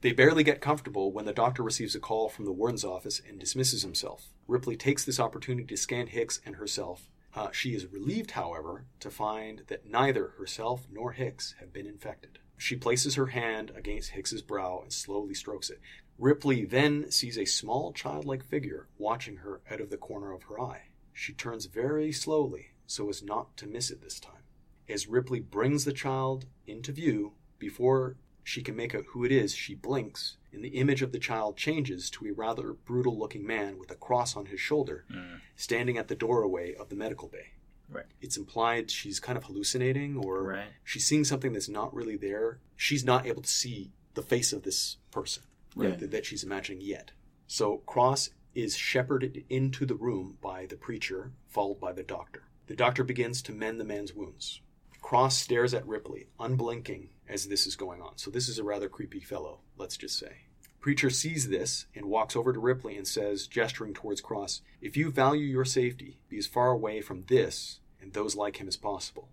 they 0.00 0.12
barely 0.12 0.44
get 0.44 0.60
comfortable 0.60 1.12
when 1.12 1.24
the 1.24 1.32
doctor 1.32 1.62
receives 1.62 1.94
a 1.94 2.00
call 2.00 2.28
from 2.28 2.44
the 2.44 2.52
warden's 2.52 2.84
office 2.84 3.22
and 3.26 3.38
dismisses 3.38 3.82
himself. 3.82 4.26
Ripley 4.46 4.76
takes 4.76 5.02
this 5.02 5.18
opportunity 5.18 5.66
to 5.66 5.76
scan 5.78 6.08
Hicks 6.08 6.40
and 6.44 6.56
herself, 6.56 7.08
Uh, 7.34 7.50
she 7.50 7.74
is 7.74 7.90
relieved, 7.90 8.32
however, 8.32 8.84
to 9.00 9.10
find 9.10 9.62
that 9.68 9.86
neither 9.90 10.28
herself 10.38 10.86
nor 10.92 11.12
Hicks 11.12 11.54
have 11.58 11.72
been 11.72 11.86
infected. 11.86 12.38
She 12.56 12.76
places 12.76 13.14
her 13.16 13.28
hand 13.28 13.72
against 13.74 14.10
Hicks's 14.10 14.42
brow 14.42 14.80
and 14.82 14.92
slowly 14.92 15.34
strokes 15.34 15.70
it. 15.70 15.80
Ripley 16.18 16.64
then 16.64 17.10
sees 17.10 17.36
a 17.36 17.44
small 17.44 17.92
childlike 17.92 18.44
figure 18.44 18.88
watching 18.98 19.38
her 19.38 19.62
out 19.70 19.80
of 19.80 19.90
the 19.90 19.96
corner 19.96 20.32
of 20.32 20.44
her 20.44 20.60
eye. 20.60 20.82
She 21.14 21.32
turns 21.32 21.66
very 21.66 22.12
slowly 22.12 22.72
so 22.86 23.08
as 23.08 23.22
not 23.22 23.56
to 23.56 23.66
miss 23.66 23.90
it 23.90 24.02
this 24.02 24.20
time. 24.20 24.42
As 24.88 25.08
Ripley 25.08 25.40
brings 25.40 25.86
the 25.86 25.92
child 25.92 26.44
into 26.66 26.92
view, 26.92 27.32
before 27.58 28.16
she 28.42 28.62
can 28.62 28.76
make 28.76 28.94
out 28.94 29.04
who 29.12 29.24
it 29.24 29.32
is, 29.32 29.54
she 29.54 29.74
blinks, 29.74 30.36
and 30.52 30.62
the 30.62 30.76
image 30.76 31.00
of 31.00 31.12
the 31.12 31.18
child 31.18 31.56
changes 31.56 32.10
to 32.10 32.26
a 32.26 32.32
rather 32.32 32.74
brutal 32.74 33.18
looking 33.18 33.46
man 33.46 33.78
with 33.78 33.90
a 33.90 33.94
cross 33.94 34.36
on 34.36 34.46
his 34.46 34.60
shoulder, 34.60 35.06
mm. 35.10 35.40
standing 35.56 35.96
at 35.96 36.08
the 36.08 36.14
doorway 36.14 36.74
of 36.74 36.90
the 36.90 36.96
medical 36.96 37.28
bay. 37.28 37.52
Right. 37.88 38.04
It's 38.20 38.36
implied 38.36 38.90
she's 38.90 39.20
kind 39.20 39.38
of 39.38 39.44
hallucinating 39.44 40.16
or 40.18 40.42
Right. 40.42 40.68
she's 40.82 41.06
seeing 41.06 41.24
something 41.24 41.52
that's 41.54 41.68
not 41.68 41.94
really 41.94 42.16
there. 42.16 42.58
She's 42.76 43.04
not 43.04 43.24
able 43.24 43.42
to 43.42 43.48
see 43.48 43.92
the 44.12 44.22
face 44.22 44.52
of 44.52 44.62
this 44.62 44.96
person 45.10 45.44
right, 45.74 45.90
Right. 45.90 45.98
that, 46.00 46.10
that 46.10 46.26
she's 46.26 46.44
imagining 46.44 46.82
yet. 46.82 47.12
So 47.46 47.78
Cross 47.78 48.30
is 48.54 48.76
shepherded 48.76 49.44
into 49.48 49.86
the 49.86 49.94
room 49.94 50.38
by 50.40 50.66
the 50.66 50.76
preacher, 50.76 51.32
followed 51.48 51.80
by 51.80 51.92
the 51.92 52.02
doctor. 52.02 52.44
The 52.66 52.76
doctor 52.76 53.04
begins 53.04 53.42
to 53.42 53.52
mend 53.52 53.80
the 53.80 53.84
man's 53.84 54.14
wounds. 54.14 54.60
Cross 55.02 55.38
stares 55.38 55.74
at 55.74 55.86
Ripley, 55.86 56.28
unblinking, 56.40 57.10
as 57.28 57.46
this 57.46 57.66
is 57.66 57.76
going 57.76 58.00
on. 58.00 58.16
So 58.16 58.30
this 58.30 58.48
is 58.48 58.58
a 58.58 58.64
rather 58.64 58.88
creepy 58.88 59.20
fellow, 59.20 59.60
let's 59.76 59.96
just 59.96 60.18
say. 60.18 60.44
Preacher 60.80 61.10
sees 61.10 61.48
this 61.48 61.86
and 61.94 62.06
walks 62.06 62.36
over 62.36 62.52
to 62.52 62.60
Ripley 62.60 62.96
and 62.96 63.06
says, 63.06 63.46
gesturing 63.46 63.94
towards 63.94 64.20
Cross, 64.20 64.62
If 64.80 64.96
you 64.96 65.10
value 65.10 65.46
your 65.46 65.64
safety, 65.64 66.18
be 66.28 66.38
as 66.38 66.46
far 66.46 66.70
away 66.70 67.00
from 67.00 67.24
this 67.28 67.80
and 68.00 68.12
those 68.12 68.36
like 68.36 68.58
him 68.58 68.68
as 68.68 68.76
possible. 68.76 69.30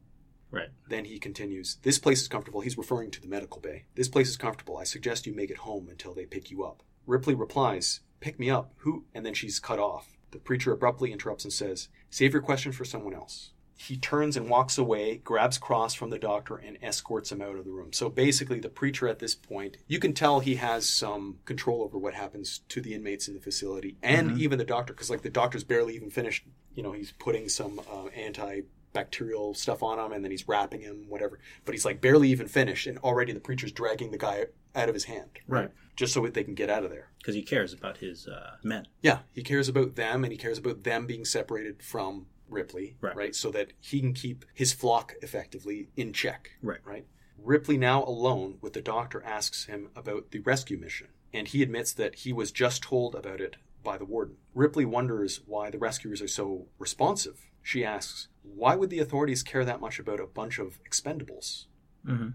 Right. 0.50 0.70
Then 0.88 1.06
he 1.06 1.20
continues, 1.20 1.78
This 1.84 2.00
place 2.00 2.22
is 2.22 2.28
comfortable. 2.28 2.62
He's 2.62 2.78
referring 2.78 3.12
to 3.12 3.22
the 3.22 3.28
medical 3.28 3.62
bay. 3.62 3.86
This 3.96 4.10
place 4.10 4.30
is 4.30 4.38
comfortable. 4.38 4.78
I 4.78 4.84
suggest 4.84 5.26
you 5.26 5.34
make 5.34 5.50
it 5.50 5.58
home 5.58 5.88
until 5.90 6.14
they 6.14 6.26
pick 6.26 6.52
you 6.52 6.64
up. 6.64 6.84
Ripley 7.06 7.34
replies, 7.34 8.02
Pick 8.22 8.40
me 8.40 8.50
up. 8.50 8.72
Who? 8.78 9.04
And 9.14 9.26
then 9.26 9.34
she's 9.34 9.60
cut 9.60 9.80
off. 9.80 10.16
The 10.32 10.40
preacher 10.40 10.72
abruptly 10.72 11.12
interrupts 11.12 11.44
and 11.44 11.52
says, 11.52 11.90
Save 12.10 12.32
your 12.34 12.42
question 12.42 12.72
for 12.72 12.86
someone 12.86 13.14
else. 13.14 13.52
He 13.76 13.98
turns 13.98 14.38
and 14.38 14.48
walks 14.48 14.78
away, 14.78 15.18
grabs 15.18 15.58
Cross 15.58 15.96
from 15.96 16.12
the 16.12 16.20
doctor, 16.20 16.56
and 16.56 16.78
escorts 16.84 17.32
him 17.32 17.42
out 17.42 17.56
of 17.56 17.66
the 17.66 17.72
room. 17.72 17.92
So 17.94 18.10
basically, 18.10 18.60
the 18.60 18.70
preacher 18.70 19.08
at 19.08 19.18
this 19.18 19.34
point, 19.34 19.78
you 19.88 19.98
can 19.98 20.14
tell 20.14 20.40
he 20.40 20.56
has 20.56 20.88
some 20.88 21.40
control 21.46 21.82
over 21.82 21.98
what 21.98 22.14
happens 22.14 22.60
to 22.70 22.80
the 22.80 22.94
inmates 22.94 23.28
in 23.28 23.34
the 23.34 23.40
facility 23.42 23.98
and 24.04 24.40
even 24.40 24.60
the 24.60 24.66
doctor, 24.66 24.94
because 24.94 25.10
like 25.10 25.24
the 25.24 25.32
doctor's 25.32 25.64
barely 25.64 25.96
even 25.96 26.12
finished. 26.12 26.46
You 26.76 26.84
know, 26.84 26.92
he's 26.92 27.12
putting 27.12 27.50
some 27.50 27.82
uh, 27.92 28.06
anti 28.16 28.62
bacterial 28.94 29.54
stuff 29.54 29.82
on 29.82 29.98
him 29.98 30.12
and 30.12 30.24
then 30.24 30.32
he's 30.32 30.48
wrapping 30.48 30.82
him, 30.82 31.06
whatever. 31.08 31.40
But 31.66 31.74
he's 31.74 31.86
like 31.86 32.02
barely 32.02 32.30
even 32.30 32.48
finished, 32.48 32.86
and 32.86 32.98
already 33.00 33.34
the 33.34 33.40
preacher's 33.40 33.72
dragging 33.72 34.12
the 34.12 34.18
guy 34.18 34.46
out 34.76 34.90
of 34.90 34.94
his 34.94 35.06
hand, 35.06 35.30
Right. 35.48 35.70
Just 36.02 36.14
so 36.14 36.26
they 36.26 36.44
can 36.44 36.56
get 36.56 36.68
out 36.72 36.84
of 36.84 36.90
there. 36.90 37.12
Because 37.20 37.36
he 37.36 37.44
cares 37.44 37.74
about 37.74 37.98
his 37.98 38.28
uh, 38.28 38.56
men. 38.64 38.88
Yeah, 39.04 39.20
he 39.34 39.44
cares 39.44 39.70
about 39.70 39.96
them 39.96 40.24
and 40.24 40.34
he 40.34 40.38
cares 40.38 40.58
about 40.58 40.84
them 40.84 41.06
being 41.06 41.26
separated 41.26 41.84
from 41.84 42.26
Ripley, 42.50 42.98
Right. 43.02 43.36
So 43.36 43.52
that 43.52 43.74
he 43.80 44.00
can 44.00 44.14
keep 44.14 44.44
his 44.52 44.74
flock 44.74 45.14
effectively 45.22 45.90
in 45.96 46.12
check, 46.12 46.54
Right. 46.64 46.80
Right. 46.84 47.06
Ripley, 47.38 47.78
now 47.78 48.04
alone 48.04 48.58
with 48.62 48.74
the 48.74 48.82
doctor, 48.82 49.24
asks 49.24 49.66
him 49.66 49.90
about 49.96 50.32
the 50.32 50.40
rescue 50.40 50.80
mission, 50.80 51.10
and 51.32 51.48
he 51.48 51.62
admits 51.62 51.94
that 51.94 52.16
he 52.16 52.34
was 52.34 52.52
just 52.52 52.82
told 52.82 53.14
about 53.14 53.40
it 53.40 53.58
by 53.84 54.00
the 54.00 54.06
warden. 54.06 54.38
Ripley 54.56 54.86
wonders 54.86 55.42
why 55.46 55.70
the 55.70 55.78
rescuers 55.78 56.20
are 56.24 56.28
so 56.28 56.66
responsive. 56.80 57.46
She 57.62 57.86
asks, 57.86 58.28
Why 58.42 58.76
would 58.76 58.90
the 58.90 59.00
authorities 59.00 59.44
care 59.44 59.64
that 59.66 59.80
much 59.82 60.00
about 60.00 60.20
a 60.20 60.26
bunch 60.26 60.58
of 60.58 60.80
expendables? 60.84 61.66
Mm-hmm. 62.08 62.30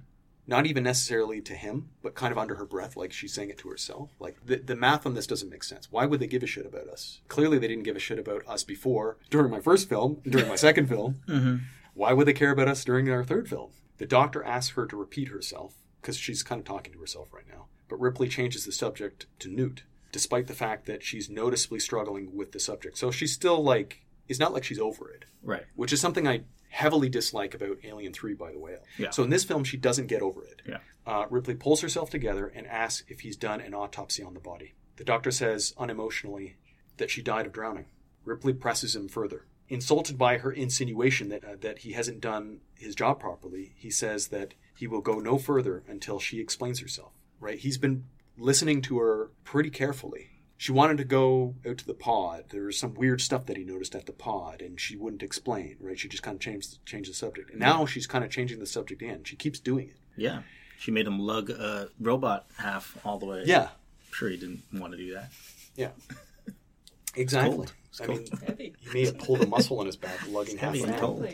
Not 0.46 0.66
even 0.66 0.85
necessarily 0.85 1.40
to 1.42 1.54
him, 1.54 1.90
but 2.02 2.14
kind 2.14 2.30
of 2.32 2.38
under 2.38 2.54
her 2.56 2.64
breath, 2.64 2.96
like 2.96 3.12
she's 3.12 3.32
saying 3.35 3.50
it 3.50 3.59
to 3.59 3.68
herself. 3.68 4.11
Like 4.20 4.37
the, 4.44 4.56
the 4.56 4.76
math 4.76 5.04
on 5.06 5.14
this 5.14 5.26
doesn't 5.26 5.50
make 5.50 5.64
sense. 5.64 5.90
Why 5.90 6.06
would 6.06 6.20
they 6.20 6.26
give 6.26 6.42
a 6.42 6.46
shit 6.46 6.66
about 6.66 6.88
us? 6.88 7.20
Clearly, 7.28 7.59
they 7.59 7.68
didn't 7.68 7.85
give 7.85 7.96
a 7.96 8.00
shit 8.00 8.18
about 8.18 8.46
us 8.46 8.62
before, 8.64 9.18
during 9.30 9.50
my 9.50 9.61
first 9.61 9.88
film, 9.88 10.20
during 10.28 10.48
my 10.48 10.56
second 10.66 10.88
film. 10.88 11.20
Mm-hmm. 11.28 11.56
Why 11.94 12.12
would 12.12 12.26
they 12.28 12.32
care 12.32 12.50
about 12.50 12.68
us 12.68 12.85
during 12.85 13.11
our 13.11 13.24
third 13.24 13.48
film? 13.48 13.70
The 13.98 14.06
doctor 14.06 14.44
asks 14.44 14.74
her 14.76 14.87
to 14.87 14.96
repeat 14.96 15.28
herself, 15.28 15.74
because 16.00 16.16
she's 16.16 16.42
kind 16.42 16.59
of 16.61 16.64
talking 16.66 16.92
to 16.92 17.00
herself 17.00 17.32
right 17.32 17.48
now. 17.48 17.66
But 17.88 17.98
Ripley 18.00 18.28
changes 18.28 18.64
the 18.66 18.72
subject 18.72 19.26
to 19.40 19.48
Newt, 19.48 19.85
despite 20.12 20.46
the 20.46 20.54
fact 20.54 20.87
that 20.87 21.02
she's 21.02 21.30
noticeably 21.30 21.80
struggling 21.80 22.37
with 22.37 22.52
the 22.52 22.61
subject. 22.61 22.98
So 22.98 23.11
she's 23.11 23.32
still 23.32 23.62
like, 23.64 24.02
it's 24.28 24.38
not 24.40 24.52
like 24.52 24.64
she's 24.64 24.78
over 24.80 25.09
it 25.11 25.24
Right. 25.42 25.64
which 25.76 25.92
is 25.92 26.00
something 26.00 26.26
I 26.28 26.42
heavily 26.76 27.08
dislike 27.08 27.54
about 27.54 27.78
Alien 27.84 28.12
3 28.12 28.34
by 28.34 28.52
the 28.52 28.58
way. 28.58 28.76
Yeah. 28.98 29.10
So 29.10 29.22
in 29.22 29.30
this 29.30 29.44
film, 29.44 29.64
she 29.64 29.78
doesn't 29.78 30.08
get 30.08 30.20
over 30.20 30.44
it. 30.44 30.60
Yeah. 30.68 30.78
Uh, 31.06 31.24
Ripley 31.30 31.54
pulls 31.54 31.80
herself 31.80 32.10
together 32.10 32.52
and 32.54 32.66
asks 32.66 33.04
if 33.08 33.20
he's 33.20 33.36
done 33.36 33.62
an 33.62 33.72
autopsy 33.72 34.22
on 34.22 34.34
the 34.34 34.40
body. 34.40 34.74
The 34.96 35.04
doctor 35.04 35.30
says, 35.30 35.72
unemotionally, 35.78 36.54
that 36.98 37.10
she 37.10 37.22
died 37.22 37.46
of 37.46 37.52
drowning. 37.52 37.86
Ripley 38.26 38.52
presses 38.52 38.94
him 38.94 39.08
further. 39.08 39.46
Insulted 39.68 40.18
by 40.18 40.38
her 40.38 40.52
insinuation 40.52 41.30
that, 41.30 41.44
uh, 41.44 41.56
that 41.60 41.78
he 41.78 41.92
hasn't 41.92 42.20
done 42.20 42.60
his 42.74 42.94
job 42.94 43.20
properly, 43.20 43.72
he 43.76 43.90
says 43.90 44.28
that 44.28 44.52
he 44.76 44.86
will 44.86 45.00
go 45.00 45.18
no 45.18 45.38
further 45.38 45.82
until 45.88 46.20
she 46.20 46.40
explains 46.40 46.80
herself. 46.80 47.12
Right? 47.40 47.58
He's 47.58 47.78
been 47.78 48.04
listening 48.36 48.82
to 48.82 48.98
her 48.98 49.30
pretty 49.44 49.70
carefully. 49.70 50.28
She 50.59 50.73
wanted 50.73 50.97
to 50.99 51.05
go 51.05 51.55
out 51.69 51.79
to 51.79 51.87
the 51.87 51.92
pod. 51.95 52.45
There 52.49 52.62
was 52.64 52.79
some 52.79 52.95
weird 52.95 53.21
stuff 53.21 53.45
that 53.47 53.57
he 53.59 53.64
noticed 53.64 53.95
at 53.95 54.07
the 54.07 54.12
pod, 54.12 54.62
and 54.62 54.81
she 54.81 54.97
wouldn't 54.97 55.23
explain. 55.23 55.77
Right? 55.81 55.99
She 55.99 56.09
just 56.09 56.23
kind 56.23 56.35
of 56.35 56.40
changed 56.40 56.85
changed 56.87 57.11
the 57.11 57.14
subject, 57.14 57.51
and 57.51 57.61
now 57.61 57.85
she's 57.87 58.07
kind 58.07 58.25
of 58.25 58.31
changing 58.31 58.59
the 58.59 58.66
subject 58.66 59.03
again. 59.03 59.23
She 59.25 59.37
keeps 59.37 59.61
doing 59.61 59.88
it. 59.90 59.97
Yeah. 60.16 60.42
She 60.79 60.90
made 60.90 61.07
him 61.07 61.19
lug 61.19 61.51
a 61.51 61.88
robot 62.01 62.47
half 62.59 62.97
all 63.05 63.19
the 63.19 63.27
way. 63.27 63.42
Yeah, 63.47 63.62
I'm 63.62 64.12
sure 64.12 64.29
he 64.29 64.37
didn't 64.37 64.62
want 64.73 64.92
to 64.92 64.99
do 64.99 65.14
that. 65.14 65.31
yeah, 65.75 65.90
exactly. 67.14 67.57
cold. 67.57 67.73
It's 67.88 68.01
I 68.01 68.07
mean, 68.07 68.27
Heavy. 68.47 68.75
he 68.81 68.92
may 68.92 69.05
have 69.07 69.19
pulled 69.19 69.40
a 69.42 69.47
muscle 69.47 69.81
in 69.81 69.87
his 69.87 69.97
back, 69.97 70.19
lugging 70.29 70.59
half 70.59 70.75
heavy 70.75 70.85
and 70.85 70.97
cold. 70.99 71.27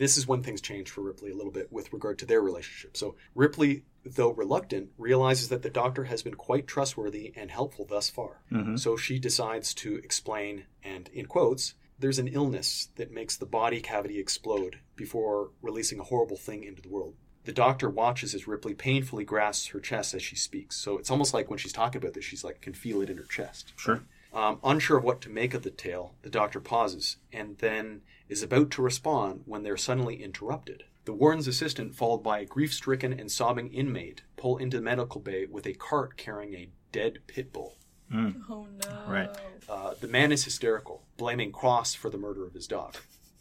This 0.00 0.16
is 0.16 0.26
when 0.26 0.42
things 0.42 0.62
change 0.62 0.88
for 0.88 1.02
Ripley 1.02 1.30
a 1.30 1.34
little 1.34 1.52
bit 1.52 1.70
with 1.70 1.92
regard 1.92 2.18
to 2.20 2.24
their 2.24 2.40
relationship. 2.40 2.96
So 2.96 3.16
Ripley, 3.34 3.84
though 4.02 4.30
reluctant, 4.30 4.88
realizes 4.96 5.50
that 5.50 5.60
the 5.60 5.68
doctor 5.68 6.04
has 6.04 6.22
been 6.22 6.36
quite 6.36 6.66
trustworthy 6.66 7.34
and 7.36 7.50
helpful 7.50 7.84
thus 7.84 8.08
far. 8.08 8.40
Mm-hmm. 8.50 8.76
So 8.76 8.96
she 8.96 9.18
decides 9.18 9.74
to 9.74 9.96
explain, 9.96 10.64
and 10.82 11.10
in 11.12 11.26
quotes, 11.26 11.74
there's 11.98 12.18
an 12.18 12.28
illness 12.28 12.88
that 12.96 13.12
makes 13.12 13.36
the 13.36 13.44
body 13.44 13.82
cavity 13.82 14.18
explode 14.18 14.78
before 14.96 15.50
releasing 15.60 16.00
a 16.00 16.04
horrible 16.04 16.38
thing 16.38 16.64
into 16.64 16.80
the 16.80 16.88
world. 16.88 17.12
The 17.44 17.52
doctor 17.52 17.90
watches 17.90 18.34
as 18.34 18.48
Ripley 18.48 18.72
painfully 18.72 19.24
grasps 19.24 19.66
her 19.66 19.80
chest 19.80 20.14
as 20.14 20.22
she 20.22 20.34
speaks. 20.34 20.76
So 20.76 20.96
it's 20.96 21.10
almost 21.10 21.34
like 21.34 21.50
when 21.50 21.58
she's 21.58 21.74
talking 21.74 22.00
about 22.00 22.14
this, 22.14 22.24
she's 22.24 22.42
like 22.42 22.62
can 22.62 22.72
feel 22.72 23.02
it 23.02 23.10
in 23.10 23.18
her 23.18 23.24
chest. 23.24 23.74
Sure. 23.76 24.02
Um, 24.32 24.60
unsure 24.64 24.96
of 24.96 25.04
what 25.04 25.20
to 25.22 25.28
make 25.28 25.52
of 25.52 25.62
the 25.62 25.70
tale, 25.70 26.14
the 26.22 26.30
doctor 26.30 26.60
pauses 26.60 27.18
and 27.32 27.58
then 27.58 28.00
is 28.30 28.42
about 28.42 28.70
to 28.72 28.82
respond 28.82 29.42
when 29.44 29.62
they're 29.62 29.76
suddenly 29.76 30.22
interrupted. 30.22 30.84
The 31.04 31.12
warden's 31.12 31.48
assistant, 31.48 31.94
followed 31.94 32.22
by 32.22 32.38
a 32.40 32.44
grief 32.44 32.72
stricken 32.72 33.12
and 33.12 33.30
sobbing 33.30 33.72
inmate, 33.72 34.22
pull 34.36 34.58
into 34.58 34.76
the 34.78 34.82
medical 34.82 35.20
bay 35.20 35.46
with 35.46 35.66
a 35.66 35.72
cart 35.74 36.16
carrying 36.16 36.54
a 36.54 36.68
dead 36.92 37.18
pit 37.26 37.52
bull. 37.52 37.76
Oh 38.12 38.32
no. 38.48 39.02
Right. 39.08 39.30
Uh, 39.68 39.94
the 40.00 40.08
man 40.08 40.32
is 40.32 40.44
hysterical, 40.44 41.02
blaming 41.16 41.52
Cross 41.52 41.94
for 41.94 42.10
the 42.10 42.18
murder 42.18 42.44
of 42.44 42.54
his 42.54 42.66
dog. 42.66 42.96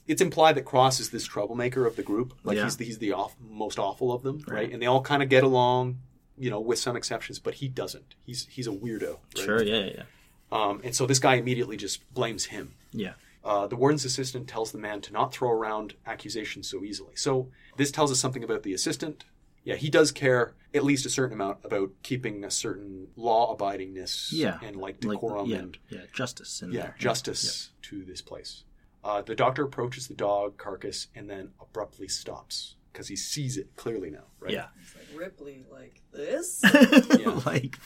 It's 0.07 0.21
implied 0.21 0.55
that 0.55 0.65
Cross 0.65 0.99
is 0.99 1.09
this 1.09 1.25
troublemaker 1.25 1.85
of 1.85 1.95
the 1.95 2.03
group, 2.03 2.33
like 2.43 2.57
Yeah. 2.57 2.63
he's 2.65 2.77
the, 2.77 2.85
he's 2.85 2.97
the 2.99 3.13
off, 3.13 3.35
most 3.39 3.77
awful 3.79 4.11
of 4.11 4.21
them, 4.23 4.39
right? 4.47 4.53
Right. 4.55 4.71
And 4.71 4.81
they 4.81 4.85
all 4.87 5.01
kind 5.01 5.21
of 5.23 5.29
get 5.29 5.43
along, 5.43 5.99
you 6.37 6.49
know, 6.49 6.59
with 6.59 6.79
some 6.79 6.95
exceptions, 6.95 7.39
but 7.39 7.55
he 7.55 7.67
doesn't. 7.67 8.15
He's 8.25 8.47
he's 8.47 8.67
a 8.67 8.71
weirdo. 8.71 9.17
right? 9.37 9.43
Sure. 9.45 9.61
Yeah. 9.63 9.79
Yeah. 9.85 9.91
Yeah. 9.97 10.03
Um, 10.51 10.81
and 10.83 10.95
so 10.95 11.05
this 11.05 11.19
guy 11.19 11.35
immediately 11.35 11.77
just 11.77 12.11
blames 12.13 12.45
him. 12.45 12.73
Yeah. 12.91 13.13
Uh, 13.43 13.67
the 13.67 13.75
warden's 13.75 14.03
assistant 14.05 14.47
tells 14.47 14.71
the 14.71 14.77
man 14.77 14.99
to 15.01 15.13
not 15.13 15.33
throw 15.33 15.49
around 15.51 15.95
accusations 16.05 16.69
so 16.69 16.83
easily. 16.83 17.15
So 17.15 17.49
this 17.77 17.91
tells 17.91 18.11
us 18.11 18.19
something 18.19 18.43
about 18.43 18.63
the 18.63 18.73
assistant. 18.73 19.23
Yeah, 19.63 19.75
he 19.75 19.89
does 19.89 20.11
care 20.11 20.55
at 20.73 20.83
least 20.83 21.05
a 21.05 21.09
certain 21.09 21.33
amount 21.33 21.59
about 21.63 21.91
keeping 22.03 22.43
a 22.43 22.51
certain 22.51 23.07
law 23.15 23.55
abidingness 23.55 24.29
Yeah. 24.31 24.57
and 24.63 24.75
like 24.75 25.03
Like, 25.03 25.15
decorum 25.17 25.47
yeah. 25.47 25.57
and 25.57 25.77
yeah. 25.89 25.99
Justice. 26.13 26.61
In 26.61 26.71
yeah, 26.71 26.81
there. 26.81 26.95
justice 26.99 27.71
to 27.83 28.03
this 28.03 28.21
place. 28.21 28.63
Uh, 29.03 29.21
the 29.21 29.35
doctor 29.35 29.63
approaches 29.63 30.07
the 30.07 30.13
dog 30.15 30.57
carcass 30.57 31.07
and 31.15 31.29
then 31.29 31.51
abruptly 31.61 32.07
stops 32.09 32.75
because 32.91 33.07
he 33.07 33.15
sees 33.15 33.57
it 33.57 33.67
clearly 33.77 34.09
now. 34.09 34.25
Right? 34.39 34.53
Yeah. 34.53 34.65
It's 34.81 34.95
like 34.95 35.19
Ripley, 35.19 35.65
like 35.71 36.01
this. 36.11 36.61
Like. 37.45 37.77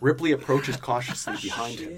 Ripley 0.00 0.32
approaches 0.32 0.76
cautiously 0.76 1.34
behind 1.42 1.78
him. 1.78 1.92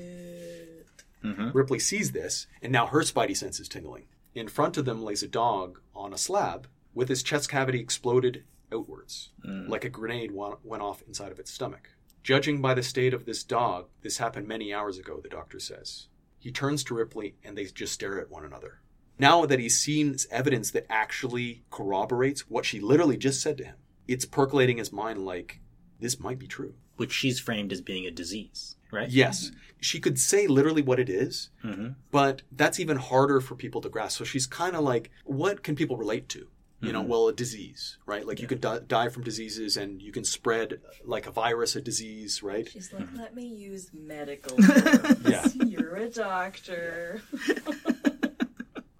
Mhm. 1.24 1.52
Ripley 1.54 1.78
sees 1.78 2.12
this, 2.12 2.46
and 2.62 2.72
now 2.72 2.86
her 2.86 3.00
spidey 3.00 3.36
sense 3.36 3.58
is 3.60 3.68
tingling. 3.68 4.06
In 4.34 4.48
front 4.48 4.76
of 4.76 4.84
them 4.84 5.02
lays 5.02 5.22
a 5.22 5.28
dog 5.28 5.80
on 5.94 6.12
a 6.12 6.18
slab 6.18 6.68
with 6.94 7.08
his 7.08 7.22
chest 7.22 7.48
cavity 7.48 7.80
exploded 7.80 8.44
outwards, 8.72 9.30
like 9.44 9.84
a 9.84 9.88
grenade 9.88 10.32
went 10.32 10.82
off 10.82 11.02
inside 11.08 11.32
of 11.32 11.38
its 11.38 11.50
stomach. 11.50 11.90
Judging 12.22 12.60
by 12.60 12.74
the 12.74 12.82
state 12.82 13.14
of 13.14 13.24
this 13.24 13.42
dog, 13.42 13.88
this 14.02 14.18
happened 14.18 14.46
many 14.46 14.72
hours 14.72 14.98
ago, 14.98 15.20
the 15.20 15.28
doctor 15.28 15.58
says. 15.58 16.08
He 16.38 16.52
turns 16.52 16.84
to 16.84 16.94
Ripley, 16.94 17.36
and 17.42 17.56
they 17.56 17.64
just 17.64 17.94
stare 17.94 18.20
at 18.20 18.30
one 18.30 18.44
another. 18.44 18.80
Now 19.18 19.46
that 19.46 19.58
he's 19.58 19.78
seen 19.78 20.16
evidence 20.30 20.70
that 20.72 20.86
actually 20.88 21.64
corroborates 21.70 22.48
what 22.48 22.64
she 22.64 22.78
literally 22.78 23.16
just 23.16 23.40
said 23.40 23.58
to 23.58 23.64
him, 23.64 23.76
it's 24.06 24.24
percolating 24.24 24.76
his 24.76 24.92
mind 24.92 25.24
like 25.24 25.60
this 25.98 26.20
might 26.20 26.38
be 26.38 26.46
true. 26.46 26.74
Which 26.96 27.12
she's 27.12 27.40
framed 27.40 27.72
as 27.72 27.80
being 27.80 28.06
a 28.06 28.10
disease, 28.10 28.76
right? 28.90 29.08
Yes, 29.10 29.50
she 29.80 30.00
could 30.00 30.18
say 30.18 30.46
literally 30.46 30.82
what 30.82 30.98
it 30.98 31.08
is, 31.08 31.50
Mm-hmm. 31.64 31.88
but 32.10 32.42
that's 32.52 32.80
even 32.80 32.96
harder 32.96 33.40
for 33.40 33.54
people 33.54 33.80
to 33.82 33.88
grasp. 33.88 34.18
So 34.18 34.24
she's 34.24 34.46
kind 34.46 34.74
of 34.76 34.82
like, 34.82 35.10
what 35.24 35.62
can 35.62 35.76
people 35.76 35.96
relate 35.96 36.28
to? 36.30 36.48
You 36.80 36.92
know, 36.92 37.02
well, 37.02 37.26
a 37.26 37.32
disease, 37.32 37.98
right? 38.06 38.24
Like 38.24 38.38
you 38.40 38.46
could 38.46 38.60
di- 38.60 38.78
die 38.86 39.08
from 39.08 39.24
diseases 39.24 39.76
and 39.76 40.00
you 40.00 40.12
can 40.12 40.22
spread 40.22 40.78
like 41.04 41.26
a 41.26 41.32
virus, 41.32 41.74
a 41.74 41.80
disease, 41.80 42.40
right? 42.40 42.68
She's 42.68 42.92
like, 42.92 43.08
let 43.16 43.34
me 43.34 43.46
use 43.48 43.90
medical 43.92 44.56
terms. 44.62 45.18
Yeah. 45.28 45.44
You're 45.66 45.96
a 45.96 46.08
doctor. 46.08 47.20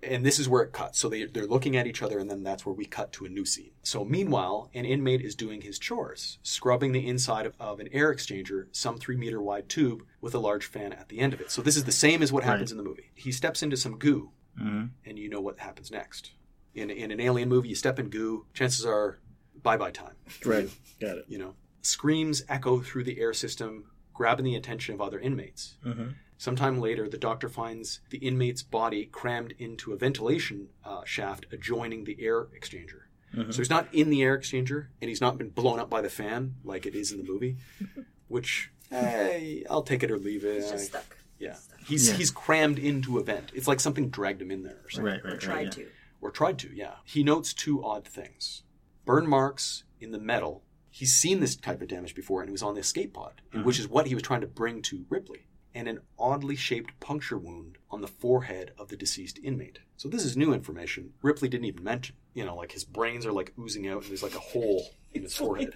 And 0.08 0.24
this 0.26 0.38
is 0.38 0.48
where 0.48 0.62
it 0.62 0.72
cuts. 0.72 0.98
So 0.98 1.08
they, 1.08 1.24
they're 1.26 1.46
looking 1.46 1.76
at 1.76 1.86
each 1.86 2.02
other, 2.02 2.18
and 2.18 2.30
then 2.30 2.42
that's 2.42 2.64
where 2.66 2.74
we 2.74 2.84
cut 2.86 3.12
to 3.14 3.24
a 3.24 3.28
new 3.28 3.44
scene. 3.44 3.70
So 3.82 4.04
meanwhile, 4.04 4.70
an 4.74 4.84
inmate 4.84 5.20
is 5.22 5.34
doing 5.34 5.60
his 5.60 5.78
chores, 5.78 6.38
scrubbing 6.42 6.92
the 6.92 7.06
inside 7.06 7.46
of, 7.46 7.54
of 7.60 7.80
an 7.80 7.88
air 7.92 8.12
exchanger, 8.14 8.66
some 8.72 8.98
three 8.98 9.16
meter 9.16 9.40
wide 9.40 9.68
tube 9.68 10.02
with 10.20 10.34
a 10.34 10.38
large 10.38 10.66
fan 10.66 10.92
at 10.92 11.08
the 11.08 11.18
end 11.20 11.32
of 11.34 11.40
it. 11.40 11.50
So 11.50 11.62
this 11.62 11.76
is 11.76 11.84
the 11.84 11.92
same 11.92 12.22
as 12.22 12.32
what 12.32 12.44
happens 12.44 12.70
in 12.70 12.76
the 12.78 12.82
movie. 12.84 13.10
He 13.14 13.32
steps 13.32 13.62
into 13.62 13.76
some 13.76 13.98
goo, 13.98 14.30
Mm-hmm. 14.60 14.86
and 15.08 15.18
you 15.18 15.28
know 15.28 15.40
what 15.40 15.60
happens 15.60 15.90
next. 15.92 16.32
In, 16.74 16.90
in 16.90 17.12
an 17.12 17.20
alien 17.20 17.48
movie, 17.48 17.68
you 17.68 17.76
step 17.76 18.00
in 18.00 18.08
goo, 18.10 18.46
chances 18.54 18.84
are 18.84 19.20
bye 19.62 19.76
bye 19.76 19.92
time. 19.92 20.14
Right. 20.44 20.68
Got 21.00 21.18
it. 21.18 21.24
you 21.28 21.38
know, 21.38 21.54
screams 21.82 22.42
echo 22.48 22.80
through 22.80 23.04
the 23.04 23.20
air 23.20 23.32
system, 23.32 23.84
grabbing 24.12 24.44
the 24.44 24.56
attention 24.56 24.94
of 24.94 25.00
other 25.00 25.20
inmates. 25.20 25.76
Mm-hmm. 25.86 26.08
Sometime 26.40 26.80
later, 26.80 27.08
the 27.08 27.18
doctor 27.18 27.48
finds 27.48 28.00
the 28.10 28.18
inmate's 28.18 28.62
body 28.62 29.06
crammed 29.06 29.52
into 29.58 29.92
a 29.92 29.96
ventilation 29.96 30.68
uh, 30.84 31.02
shaft 31.04 31.46
adjoining 31.52 32.04
the 32.04 32.16
air 32.20 32.44
exchanger. 32.58 33.02
Mhm. 33.34 33.52
So 33.52 33.58
he's 33.58 33.68
not 33.68 33.92
in 33.92 34.08
the 34.08 34.22
air 34.22 34.38
exchanger, 34.38 34.86
and 35.02 35.08
he's 35.08 35.20
not 35.20 35.36
been 35.36 35.50
blown 35.50 35.78
up 35.80 35.90
by 35.90 36.00
the 36.00 36.08
fan 36.08 36.54
like 36.64 36.86
it 36.86 36.94
is 36.94 37.10
in 37.12 37.18
the 37.18 37.24
movie, 37.24 37.56
which, 38.28 38.70
hey, 38.90 39.64
I'll 39.68 39.82
take 39.82 40.02
it 40.02 40.10
or 40.10 40.16
leave 40.18 40.44
it. 40.44 40.62
He's 40.62 40.70
just 40.70 40.86
stuck. 40.86 41.16
yeah, 41.38 41.56
he's 41.84 42.08
Yeah. 42.08 42.14
he's 42.14 42.30
crammed 42.30 42.78
into 42.78 43.18
a 43.18 43.24
vent. 43.24 43.50
It's 43.54 43.66
like 43.68 43.80
something 43.80 44.08
dragged 44.08 44.40
him 44.40 44.50
in 44.50 44.62
there 44.62 44.78
or 44.84 44.90
something, 44.90 45.12
Right, 45.12 45.24
right, 45.24 45.30
Or 45.32 45.36
right. 45.36 45.40
tried 45.40 45.64
yeah. 45.64 45.70
to. 45.84 45.86
or 46.20 46.30
tried 46.30 46.58
to. 46.60 46.70
Yeah, 46.74 46.94
he 47.04 47.22
notes 47.24 47.52
two 47.52 47.84
odd 47.84 48.06
things: 48.06 48.62
burn 49.04 49.26
marks 49.26 49.82
in 50.00 50.12
the 50.12 50.18
metal. 50.20 50.62
He's 50.90 51.14
seen 51.14 51.40
this 51.40 51.54
type 51.54 51.82
of 51.82 51.88
damage 51.88 52.14
before, 52.14 52.40
and 52.40 52.48
it 52.48 52.52
was 52.52 52.62
on 52.62 52.74
the 52.74 52.80
escape 52.80 53.12
pod, 53.12 53.42
and 53.52 53.64
which 53.64 53.78
is 53.78 53.88
what 53.88 54.06
he 54.06 54.14
was 54.14 54.22
trying 54.22 54.40
to 54.40 54.46
bring 54.46 54.80
to 54.82 55.04
Ripley. 55.10 55.46
And 55.74 55.86
an 55.86 56.00
oddly 56.18 56.56
shaped 56.56 56.98
puncture 56.98 57.38
wound 57.38 57.76
on 57.90 58.00
the 58.00 58.08
forehead 58.08 58.72
of 58.78 58.88
the 58.88 58.96
deceased 58.96 59.38
inmate. 59.42 59.78
So 59.96 60.08
this 60.08 60.24
is 60.24 60.36
new 60.36 60.52
information. 60.52 61.12
Ripley 61.22 61.48
didn't 61.48 61.66
even 61.66 61.84
mention. 61.84 62.16
You 62.34 62.44
know, 62.44 62.56
like 62.56 62.72
his 62.72 62.84
brains 62.84 63.26
are 63.26 63.32
like 63.32 63.52
oozing 63.58 63.86
out, 63.88 64.02
and 64.02 64.10
there's 64.10 64.22
like 64.22 64.34
a 64.34 64.40
hole 64.40 64.86
in 65.12 65.22
his 65.22 65.36
forehead. 65.38 65.74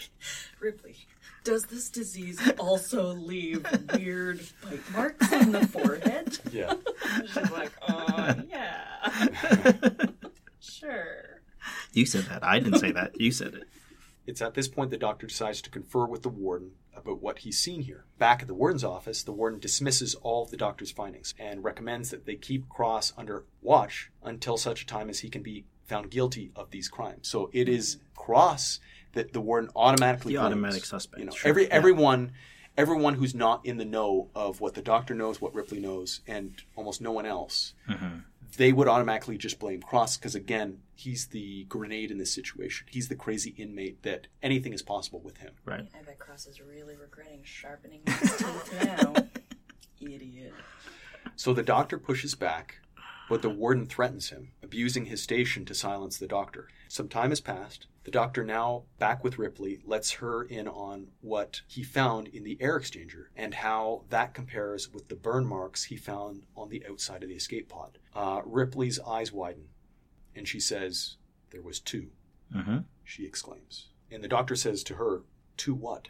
Ripley, 0.60 0.96
does 1.44 1.64
this 1.66 1.90
disease 1.90 2.40
also 2.58 3.12
leave 3.14 3.66
weird 3.94 4.40
bite 4.62 4.90
marks 4.92 5.32
on 5.32 5.52
the 5.52 5.66
forehead? 5.66 6.38
Yeah. 6.52 6.74
She's 7.26 7.50
like, 7.50 7.72
oh, 7.88 8.34
yeah. 8.48 10.06
sure. 10.60 11.40
You 11.92 12.06
said 12.06 12.24
that. 12.24 12.44
I 12.44 12.58
didn't 12.58 12.78
say 12.78 12.92
that. 12.92 13.18
You 13.20 13.30
said 13.32 13.54
it. 13.54 13.64
It's 14.26 14.40
at 14.42 14.54
this 14.54 14.68
point 14.68 14.90
the 14.90 14.96
doctor 14.96 15.26
decides 15.26 15.60
to 15.62 15.70
confer 15.70 16.06
with 16.06 16.22
the 16.22 16.28
warden 16.28 16.72
about 16.94 17.22
what 17.22 17.40
he's 17.40 17.58
seen 17.58 17.82
here. 17.82 18.04
Back 18.18 18.42
at 18.42 18.48
the 18.48 18.54
warden's 18.54 18.84
office, 18.84 19.22
the 19.22 19.32
warden 19.32 19.58
dismisses 19.58 20.14
all 20.16 20.44
of 20.44 20.50
the 20.50 20.56
doctor's 20.56 20.90
findings 20.92 21.34
and 21.38 21.64
recommends 21.64 22.10
that 22.10 22.26
they 22.26 22.36
keep 22.36 22.68
Cross 22.68 23.12
under 23.16 23.44
watch 23.60 24.10
until 24.22 24.56
such 24.56 24.82
a 24.82 24.86
time 24.86 25.08
as 25.10 25.20
he 25.20 25.28
can 25.28 25.42
be 25.42 25.64
found 25.84 26.10
guilty 26.10 26.52
of 26.54 26.70
these 26.70 26.88
crimes. 26.88 27.28
So 27.28 27.50
it 27.52 27.68
is 27.68 27.98
Cross 28.14 28.78
that 29.14 29.32
the 29.32 29.40
warden 29.40 29.70
automatically 29.74 30.34
The 30.34 30.40
blames. 30.40 30.52
automatic 30.52 30.84
suspect, 30.84 31.18
You 31.20 31.26
know, 31.26 31.32
sure, 31.32 31.48
every 31.48 31.64
yeah. 31.64 31.74
everyone 31.74 32.32
everyone 32.78 33.14
who's 33.14 33.34
not 33.34 33.66
in 33.66 33.76
the 33.76 33.84
know 33.84 34.30
of 34.34 34.60
what 34.62 34.72
the 34.74 34.80
doctor 34.80 35.14
knows, 35.14 35.40
what 35.42 35.54
Ripley 35.54 35.78
knows, 35.80 36.20
and 36.26 36.62
almost 36.76 37.00
no 37.02 37.12
one 37.12 37.26
else 37.26 37.74
Mm-hmm. 37.88 38.18
They 38.56 38.72
would 38.72 38.88
automatically 38.88 39.38
just 39.38 39.58
blame 39.58 39.80
Cross 39.80 40.16
because 40.16 40.34
again, 40.34 40.78
he's 40.94 41.26
the 41.26 41.64
grenade 41.64 42.10
in 42.10 42.18
this 42.18 42.32
situation. 42.32 42.86
He's 42.90 43.08
the 43.08 43.14
crazy 43.14 43.54
inmate 43.56 44.02
that 44.02 44.26
anything 44.42 44.72
is 44.72 44.82
possible 44.82 45.20
with 45.20 45.38
him. 45.38 45.52
Right. 45.64 45.86
I 45.98 46.02
bet 46.02 46.18
Cross 46.18 46.46
is 46.46 46.60
really 46.60 46.96
regretting 46.96 47.40
sharpening 47.44 48.02
his 48.06 48.36
teeth 48.36 48.84
now. 48.84 49.14
Idiot. 50.00 50.52
So 51.36 51.52
the 51.52 51.62
doctor 51.62 51.98
pushes 51.98 52.34
back, 52.34 52.80
but 53.28 53.42
the 53.42 53.50
warden 53.50 53.86
threatens 53.86 54.30
him, 54.30 54.52
abusing 54.62 55.06
his 55.06 55.22
station 55.22 55.64
to 55.66 55.74
silence 55.74 56.18
the 56.18 56.26
doctor. 56.26 56.68
Some 56.88 57.08
time 57.08 57.30
has 57.30 57.40
passed. 57.40 57.86
The 58.04 58.10
doctor, 58.10 58.42
now 58.44 58.84
back 58.98 59.22
with 59.22 59.38
Ripley, 59.38 59.80
lets 59.84 60.12
her 60.12 60.42
in 60.42 60.66
on 60.66 61.08
what 61.20 61.60
he 61.68 61.82
found 61.84 62.26
in 62.28 62.42
the 62.42 62.58
air 62.60 62.78
exchanger 62.80 63.26
and 63.36 63.54
how 63.54 64.04
that 64.10 64.34
compares 64.34 64.92
with 64.92 65.08
the 65.08 65.14
burn 65.14 65.46
marks 65.46 65.84
he 65.84 65.96
found 65.96 66.46
on 66.56 66.68
the 66.68 66.84
outside 66.90 67.22
of 67.22 67.28
the 67.28 67.36
escape 67.36 67.68
pod. 67.68 67.98
Uh, 68.14 68.40
Ripley's 68.44 68.98
eyes 69.06 69.32
widen, 69.32 69.68
and 70.34 70.48
she 70.48 70.58
says, 70.58 71.16
There 71.50 71.62
was 71.62 71.78
two, 71.80 72.08
Mm-hmm. 72.54 72.78
she 73.04 73.24
exclaims. 73.24 73.88
And 74.10 74.22
the 74.22 74.28
doctor 74.28 74.56
says 74.56 74.82
to 74.84 74.94
her, 74.96 75.22
Two 75.56 75.74
what? 75.74 76.08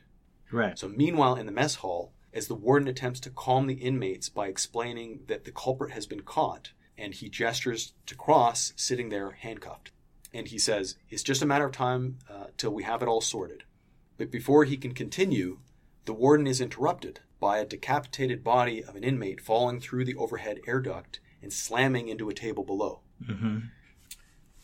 Right. 0.50 0.78
So, 0.78 0.88
meanwhile, 0.88 1.36
in 1.36 1.46
the 1.46 1.52
mess 1.52 1.76
hall, 1.76 2.12
as 2.32 2.46
the 2.48 2.54
warden 2.54 2.88
attempts 2.88 3.20
to 3.20 3.30
calm 3.30 3.66
the 3.66 3.74
inmates 3.74 4.28
by 4.30 4.46
explaining 4.48 5.20
that 5.26 5.44
the 5.44 5.52
culprit 5.52 5.92
has 5.92 6.06
been 6.06 6.22
caught, 6.22 6.72
and 6.96 7.12
he 7.14 7.28
gestures 7.28 7.92
to 8.06 8.14
Cross 8.14 8.72
sitting 8.76 9.08
there 9.10 9.32
handcuffed. 9.32 9.92
And 10.34 10.48
he 10.48 10.58
says, 10.58 10.96
It's 11.10 11.22
just 11.22 11.42
a 11.42 11.46
matter 11.46 11.66
of 11.66 11.72
time 11.72 12.18
uh, 12.28 12.46
till 12.56 12.72
we 12.72 12.82
have 12.84 13.02
it 13.02 13.08
all 13.08 13.20
sorted. 13.20 13.64
But 14.16 14.30
before 14.30 14.64
he 14.64 14.76
can 14.76 14.94
continue, 14.94 15.58
the 16.04 16.12
warden 16.12 16.46
is 16.46 16.60
interrupted 16.60 17.20
by 17.40 17.58
a 17.58 17.66
decapitated 17.66 18.44
body 18.44 18.84
of 18.84 18.94
an 18.94 19.04
inmate 19.04 19.40
falling 19.40 19.80
through 19.80 20.04
the 20.04 20.14
overhead 20.14 20.60
air 20.66 20.80
duct 20.80 21.20
and 21.42 21.52
slamming 21.52 22.08
into 22.08 22.28
a 22.28 22.34
table 22.34 22.64
below. 22.64 23.00
Mm-hmm. 23.24 23.58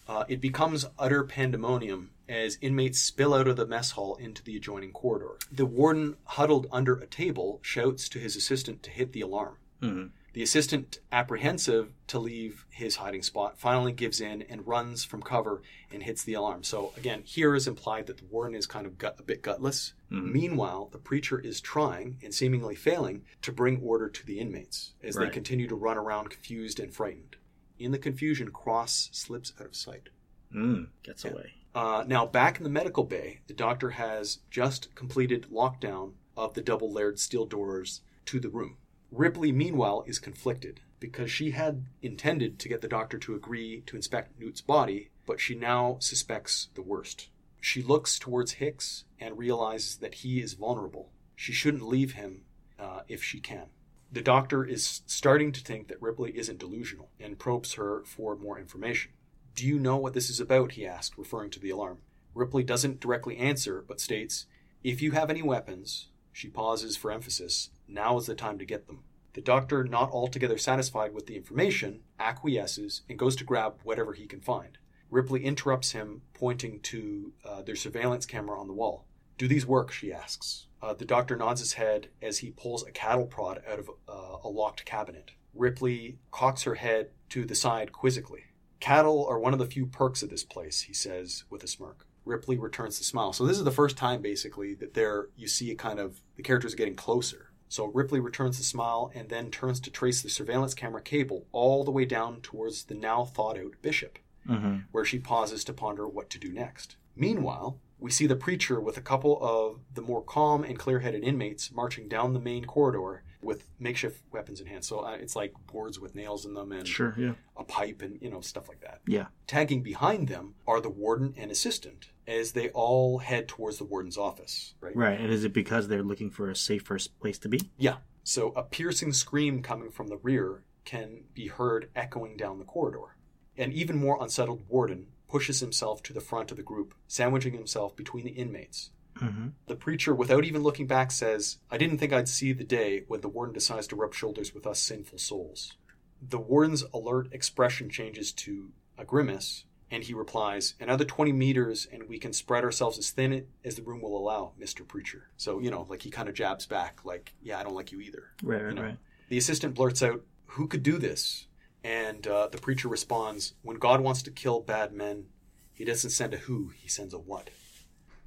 Uh, 0.07 0.25
it 0.29 0.41
becomes 0.41 0.87
utter 0.99 1.23
pandemonium 1.25 2.11
as 2.29 2.59
inmates 2.61 3.01
spill 3.01 3.35
out 3.35 3.49
of 3.49 3.57
the 3.57 3.67
mess 3.67 3.93
hall 3.93 4.17
into 4.17 4.43
the 4.43 4.57
adjoining 4.57 4.93
corridor. 4.93 5.37
The 5.51 5.67
warden, 5.67 6.17
huddled 6.25 6.67
under 6.71 6.95
a 6.95 7.07
table, 7.07 7.59
shouts 7.63 8.09
to 8.11 8.19
his 8.19 8.37
assistant 8.37 8.83
to 8.85 8.91
hit 8.91 9.13
the 9.13 9.21
alarm. 9.21 9.57
Mm-hmm. 9.83 10.07
The 10.35 10.43
assistant, 10.43 11.01
apprehensive 11.11 11.93
to 12.09 12.19
leave 12.19 12.67
his 12.71 12.97
hiding 12.97 13.23
spot, 13.23 13.59
finally 13.59 13.93
gives 13.93 14.21
in 14.21 14.43
and 14.43 14.67
runs 14.67 15.05
from 15.05 15.23
cover 15.23 15.63
and 15.91 16.03
hits 16.03 16.23
the 16.23 16.35
alarm. 16.35 16.65
So, 16.65 16.93
again, 16.97 17.23
here 17.25 17.55
is 17.55 17.67
implied 17.67 18.07
that 18.07 18.19
the 18.19 18.27
warden 18.27 18.55
is 18.55 18.67
kind 18.67 18.87
of 18.87 18.99
gut, 18.99 19.17
a 19.19 19.23
bit 19.23 19.43
gutless. 19.43 19.95
Mhm. 20.13 20.33
Meanwhile, 20.33 20.91
the 20.93 20.99
preacher 20.99 21.39
is 21.41 21.61
trying 21.61 22.19
and 22.23 22.35
seemingly 22.35 22.75
failing 22.75 23.25
to 23.43 23.53
bring 23.53 23.81
order 23.83 24.09
to 24.09 24.27
the 24.27 24.39
inmates 24.39 24.93
as 25.03 25.17
they 25.17 25.29
continue 25.31 25.67
to 25.67 25.75
run 25.75 25.97
around 25.97 26.29
confused 26.31 26.79
and 26.79 26.95
frightened. 26.95 27.37
In 27.79 27.91
the 27.93 27.99
confusion, 27.99 28.51
Cross 28.51 29.09
slips 29.13 29.53
out 29.59 29.67
of 29.67 29.77
sight. 29.77 30.09
Mm. 30.53 30.89
Gets 31.03 31.25
Yeah. 31.25 31.31
away. 31.33 31.55
Uh, 31.75 32.05
now, 32.07 32.27
back 32.27 32.59
in 32.59 32.65
the 32.65 32.71
medical 32.71 33.05
bay, 33.05 33.41
the 33.47 33.55
doctor 33.55 33.91
has 33.91 34.41
just 34.51 34.95
completed 34.95 35.47
lockdown 35.51 36.15
of 36.37 36.55
the 36.55 36.63
double 36.63 36.93
layered 36.93 37.19
steel 37.19 37.47
doors 37.47 38.01
to 38.27 38.41
the 38.41 38.49
room. 38.49 38.77
Ripley, 39.11 39.53
meanwhile, 39.53 40.05
is 40.07 40.19
conflicted 40.19 40.81
because 41.01 41.31
she 41.31 41.53
had 41.53 41.87
intended 42.03 42.59
to 42.59 42.69
get 42.69 42.81
the 42.81 42.89
doctor 42.89 43.19
to 43.19 43.35
agree 43.35 43.83
to 43.87 43.97
inspect 43.97 44.39
Newt's 44.39 44.61
body, 44.61 45.11
but 45.27 45.41
she 45.41 45.55
now 45.55 45.97
suspects 46.01 46.69
the 46.75 46.83
worst. 46.83 47.29
She 47.61 47.83
looks 47.83 48.19
towards 48.19 48.53
Hicks 48.53 49.05
and 49.19 49.39
realizes 49.39 49.97
that 49.97 50.17
he 50.17 50.41
is 50.41 50.55
vulnerable. 50.55 51.11
She 51.35 51.53
shouldn't 51.53 51.89
leave 51.89 52.13
him 52.13 52.43
uh, 52.79 53.01
if 53.09 53.23
she 53.23 53.41
can. 53.41 53.67
The 54.11 54.23
doctor 54.23 54.65
is 54.65 55.03
starting 55.07 55.53
to 55.53 55.61
think 55.61 55.89
that 55.89 56.01
Ripley 56.01 56.37
isn't 56.37 56.59
delusional 56.59 57.11
and 57.21 57.39
probes 57.39 57.75
her 57.75 58.03
for 58.05 58.37
more 58.37 58.59
information. 58.59 59.13
Do 59.55 59.67
you 59.67 59.79
know 59.79 59.97
what 59.97 60.15
this 60.15 60.31
is 60.31 60.41
about? 60.41 60.73
he 60.73 60.87
asked, 60.87 61.19
referring 61.19 61.51
to 61.51 61.61
the 61.61 61.71
alarm. 61.71 61.99
Ripley 62.35 62.63
doesn't 62.63 63.01
directly 63.01 63.37
answer, 63.37 63.85
but 63.87 64.01
states, 64.01 64.47
If 64.83 65.03
you 65.03 65.13
have 65.13 65.31
any 65.31 65.43
weapons, 65.43 66.09
she 66.33 66.49
pauses 66.49 66.97
for 66.97 67.11
emphasis, 67.11 67.71
now 67.89 68.19
is 68.19 68.27
the 68.27 68.35
time 68.35 68.59
to 68.59 68.65
get 68.65 68.87
them. 68.87 69.05
The 69.35 69.41
doctor, 69.41 69.85
not 69.85 70.11
altogether 70.11 70.59
satisfied 70.59 71.15
with 71.15 71.27
the 71.27 71.37
information, 71.37 72.01
acquiesces 72.19 73.03
and 73.09 73.19
goes 73.19 73.37
to 73.37 73.45
grab 73.45 73.81
whatever 73.85 74.13
he 74.13 74.27
can 74.27 74.41
find. 74.41 74.79
Ripley 75.11 75.45
interrupts 75.45 75.93
him, 75.93 76.23
pointing 76.35 76.81
to 76.81 77.33
uh, 77.45 77.63
their 77.63 77.77
surveillance 77.77 78.27
camera 78.27 78.61
on 78.61 78.67
the 78.67 78.75
wall. 78.75 79.07
Do 79.39 79.49
these 79.49 79.67
work? 79.67 79.93
she 79.93 80.13
asks. 80.13 80.67
Uh, 80.83 80.95
the 80.95 81.05
doctor 81.05 81.37
nods 81.37 81.61
his 81.61 81.75
head 81.75 82.09
as 82.21 82.39
he 82.39 82.51
pulls 82.51 82.85
a 82.85 82.91
cattle 82.91 83.27
prod 83.27 83.63
out 83.71 83.79
of 83.79 83.91
uh, 84.09 84.39
a 84.45 84.49
locked 84.49 84.85
cabinet. 84.85 85.31
Ripley 85.55 86.19
cocks 86.31 86.65
her 86.65 86.75
head 86.75 87.11
to 87.31 87.45
the 87.45 87.55
side 87.55 87.93
quizzically. 87.93 88.45
Cattle 88.81 89.27
are 89.29 89.39
one 89.39 89.53
of 89.53 89.59
the 89.59 89.67
few 89.67 89.87
perks 89.87 90.23
of 90.23 90.31
this 90.31 90.45
place, 90.45 90.83
he 90.83 90.93
says 90.93 91.45
with 91.51 91.65
a 91.65 91.67
smirk. 91.67 92.07
Ripley 92.25 92.57
returns 92.59 92.99
the 92.99 93.05
smile. 93.05 93.33
So 93.33 93.47
this 93.47 93.59
is 93.59 93.65
the 93.65 93.71
first 93.71 93.97
time, 93.97 94.21
basically, 94.21 94.75
that 94.75 94.95
there 94.95 95.29
you 95.37 95.49
see 95.49 95.71
a 95.71 95.75
kind 95.75 95.99
of 95.99 96.21
the 96.37 96.43
characters 96.43 96.75
getting 96.75 96.95
closer. 96.95 97.48
So 97.69 97.87
Ripley 97.87 98.21
returns 98.21 98.59
the 98.59 98.65
smile 98.65 99.11
and 99.15 99.29
then 99.29 99.51
turns 99.51 99.79
to 99.81 99.91
trace 99.91 100.23
the 100.23 100.31
surveillance 100.31 100.75
camera 100.75 101.03
cable 101.03 101.47
all 101.53 101.85
the 101.85 101.91
way 101.91 102.05
down 102.05 102.41
towards 102.41 102.85
the 102.85 102.95
now 102.95 103.25
thawed 103.25 103.59
out 103.59 103.75
Bishop, 103.83 104.19
Mm-hmm. 104.49 104.77
where 104.93 105.05
she 105.05 105.19
pauses 105.19 105.63
to 105.65 105.75
ponder 105.75 106.09
what 106.09 106.31
to 106.31 106.39
do 106.39 106.51
next. 106.51 106.97
Meanwhile, 107.15 107.79
we 107.99 108.11
see 108.11 108.27
the 108.27 108.35
preacher 108.37 108.81
with 108.81 108.97
a 108.97 109.03
couple 109.03 109.39
of 109.43 109.81
the 109.93 110.01
more 110.01 110.23
calm 110.23 110.65
and 110.65 110.79
clear 110.79 111.01
headed 111.01 111.23
inmates 111.23 111.71
marching 111.71 112.09
down 112.09 112.33
the 112.33 112.41
main 112.41 112.65
corridor 112.65 113.25
with 113.41 113.67
makeshift 113.79 114.23
weapons 114.33 114.61
in 114.61 114.67
hand. 114.67 114.85
So 114.85 115.01
uh, 115.01 115.13
it's 115.13 115.37
like 115.37 115.55
boards 115.71 116.01
with 116.01 116.15
nails 116.15 116.45
in 116.45 116.55
them 116.55 116.73
and 116.73 116.87
Sure. 116.87 117.15
Yeah. 117.17 117.35
a 117.57 117.65
pipe 117.65 118.03
and, 118.03 118.21
you 118.21 118.31
know, 118.31 118.41
stuff 118.41 118.69
like 118.69 118.81
that. 118.81 119.01
Yeah. 119.07 119.27
Tagging 119.47 119.83
behind 119.83 120.29
them 120.29 120.55
are 120.67 120.81
the 120.81 120.91
warden 120.91 121.35
and 121.37 121.51
assistant 121.51 122.11
as 122.27 122.53
they 122.53 122.69
all 122.71 123.19
head 123.19 123.49
towards 123.49 123.79
the 123.79 123.85
warden's 123.85 124.19
office, 124.19 124.75
right? 124.81 124.97
Right. 124.97 125.21
And 125.21 125.31
is 125.33 125.45
it 125.45 125.53
because 125.53 125.89
they're 125.89 126.03
looking 126.03 126.31
for 126.31 126.51
a 126.51 126.57
safer 126.57 126.99
place 127.21 127.39
to 127.39 127.49
be? 127.49 127.71
Yeah. 127.79 127.97
So 128.25 128.49
a 128.57 128.63
piercing 128.63 129.13
scream 129.13 129.63
coming 129.63 129.91
from 129.91 130.09
the 130.09 130.19
rear 130.19 130.65
can 130.85 131.25
be 131.35 131.47
heard 131.49 131.91
echoing 131.95 132.37
down 132.37 132.59
the 132.59 132.65
corridor. 132.65 133.17
An 133.57 133.73
even 133.73 133.97
more 133.97 134.19
unsettled 134.23 134.63
warden 134.69 135.09
pushes 135.29 135.61
himself 135.61 136.03
to 136.05 136.13
the 136.13 136.21
front 136.21 136.51
of 136.51 136.57
the 136.57 136.63
group, 136.63 136.95
sandwiching 137.07 137.53
himself 137.53 137.95
between 137.95 138.25
the 138.25 138.31
inmates. 138.33 138.91
Mm-hmm. 139.21 139.49
The 139.67 139.77
preacher, 139.77 140.15
without 140.15 140.45
even 140.45 140.63
looking 140.63 140.87
back, 140.87 141.11
says, 141.11 141.59
I 141.71 141.79
didn't 141.79 141.99
think 141.99 142.13
I'd 142.13 142.29
see 142.29 142.53
the 142.53 142.65
day 142.65 143.05
when 143.09 143.21
the 143.21 143.29
warden 143.29 143.55
decides 143.55 143.87
to 143.89 143.97
rub 143.97 144.15
shoulders 144.15 144.55
with 144.55 144.67
us 144.67 144.81
sinful 144.81 145.19
souls. 145.19 145.75
The 146.21 146.39
warden's 146.39 146.85
alert 146.93 147.29
expression 147.33 147.89
changes 147.91 148.33
to 148.33 148.73
a 148.97 149.05
grimace, 149.05 149.65
and 149.91 150.03
he 150.05 150.15
replies, 150.15 150.75
Another 150.81 151.05
20 151.05 151.33
meters, 151.33 151.87
and 151.91 152.09
we 152.09 152.19
can 152.19 152.33
spread 152.33 152.65
ourselves 152.65 152.99
as 152.99 153.11
thin 153.11 153.47
as 153.65 153.77
the 153.77 153.83
room 153.83 154.01
will 154.01 154.17
allow, 154.17 154.53
Mr. 154.61 154.87
Preacher. 154.87 155.31
So, 155.37 155.61
you 155.61 155.71
know, 155.71 155.87
like 155.89 156.03
he 156.03 156.11
kind 156.11 156.29
of 156.29 156.35
jabs 156.35 156.67
back, 156.67 157.05
like, 157.05 157.35
Yeah, 157.43 157.59
I 157.59 157.63
don't 157.63 157.75
like 157.75 157.93
you 157.93 158.01
either. 158.01 158.25
Right. 158.43 158.63
Right. 158.63 158.69
You 158.69 158.75
know. 158.75 158.83
Right. 158.83 158.99
The 159.29 159.39
assistant 159.39 159.75
blurts 159.75 160.03
out, 160.03 160.23
Who 160.47 160.67
could 160.67 160.83
do 160.83 160.99
this? 160.99 161.47
And 161.85 162.27
uh, 162.27 162.49
the 162.49 162.59
preacher 162.59 162.89
responds, 162.89 163.55
When 163.63 163.79
God 163.79 164.01
wants 164.01 164.23
to 164.23 164.31
kill 164.31 164.61
bad 164.61 164.93
men, 164.93 165.27
he 165.73 165.85
doesn't 165.85 166.11
send 166.11 166.35
a 166.35 166.39
who, 166.39 166.73
he 166.75 166.89
sends 166.89 167.15
a 167.15 167.19
what. 167.19 167.51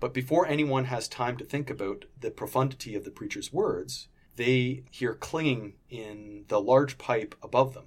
But 0.01 0.13
before 0.13 0.45
anyone 0.45 0.85
has 0.85 1.07
time 1.07 1.37
to 1.37 1.45
think 1.45 1.69
about 1.69 2.03
the 2.19 2.31
profundity 2.31 2.95
of 2.95 3.05
the 3.05 3.11
preacher's 3.11 3.53
words, 3.53 4.09
they 4.35 4.83
hear 4.91 5.13
clinging 5.13 5.73
in 5.89 6.43
the 6.49 6.59
large 6.59 6.97
pipe 6.97 7.35
above 7.41 7.73
them. 7.73 7.85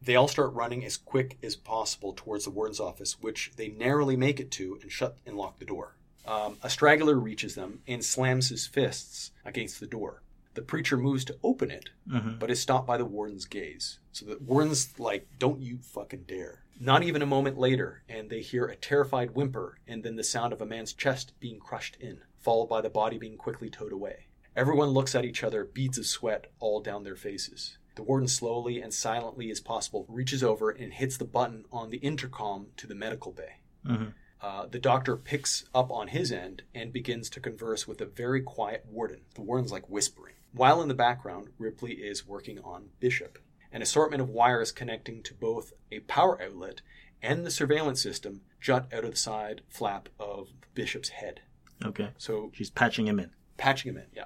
They 0.00 0.14
all 0.14 0.28
start 0.28 0.54
running 0.54 0.84
as 0.84 0.96
quick 0.96 1.36
as 1.42 1.56
possible 1.56 2.12
towards 2.16 2.44
the 2.44 2.50
warden's 2.50 2.80
office, 2.80 3.20
which 3.20 3.50
they 3.56 3.68
narrowly 3.68 4.16
make 4.16 4.38
it 4.40 4.50
to 4.52 4.78
and 4.80 4.90
shut 4.92 5.18
and 5.26 5.36
lock 5.36 5.58
the 5.58 5.64
door. 5.64 5.96
Um, 6.26 6.58
a 6.62 6.70
straggler 6.70 7.18
reaches 7.18 7.54
them 7.56 7.80
and 7.88 8.04
slams 8.04 8.48
his 8.50 8.66
fists 8.66 9.32
against 9.44 9.80
the 9.80 9.86
door. 9.86 10.22
The 10.54 10.62
preacher 10.62 10.96
moves 10.96 11.24
to 11.26 11.36
open 11.42 11.70
it, 11.70 11.90
Mm-hmm. 12.08 12.38
but 12.38 12.50
is 12.50 12.60
stopped 12.60 12.86
by 12.86 12.96
the 12.96 13.04
warden's 13.04 13.44
gaze. 13.46 13.98
So 14.12 14.24
the 14.26 14.38
warden's 14.40 14.98
like, 14.98 15.26
"Don't 15.40 15.60
you 15.60 15.78
fucking 15.82 16.24
dare!" 16.28 16.62
Not 16.78 17.02
even 17.02 17.22
a 17.22 17.26
moment 17.26 17.58
later, 17.58 18.02
and 18.08 18.28
they 18.28 18.40
hear 18.40 18.66
a 18.66 18.76
terrified 18.76 19.34
whimper, 19.34 19.78
and 19.86 20.02
then 20.02 20.16
the 20.16 20.24
sound 20.24 20.52
of 20.52 20.60
a 20.60 20.66
man's 20.66 20.92
chest 20.92 21.32
being 21.40 21.58
crushed 21.58 21.96
in, 22.00 22.18
followed 22.38 22.66
by 22.66 22.82
the 22.82 22.90
body 22.90 23.18
being 23.18 23.36
quickly 23.36 23.70
towed 23.70 23.92
away. 23.92 24.26
Everyone 24.54 24.90
looks 24.90 25.14
at 25.14 25.24
each 25.24 25.42
other, 25.42 25.64
beads 25.64 25.98
of 25.98 26.06
sweat 26.06 26.50
all 26.60 26.80
down 26.80 27.04
their 27.04 27.16
faces. 27.16 27.78
The 27.94 28.02
warden 28.02 28.28
slowly 28.28 28.80
and 28.80 28.92
silently 28.92 29.50
as 29.50 29.60
possible 29.60 30.04
reaches 30.08 30.42
over 30.42 30.70
and 30.70 30.92
hits 30.92 31.16
the 31.16 31.24
button 31.24 31.64
on 31.72 31.90
the 31.90 31.98
intercom 31.98 32.68
to 32.76 32.86
the 32.86 32.94
medical 32.94 33.32
bay. 33.32 33.60
Mm-hmm. 33.86 34.08
Uh, 34.40 34.66
the 34.66 34.78
doctor 34.78 35.16
picks 35.16 35.64
up 35.74 35.90
on 35.90 36.08
his 36.08 36.30
end 36.30 36.62
and 36.74 36.92
begins 36.92 37.30
to 37.30 37.40
converse 37.40 37.88
with 37.88 38.02
a 38.02 38.06
very 38.06 38.42
quiet 38.42 38.84
warden. 38.86 39.22
The 39.34 39.40
warden's 39.40 39.72
like 39.72 39.88
whispering. 39.88 40.34
While 40.52 40.82
in 40.82 40.88
the 40.88 40.94
background, 40.94 41.48
Ripley 41.58 41.94
is 41.94 42.26
working 42.26 42.58
on 42.58 42.90
Bishop. 43.00 43.38
An 43.76 43.82
assortment 43.82 44.22
of 44.22 44.30
wires 44.30 44.72
connecting 44.72 45.22
to 45.24 45.34
both 45.34 45.74
a 45.92 46.00
power 46.00 46.40
outlet 46.40 46.80
and 47.20 47.44
the 47.44 47.50
surveillance 47.50 48.00
system 48.00 48.40
jut 48.58 48.88
out 48.90 49.04
of 49.04 49.10
the 49.10 49.16
side 49.18 49.60
flap 49.68 50.08
of 50.18 50.48
Bishop's 50.74 51.10
head. 51.10 51.40
Okay. 51.84 52.08
So 52.16 52.50
She's 52.54 52.70
patching 52.70 53.06
him 53.06 53.20
in. 53.20 53.32
patching 53.58 53.90
him 53.92 53.98
in, 53.98 54.06
yeah. 54.14 54.24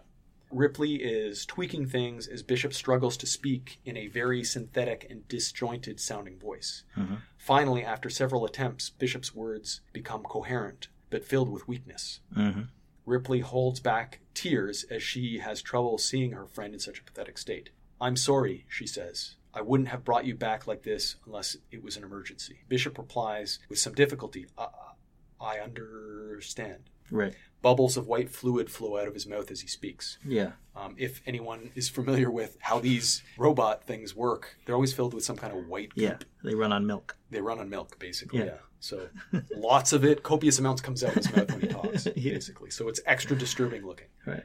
Ripley 0.52 1.02
is 1.02 1.44
tweaking 1.44 1.88
things 1.88 2.28
as 2.28 2.44
Bishop 2.44 2.72
struggles 2.72 3.16
to 3.16 3.26
speak 3.26 3.80
in 3.84 3.96
a 3.96 4.06
very 4.06 4.44
synthetic 4.44 5.04
and 5.10 5.26
disjointed 5.26 5.98
sounding 5.98 6.38
voice. 6.38 6.84
Mhm. 6.96 7.22
Finally, 7.36 7.82
after 7.84 8.08
several 8.08 8.44
attempts, 8.44 8.90
Bishop's 8.90 9.34
words 9.34 9.80
become 9.92 10.22
coherent, 10.22 10.86
but 11.10 11.24
filled 11.24 11.48
with 11.48 11.66
weakness. 11.66 12.20
Mm-hmm. 12.36 12.62
Ripley 13.04 13.40
holds 13.40 13.80
back 13.80 14.20
tears 14.32 14.84
as 14.84 15.02
she 15.02 15.38
has 15.38 15.60
trouble 15.60 15.98
seeing 15.98 16.30
her 16.30 16.46
friend 16.46 16.72
in 16.72 16.78
such 16.78 17.00
a 17.00 17.02
pathetic 17.04 17.36
state. 17.36 17.70
I'm 18.00 18.16
sorry, 18.16 18.64
she 18.68 18.86
says. 18.86 19.34
I 19.52 19.62
wouldn't 19.62 19.88
have 19.88 20.04
brought 20.04 20.24
you 20.24 20.34
back 20.34 20.66
like 20.66 20.82
this 20.82 21.16
unless 21.26 21.56
it 21.72 21.82
was 21.82 21.96
an 21.96 22.04
emergency. 22.04 22.60
Bishop 22.68 22.96
replies 22.98 23.58
with 23.68 23.78
some 23.78 23.94
difficulty, 23.94 24.46
uh, 24.56 24.68
I 25.40 25.58
understand. 25.58 26.90
Right. 27.10 27.34
Bubbles 27.62 27.96
of 27.96 28.06
white 28.06 28.30
fluid 28.30 28.70
flow 28.70 28.96
out 28.96 29.08
of 29.08 29.14
his 29.14 29.26
mouth 29.26 29.50
as 29.50 29.60
he 29.60 29.66
speaks. 29.68 30.18
Yeah. 30.24 30.52
Um, 30.76 30.94
if 30.96 31.20
anyone 31.26 31.70
is 31.74 31.88
familiar 31.88 32.30
with 32.30 32.56
how 32.60 32.78
these 32.78 33.22
robot 33.36 33.84
things 33.84 34.14
work, 34.14 34.56
they're 34.64 34.74
always 34.76 34.92
filled 34.92 35.12
with 35.12 35.24
some 35.24 35.36
kind 35.36 35.52
of 35.56 35.66
white 35.66 35.90
goop. 35.94 36.02
Yeah. 36.02 36.16
They 36.44 36.54
run 36.54 36.72
on 36.72 36.86
milk. 36.86 37.16
They 37.30 37.40
run 37.40 37.58
on 37.58 37.68
milk, 37.68 37.98
basically. 37.98 38.38
Yeah. 38.40 38.44
Yeah. 38.46 38.52
So 38.78 39.08
lots 39.56 39.92
of 39.92 40.04
it, 40.04 40.22
copious 40.22 40.58
amounts 40.58 40.80
comes 40.80 41.04
out 41.04 41.10
of 41.16 41.24
his 41.24 41.36
mouth 41.36 41.50
when 41.50 41.60
he 41.60 41.66
talks, 41.66 42.06
Yeah. 42.16 42.34
basically. 42.34 42.70
So 42.70 42.88
it's 42.88 43.00
extra 43.04 43.36
disturbing 43.36 43.84
looking. 43.84 44.06
Right. 44.24 44.44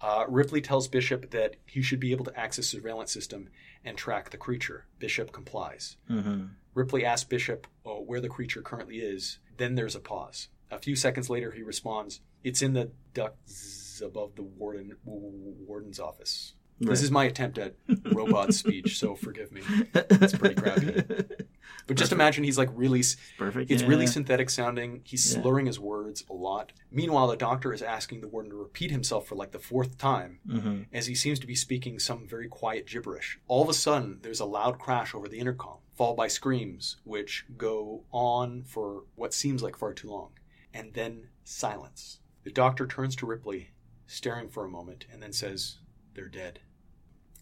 Uh, 0.00 0.24
Ripley 0.28 0.60
tells 0.60 0.88
Bishop 0.88 1.30
that 1.30 1.56
he 1.64 1.82
should 1.82 2.00
be 2.00 2.12
able 2.12 2.24
to 2.26 2.38
access 2.38 2.70
the 2.70 2.76
surveillance 2.76 3.12
system 3.12 3.48
and 3.84 3.96
track 3.96 4.30
the 4.30 4.36
creature. 4.36 4.86
Bishop 4.98 5.32
complies. 5.32 5.96
Mm-hmm. 6.10 6.46
Ripley 6.74 7.04
asks 7.04 7.24
Bishop 7.24 7.66
oh, 7.84 8.02
where 8.02 8.20
the 8.20 8.28
creature 8.28 8.60
currently 8.60 8.96
is. 8.96 9.38
Then 9.56 9.74
there's 9.74 9.96
a 9.96 10.00
pause. 10.00 10.48
A 10.70 10.78
few 10.78 10.96
seconds 10.96 11.30
later, 11.30 11.52
he 11.52 11.62
responds, 11.62 12.20
"It's 12.44 12.60
in 12.60 12.74
the 12.74 12.90
ducts 13.14 14.02
above 14.04 14.34
the 14.34 14.42
warden 14.42 14.96
warden's 15.04 16.00
office." 16.00 16.54
Right. 16.80 16.90
This 16.90 17.02
is 17.02 17.10
my 17.10 17.24
attempt 17.24 17.56
at 17.58 17.74
robot 18.12 18.52
speech, 18.52 18.98
so 18.98 19.14
forgive 19.14 19.50
me. 19.50 19.62
It's 19.94 20.36
pretty 20.36 20.54
crappy. 20.56 21.02
But 21.88 21.96
just 21.96 22.10
imagine 22.10 22.42
he's 22.42 22.58
like 22.58 22.70
really 22.74 23.02
Perfect. 23.38 23.70
it's 23.70 23.82
yeah. 23.82 23.88
really 23.88 24.08
synthetic 24.08 24.50
sounding. 24.50 25.02
He's 25.04 25.32
Yeah. 25.36 25.40
slurring 25.40 25.66
his 25.66 25.78
words 25.78 26.24
a 26.28 26.32
lot. 26.34 26.72
Meanwhile, 26.90 27.28
the 27.28 27.36
doctor 27.36 27.72
is 27.72 27.80
asking 27.80 28.20
the 28.22 28.28
warden 28.28 28.50
to 28.50 28.56
repeat 28.56 28.90
himself 28.90 29.26
for 29.28 29.36
like 29.36 29.52
the 29.52 29.60
fourth 29.60 29.96
time 29.96 30.40
Mm-hmm. 30.48 30.82
as 30.92 31.06
he 31.06 31.14
seems 31.14 31.38
to 31.40 31.46
be 31.46 31.54
speaking 31.54 32.00
some 32.00 32.26
very 32.26 32.48
quiet 32.48 32.86
gibberish. 32.88 33.38
All 33.46 33.62
of 33.62 33.68
a 33.68 33.72
sudden, 33.74 34.18
there's 34.22 34.40
a 34.40 34.44
loud 34.46 34.80
crash 34.80 35.14
over 35.14 35.28
the 35.28 35.38
intercom, 35.38 35.76
followed 35.96 36.16
by 36.16 36.26
screams, 36.26 36.96
which 37.04 37.44
go 37.56 38.02
on 38.10 38.64
for 38.64 39.04
what 39.14 39.32
seems 39.32 39.62
like 39.62 39.76
far 39.76 39.92
too 39.94 40.10
long. 40.10 40.30
And 40.74 40.92
then 40.94 41.28
silence. 41.44 42.18
The 42.42 42.50
doctor 42.50 42.86
turns 42.88 43.14
to 43.16 43.26
Ripley, 43.26 43.70
staring 44.08 44.48
for 44.48 44.64
a 44.64 44.68
moment, 44.68 45.06
and 45.12 45.22
then 45.22 45.32
says, 45.32 45.78
They're 46.16 46.28
dead. 46.28 46.60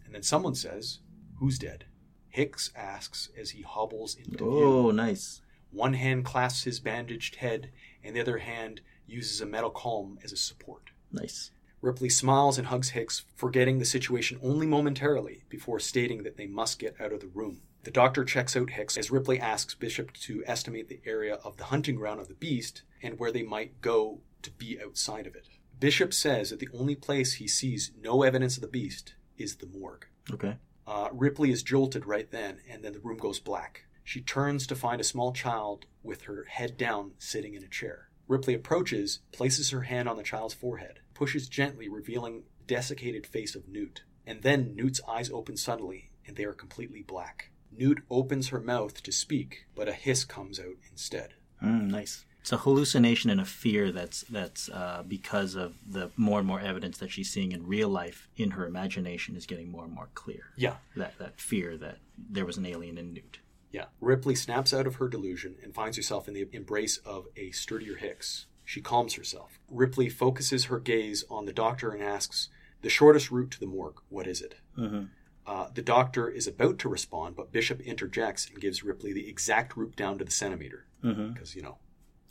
And 0.04 0.12
then 0.12 0.24
someone 0.24 0.56
says, 0.56 0.98
Who's 1.38 1.60
dead? 1.60 1.84
Hicks 2.28 2.72
asks 2.74 3.28
as 3.38 3.50
he 3.50 3.62
hobbles 3.62 4.16
into 4.16 4.38
view. 4.38 4.64
Oh, 4.64 4.90
nice. 4.90 5.40
One 5.70 5.94
hand 5.94 6.24
clasps 6.24 6.64
his 6.64 6.80
bandaged 6.80 7.36
head, 7.36 7.70
and 8.02 8.16
the 8.16 8.20
other 8.20 8.38
hand 8.38 8.80
uses 9.06 9.40
a 9.40 9.46
metal 9.46 9.70
column 9.70 10.18
as 10.24 10.32
a 10.32 10.36
support. 10.36 10.90
Nice. 11.12 11.52
Ripley 11.80 12.08
smiles 12.08 12.58
and 12.58 12.66
hugs 12.66 12.90
Hicks, 12.90 13.24
forgetting 13.36 13.78
the 13.78 13.84
situation 13.84 14.40
only 14.42 14.66
momentarily 14.66 15.44
before 15.48 15.78
stating 15.78 16.24
that 16.24 16.36
they 16.36 16.46
must 16.46 16.80
get 16.80 17.00
out 17.00 17.12
of 17.12 17.20
the 17.20 17.28
room. 17.28 17.62
The 17.84 17.92
doctor 17.92 18.24
checks 18.24 18.56
out 18.56 18.70
Hicks 18.70 18.96
as 18.96 19.10
Ripley 19.12 19.38
asks 19.38 19.74
Bishop 19.74 20.12
to 20.14 20.42
estimate 20.46 20.88
the 20.88 21.02
area 21.06 21.34
of 21.44 21.58
the 21.58 21.64
hunting 21.64 21.94
ground 21.94 22.20
of 22.20 22.26
the 22.26 22.34
beast 22.34 22.82
and 23.02 23.20
where 23.20 23.30
they 23.30 23.42
might 23.42 23.80
go 23.80 24.22
to 24.42 24.50
be 24.50 24.80
outside 24.82 25.28
of 25.28 25.36
it. 25.36 25.46
Bishop 25.84 26.14
says 26.14 26.48
that 26.48 26.60
the 26.60 26.70
only 26.72 26.94
place 26.94 27.34
he 27.34 27.46
sees 27.46 27.92
no 28.00 28.22
evidence 28.22 28.56
of 28.56 28.62
the 28.62 28.68
beast 28.68 29.16
is 29.36 29.56
the 29.56 29.66
morgue. 29.66 30.06
Okay. 30.32 30.56
Uh, 30.86 31.10
Ripley 31.12 31.50
is 31.50 31.62
jolted 31.62 32.06
right 32.06 32.30
then, 32.30 32.60
and 32.70 32.82
then 32.82 32.94
the 32.94 33.00
room 33.00 33.18
goes 33.18 33.38
black. 33.38 33.84
She 34.02 34.22
turns 34.22 34.66
to 34.66 34.76
find 34.76 34.98
a 34.98 35.04
small 35.04 35.30
child 35.34 35.84
with 36.02 36.22
her 36.22 36.46
head 36.48 36.78
down 36.78 37.12
sitting 37.18 37.52
in 37.52 37.62
a 37.62 37.68
chair. 37.68 38.08
Ripley 38.28 38.54
approaches, 38.54 39.18
places 39.30 39.72
her 39.72 39.82
hand 39.82 40.08
on 40.08 40.16
the 40.16 40.22
child's 40.22 40.54
forehead, 40.54 41.00
pushes 41.12 41.50
gently, 41.50 41.86
revealing 41.90 42.44
the 42.60 42.64
desiccated 42.74 43.26
face 43.26 43.54
of 43.54 43.68
Newt. 43.68 44.04
And 44.26 44.40
then 44.40 44.74
Newt's 44.74 45.02
eyes 45.06 45.30
open 45.30 45.58
suddenly, 45.58 46.12
and 46.26 46.34
they 46.34 46.44
are 46.44 46.54
completely 46.54 47.02
black. 47.02 47.50
Newt 47.70 48.00
opens 48.08 48.48
her 48.48 48.60
mouth 48.60 49.02
to 49.02 49.12
speak, 49.12 49.66
but 49.74 49.90
a 49.90 49.92
hiss 49.92 50.24
comes 50.24 50.58
out 50.58 50.78
instead. 50.90 51.34
Mm, 51.62 51.90
nice. 51.90 52.24
It's 52.44 52.52
a 52.52 52.58
hallucination 52.58 53.30
and 53.30 53.40
a 53.40 53.44
fear 53.46 53.90
that's 53.90 54.20
that's 54.28 54.68
uh, 54.68 55.02
because 55.08 55.54
of 55.54 55.76
the 55.90 56.10
more 56.18 56.40
and 56.40 56.46
more 56.46 56.60
evidence 56.60 56.98
that 56.98 57.10
she's 57.10 57.30
seeing 57.32 57.52
in 57.52 57.66
real 57.66 57.88
life 57.88 58.28
in 58.36 58.50
her 58.50 58.66
imagination 58.66 59.34
is 59.34 59.46
getting 59.46 59.70
more 59.70 59.84
and 59.86 59.94
more 59.94 60.10
clear. 60.12 60.50
Yeah, 60.54 60.76
That 60.94 61.16
that 61.18 61.40
fear 61.40 61.78
that 61.78 62.00
there 62.18 62.44
was 62.44 62.58
an 62.58 62.66
alien 62.66 62.98
in 62.98 63.14
Newt. 63.14 63.38
Yeah. 63.72 63.86
Ripley 63.98 64.34
snaps 64.34 64.74
out 64.74 64.86
of 64.86 64.96
her 64.96 65.08
delusion 65.08 65.56
and 65.62 65.74
finds 65.74 65.96
herself 65.96 66.28
in 66.28 66.34
the 66.34 66.46
embrace 66.52 66.98
of 66.98 67.24
a 67.34 67.50
sturdier 67.52 67.96
Hicks. 67.96 68.44
She 68.66 68.82
calms 68.82 69.14
herself. 69.14 69.58
Ripley 69.70 70.10
focuses 70.10 70.66
her 70.66 70.78
gaze 70.78 71.24
on 71.30 71.46
the 71.46 71.52
doctor 71.54 71.92
and 71.92 72.02
asks, 72.02 72.50
The 72.82 72.90
shortest 72.90 73.30
route 73.30 73.52
to 73.52 73.60
the 73.60 73.66
morgue, 73.66 74.02
what 74.10 74.26
is 74.26 74.42
it? 74.42 74.56
Mhm. 74.76 75.08
Uh, 75.46 75.70
the 75.72 75.80
doctor 75.80 76.28
is 76.28 76.46
about 76.46 76.78
to 76.80 76.90
respond, 76.90 77.36
but 77.36 77.52
Bishop 77.52 77.80
interjects 77.80 78.50
and 78.50 78.60
gives 78.60 78.84
Ripley 78.84 79.14
the 79.14 79.28
exact 79.30 79.78
route 79.78 79.96
down 79.96 80.18
to 80.18 80.26
the 80.26 80.30
centimeter. 80.30 80.84
Mhm. 81.02 81.32
Because, 81.32 81.54
you 81.56 81.62
know, 81.62 81.78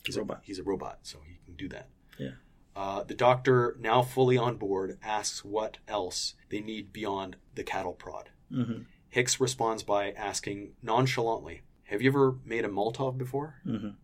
he's 0.06 0.18
Robot. 0.18 0.40
A, 0.44 0.46
he's 0.46 0.60
a 0.60 0.64
robot, 0.64 1.00
so 1.04 1.20
he 1.28 1.40
can 1.46 1.56
do 1.56 1.68
that. 1.70 1.88
Yeah. 2.18 2.32
Uh, 2.76 3.04
the 3.04 3.14
doctor, 3.14 3.78
now 3.80 4.02
fully 4.02 4.38
on 4.38 4.58
board, 4.58 4.98
asks 5.04 5.44
what 5.46 5.78
else 5.88 6.34
they 6.50 6.60
need 6.60 6.92
beyond 6.92 7.36
the 7.56 7.64
cattle 7.64 7.94
prod. 7.94 8.30
Mhm. 8.52 8.86
Hicks 9.10 9.40
responds 9.40 9.84
by 9.84 10.12
asking 10.12 10.74
nonchalantly, 10.82 11.62
Have 11.88 12.02
you 12.02 12.10
ever 12.10 12.40
made 12.44 12.66
a 12.66 12.70
Molotov 12.70 13.18
before? 13.20 13.62
Mhm. 13.68 13.96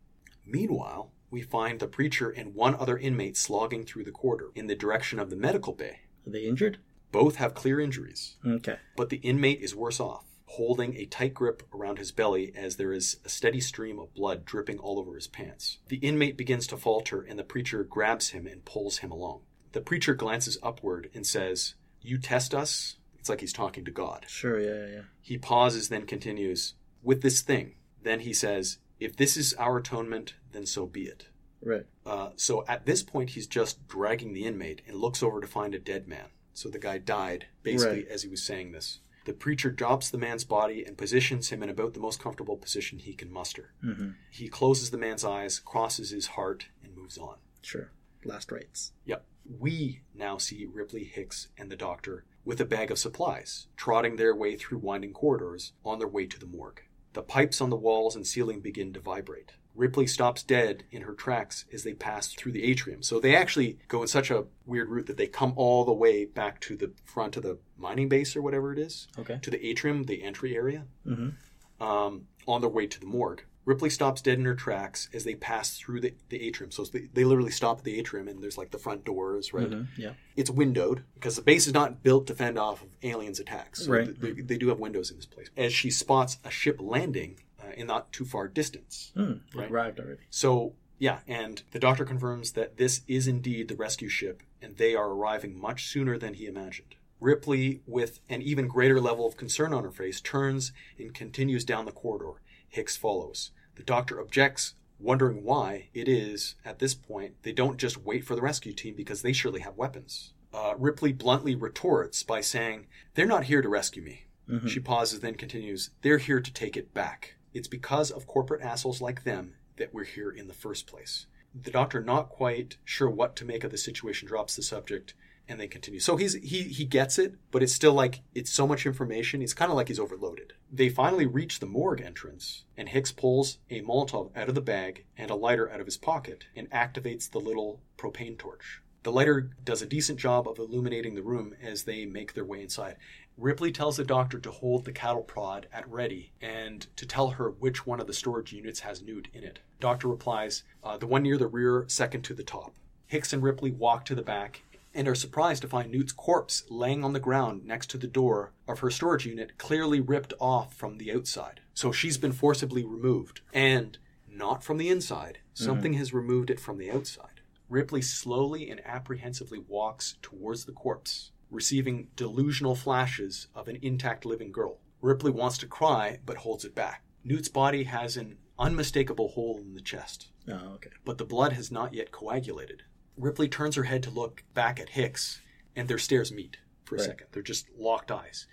Meanwhile, 0.46 1.12
we 1.32 1.42
find 1.42 1.80
the 1.80 1.88
preacher 1.88 2.30
and 2.30 2.54
one 2.54 2.76
other 2.76 2.98
inmate 2.98 3.36
slogging 3.38 3.84
through 3.86 4.04
the 4.04 4.12
corridor 4.12 4.52
in 4.54 4.68
the 4.68 4.76
direction 4.76 5.18
of 5.18 5.30
the 5.32 5.36
medical 5.36 5.74
bay. 5.74 6.02
Are 6.28 6.30
they 6.32 6.46
injured? 6.46 6.78
Both 7.12 7.38
have 7.38 7.56
clear 7.56 7.80
injuries, 7.80 8.38
Okay. 8.46 8.78
but 8.96 9.10
the 9.10 9.18
inmate 9.18 9.62
is 9.62 9.74
worse 9.76 10.00
off, 10.00 10.26
holding 10.54 10.96
a 10.98 11.06
tight 11.06 11.34
grip 11.34 11.62
around 11.74 12.00
his 12.00 12.12
belly 12.12 12.52
as 12.56 12.76
there 12.78 12.92
is 12.92 13.18
a 13.24 13.30
steady 13.30 13.62
stream 13.62 14.00
of 14.00 14.14
blood 14.16 14.46
dripping 14.46 14.80
all 14.80 14.98
over 14.98 15.14
his 15.14 15.28
pants. 15.28 15.78
The 15.90 15.98
inmate 15.98 16.38
begins 16.38 16.66
to 16.68 16.78
falter, 16.78 17.22
and 17.22 17.38
the 17.38 17.44
preacher 17.44 17.84
grabs 17.84 18.30
him 18.30 18.48
and 18.48 18.66
pulls 18.66 18.98
him 18.98 19.12
along. 19.12 19.42
The 19.74 19.82
preacher 19.82 20.16
glances 20.16 20.58
upward 20.64 21.12
and 21.14 21.26
says, 21.28 21.76
You 22.02 22.18
test 22.18 22.56
us? 22.56 22.98
It's 23.20 23.30
like 23.30 23.42
he's 23.42 23.54
talking 23.54 23.86
to 23.86 23.92
God. 23.92 24.26
Sure. 24.28 24.60
Yeah. 24.60 24.88
Yeah. 24.88 24.96
yeah. 24.96 25.02
He 25.22 25.38
pauses, 25.38 25.90
then 25.90 26.08
continues, 26.08 26.74
With 27.04 27.22
this 27.22 27.42
thing. 27.42 27.76
Then 28.02 28.22
he 28.22 28.34
says, 28.34 28.80
If 29.00 29.16
this 29.16 29.38
is 29.38 29.54
our 29.54 29.78
atonement, 29.78 30.34
then 30.52 30.66
so 30.66 30.88
be 30.88 31.04
it. 31.04 31.28
Right. 31.62 31.86
Uh, 32.08 32.30
so 32.38 32.66
at 32.68 32.88
this 32.88 33.04
point, 33.04 33.32
he's 33.32 33.46
just 33.46 33.88
dragging 33.88 34.34
the 34.34 34.46
inmate 34.46 34.82
and 34.88 34.98
looks 34.98 35.22
over 35.22 35.42
to 35.42 35.48
find 35.48 35.76
a 35.76 35.80
dead 35.80 36.08
man. 36.08 36.30
So 36.56 36.70
the 36.70 36.80
guy 36.80 36.98
died, 36.98 37.46
basically, 37.62 37.98
Right. 38.04 38.08
as 38.08 38.24
he 38.24 38.30
was 38.30 38.42
saying 38.42 38.72
this. 38.72 39.02
The 39.26 39.34
preacher 39.34 39.70
drops 39.70 40.10
the 40.10 40.18
man's 40.18 40.44
body 40.44 40.84
and 40.86 40.98
positions 40.98 41.50
him 41.50 41.62
in 41.62 41.70
about 41.70 41.94
the 41.94 42.00
most 42.00 42.20
comfortable 42.20 42.58
position 42.58 43.00
he 43.00 43.14
can 43.14 43.32
muster. 43.32 43.74
Mhm. 43.84 44.16
He 44.32 44.48
closes 44.48 44.92
the 44.92 44.98
man's 44.98 45.24
eyes, 45.24 45.60
crosses 45.60 46.10
his 46.12 46.28
heart, 46.28 46.68
and 46.84 46.96
moves 46.96 47.18
on. 47.18 47.38
Sure. 47.62 47.92
Last 48.24 48.52
rites. 48.52 48.94
Yep. 49.06 49.26
We 49.60 50.02
now 50.14 50.38
see 50.38 50.66
Ripley, 50.66 51.04
Hicks, 51.04 51.48
and 51.58 51.72
the 51.72 51.76
doctor 51.76 52.26
with 52.46 52.62
a 52.62 52.66
bag 52.66 52.92
of 52.92 53.00
supplies, 53.00 53.68
trotting 53.76 54.16
their 54.16 54.36
way 54.36 54.56
through 54.56 54.78
winding 54.80 55.14
corridors 55.14 55.74
on 55.84 56.00
their 56.00 56.08
way 56.08 56.26
to 56.28 56.40
the 56.40 56.46
morgue. 56.46 56.82
The 57.14 57.24
pipes 57.24 57.60
on 57.60 57.70
the 57.70 57.76
walls 57.76 58.16
and 58.16 58.26
ceiling 58.26 58.62
begin 58.62 58.94
to 58.94 59.00
vibrate. 59.00 59.54
Ripley 59.80 60.06
stops 60.08 60.44
dead 60.44 60.84
in 60.92 61.04
her 61.04 61.14
tracks 61.14 61.66
as 61.74 61.84
they 61.84 61.94
pass 61.94 62.34
through 62.34 62.52
the 62.52 62.64
atrium. 62.64 63.02
So 63.02 63.20
they 63.20 63.36
actually 63.36 63.80
go 63.88 64.02
in 64.02 64.08
such 64.08 64.30
a 64.30 64.46
weird 64.66 64.90
route 64.90 65.08
that 65.08 65.18
they 65.18 65.28
come 65.28 65.54
all 65.56 65.86
the 65.86 65.94
way 65.94 66.26
back 66.26 66.60
to 66.62 66.76
the 66.76 66.92
front 67.06 67.38
of 67.38 67.44
the 67.44 67.58
mining 67.78 68.10
base 68.10 68.36
or 68.36 68.42
whatever 68.42 68.74
it 68.74 68.80
is, 68.80 69.08
Okay. 69.18 69.40
to 69.42 69.50
the 69.50 69.66
atrium, 69.66 70.04
the 70.04 70.22
entry 70.24 70.56
area 70.56 70.86
Mhm. 71.08 71.34
um, 71.80 72.28
on 72.48 72.62
their 72.62 72.70
way 72.70 72.88
to 72.88 73.00
the 73.00 73.06
morgue. 73.06 73.44
Ripley 73.66 73.90
stops 73.90 74.22
dead 74.22 74.40
in 74.40 74.46
her 74.46 74.56
tracks 74.56 75.10
as 75.14 75.24
they 75.26 75.36
pass 75.36 75.78
through 75.78 76.02
the, 76.02 76.14
the 76.30 76.42
atrium. 76.42 76.72
So 76.72 76.84
they, 76.86 77.08
they 77.14 77.24
literally 77.24 77.52
stop 77.52 77.78
at 77.80 77.84
the 77.84 78.00
atrium, 78.00 78.28
and 78.28 78.42
there's 78.42 78.58
like 78.58 78.72
the 78.72 78.80
front 78.80 79.06
doors, 79.06 79.54
right? 79.54 79.70
Mhm. 79.70 79.88
Yeah. 79.96 80.14
It's 80.36 80.50
windowed 80.50 81.04
because 81.14 81.36
the 81.36 81.42
base 81.44 81.68
is 81.68 81.74
not 81.74 82.02
built 82.02 82.26
to 82.28 82.34
fend 82.36 82.58
off 82.58 82.82
of 82.82 82.90
aliens' 83.04 83.40
attacks. 83.40 83.86
So 83.86 83.92
Right. 83.92 84.06
th- 84.06 84.18
They, 84.20 84.42
they 84.42 84.58
do 84.58 84.70
have 84.70 84.80
windows 84.80 85.12
in 85.12 85.18
this 85.18 85.26
place. 85.28 85.50
As 85.56 85.72
she 85.72 85.92
spots 85.92 86.38
a 86.44 86.50
ship 86.50 86.78
landing 86.82 87.40
in 87.76 87.88
not 87.88 88.12
too 88.12 88.26
far 88.26 88.48
distance. 88.48 89.12
Hmm. 89.16 89.34
Right. 89.56 89.72
Arrived 89.72 90.00
already. 90.00 90.22
So, 90.30 90.74
yeah, 90.98 91.20
and 91.28 91.64
the 91.72 91.80
doctor 91.80 92.06
confirms 92.06 92.52
that 92.54 92.78
this 92.78 93.02
is 93.08 93.28
indeed 93.28 93.68
the 93.68 93.76
rescue 93.76 94.10
ship, 94.10 94.44
and 94.62 94.78
they 94.78 94.96
are 94.96 95.10
arriving 95.10 95.60
much 95.60 95.88
sooner 95.88 96.18
than 96.18 96.36
he 96.36 96.46
imagined. 96.46 96.96
Ripley, 97.20 97.82
with 97.86 98.20
an 98.30 98.42
even 98.42 98.68
greater 98.68 99.00
level 99.00 99.26
of 99.26 99.38
concern 99.38 99.74
on 99.74 99.84
her 99.84 99.92
face, 99.92 100.22
turns 100.22 100.72
and 100.98 101.14
continues 101.14 101.66
down 101.66 101.86
the 101.86 101.92
corridor. 101.92 102.42
Hicks 102.68 102.96
follows. 102.96 103.52
The 103.76 103.84
doctor 103.84 104.20
objects, 104.22 104.76
wondering 105.00 105.44
why 105.44 105.90
it 105.94 106.08
is, 106.08 106.56
at 106.64 106.80
this 106.80 106.94
point, 106.96 107.36
they 107.44 107.52
don't 107.52 107.78
just 107.78 107.98
wait 107.98 108.26
for 108.26 108.36
the 108.36 108.42
rescue 108.42 108.74
team 108.74 108.96
because 108.96 109.22
they 109.22 109.34
surely 109.34 109.62
have 109.62 109.76
weapons. 109.78 110.34
Uh, 110.54 110.74
Ripley 110.78 111.14
bluntly 111.14 111.56
retorts 111.56 112.24
by 112.24 112.42
saying, 112.42 112.88
They're 113.14 113.26
not 113.26 113.46
here 113.46 113.62
to 113.62 113.70
rescue 113.70 114.02
me. 114.02 114.26
She 114.68 114.80
pauses, 114.80 115.20
then 115.20 115.36
continues, 115.36 115.92
They're 116.02 116.18
here 116.18 116.42
to 116.42 116.52
take 116.52 116.76
it 116.76 116.92
back. 116.94 117.36
It's 117.54 117.68
because 117.68 118.12
of 118.12 118.28
corporate 118.28 118.62
assholes 118.62 119.02
like 119.02 119.24
them 119.24 119.56
that 119.78 119.94
we're 119.94 120.04
here 120.04 120.30
in 120.30 120.48
the 120.48 120.54
first 120.54 120.88
place. 120.88 121.26
The 121.54 121.72
doctor, 121.72 122.02
not 122.02 122.30
quite 122.30 122.78
sure 122.86 123.10
what 123.10 123.36
to 123.38 123.46
make 123.46 123.64
of 123.64 123.72
the 123.72 123.78
situation, 123.78 124.28
drops 124.28 124.56
the 124.56 124.62
subject 124.62 125.16
and 125.50 125.60
they 125.60 125.68
continue. 125.68 126.00
So 126.00 126.16
he's 126.16 126.36
he 126.36 126.64
he 126.64 126.86
gets 126.86 127.18
it, 127.18 127.34
but 127.50 127.64
it's 127.64 127.74
still 127.74 127.94
like 127.94 128.22
it's 128.36 128.52
so 128.52 128.68
much 128.68 128.86
information. 128.86 129.42
It's 129.42 129.56
kind 129.56 129.72
of 129.72 129.76
like 129.76 129.88
he's 129.88 130.00
overloaded. 130.00 130.54
They 130.72 130.90
finally 130.90 131.26
reach 131.26 131.60
the 131.60 131.66
morgue 131.66 132.02
entrance, 132.02 132.66
and 132.78 132.88
Hicks 132.88 133.12
pulls 133.12 133.58
a 133.70 133.82
Molotov 133.82 134.30
out 134.38 134.48
of 134.48 134.56
the 134.56 134.62
bag 134.62 135.06
and 135.18 135.32
a 135.32 135.36
lighter 135.36 135.70
out 135.70 135.80
of 135.80 135.88
his 135.88 135.98
pocket 135.98 136.46
and 136.56 136.70
activates 136.70 137.30
the 137.30 137.40
little 137.40 137.82
propane 137.98 138.38
torch. 138.38 138.82
The 139.02 139.12
lighter 139.12 139.50
does 139.64 139.82
a 139.82 139.88
decent 139.88 140.20
job 140.20 140.48
of 140.48 140.60
illuminating 140.60 141.16
the 141.16 141.24
room 141.24 141.56
as 141.62 141.84
they 141.84 142.06
make 142.06 142.34
their 142.34 142.46
way 142.46 142.62
inside. 142.62 142.98
Ripley 143.40 143.72
tells 143.72 143.96
the 143.96 144.04
doctor 144.04 144.38
to 144.38 144.52
hold 144.52 144.84
the 144.84 144.92
cattle 144.92 145.24
prod 145.24 145.68
at 145.72 145.90
ready 145.90 146.34
and 146.42 146.86
to 146.98 147.06
tell 147.06 147.30
her 147.32 147.52
which 147.52 147.88
one 147.88 148.02
of 148.02 148.08
the 148.08 148.14
storage 148.14 148.52
units 148.52 148.82
has 148.82 149.02
Newt 149.02 149.30
in 149.34 149.44
it. 149.44 149.60
Doctor 149.80 150.10
replies, 150.10 150.64
uh, 150.84 150.98
the 150.98 151.08
one 151.08 151.24
near 151.24 151.38
the 151.38 151.48
rear, 151.48 151.86
second 151.88 152.24
to 152.24 152.34
the 152.34 152.44
top. 152.44 152.76
Hicks 153.08 153.32
and 153.32 153.42
Ripley 153.42 153.72
walk 153.72 154.04
to 154.06 154.16
the 154.16 154.22
back 154.22 154.64
and 154.94 155.08
are 155.08 155.16
surprised 155.16 155.62
to 155.62 155.68
find 155.70 155.90
Newt's 155.90 156.12
corpse 156.12 156.64
laying 156.70 157.04
on 157.04 157.14
the 157.14 157.20
ground 157.20 157.66
next 157.66 157.90
to 157.92 157.98
the 157.98 158.08
door 158.08 158.52
of 158.68 158.80
her 158.80 158.90
storage 158.90 159.26
unit, 159.26 159.58
clearly 159.58 160.02
ripped 160.02 160.34
off 160.40 160.74
from 160.74 160.98
the 160.98 161.14
outside. 161.14 161.62
So 161.74 161.92
she's 161.92 162.18
been 162.18 162.34
forcibly 162.34 162.84
removed. 162.84 163.42
And 163.54 163.98
not 164.30 164.64
from 164.64 164.78
the 164.78 164.90
inside, 164.90 165.40
something 165.54 165.94
has 165.94 166.14
removed 166.14 166.50
it 166.50 166.60
from 166.60 166.78
the 166.78 166.92
outside. 166.92 167.42
Ripley 167.70 168.02
slowly 168.02 168.70
and 168.70 168.82
apprehensively 168.86 169.60
walks 169.60 170.16
towards 170.22 170.66
the 170.66 170.72
corpse, 170.72 171.32
receiving 171.50 172.10
delusional 172.16 172.76
flashes 172.76 173.48
of 173.56 173.68
an 173.68 173.78
intact 173.82 174.26
living 174.26 174.52
girl. 174.52 174.80
Ripley 175.02 175.32
wants 175.32 175.58
to 175.60 175.68
cry, 175.68 176.20
but 176.26 176.38
holds 176.38 176.66
it 176.66 176.76
back. 176.76 177.04
Newt's 177.24 177.50
body 177.50 177.84
has 177.86 178.18
an 178.18 178.38
unmistakable 178.58 179.30
hole 179.30 179.58
in 179.60 179.74
the 179.74 179.82
chest, 179.82 180.30
Oh, 180.48 180.74
okay. 180.74 180.90
but 181.06 181.18
the 181.18 181.26
blood 181.26 181.54
has 181.54 181.72
not 181.72 181.94
yet 181.94 182.12
coagulated. 182.12 182.84
Ripley 183.18 183.48
turns 183.48 183.76
her 183.76 183.84
head 183.84 184.04
to 184.04 184.10
look 184.10 184.44
back 184.54 184.80
at 184.80 184.90
Hicks, 184.90 185.42
and 185.76 185.88
their 185.88 185.98
stares 185.98 186.32
meet 186.32 186.58
for 186.84 186.96
a 186.96 187.00
Right. 187.00 187.06
second. 187.08 187.28
They're 187.32 187.44
just 187.44 187.70
locked 187.78 188.12
eyes 188.12 188.48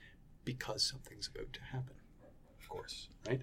because 0.44 0.84
something's 0.88 1.28
about 1.28 1.52
to 1.54 1.62
happen, 1.62 1.96
of 2.60 2.68
course, 2.68 3.08
right? 3.26 3.42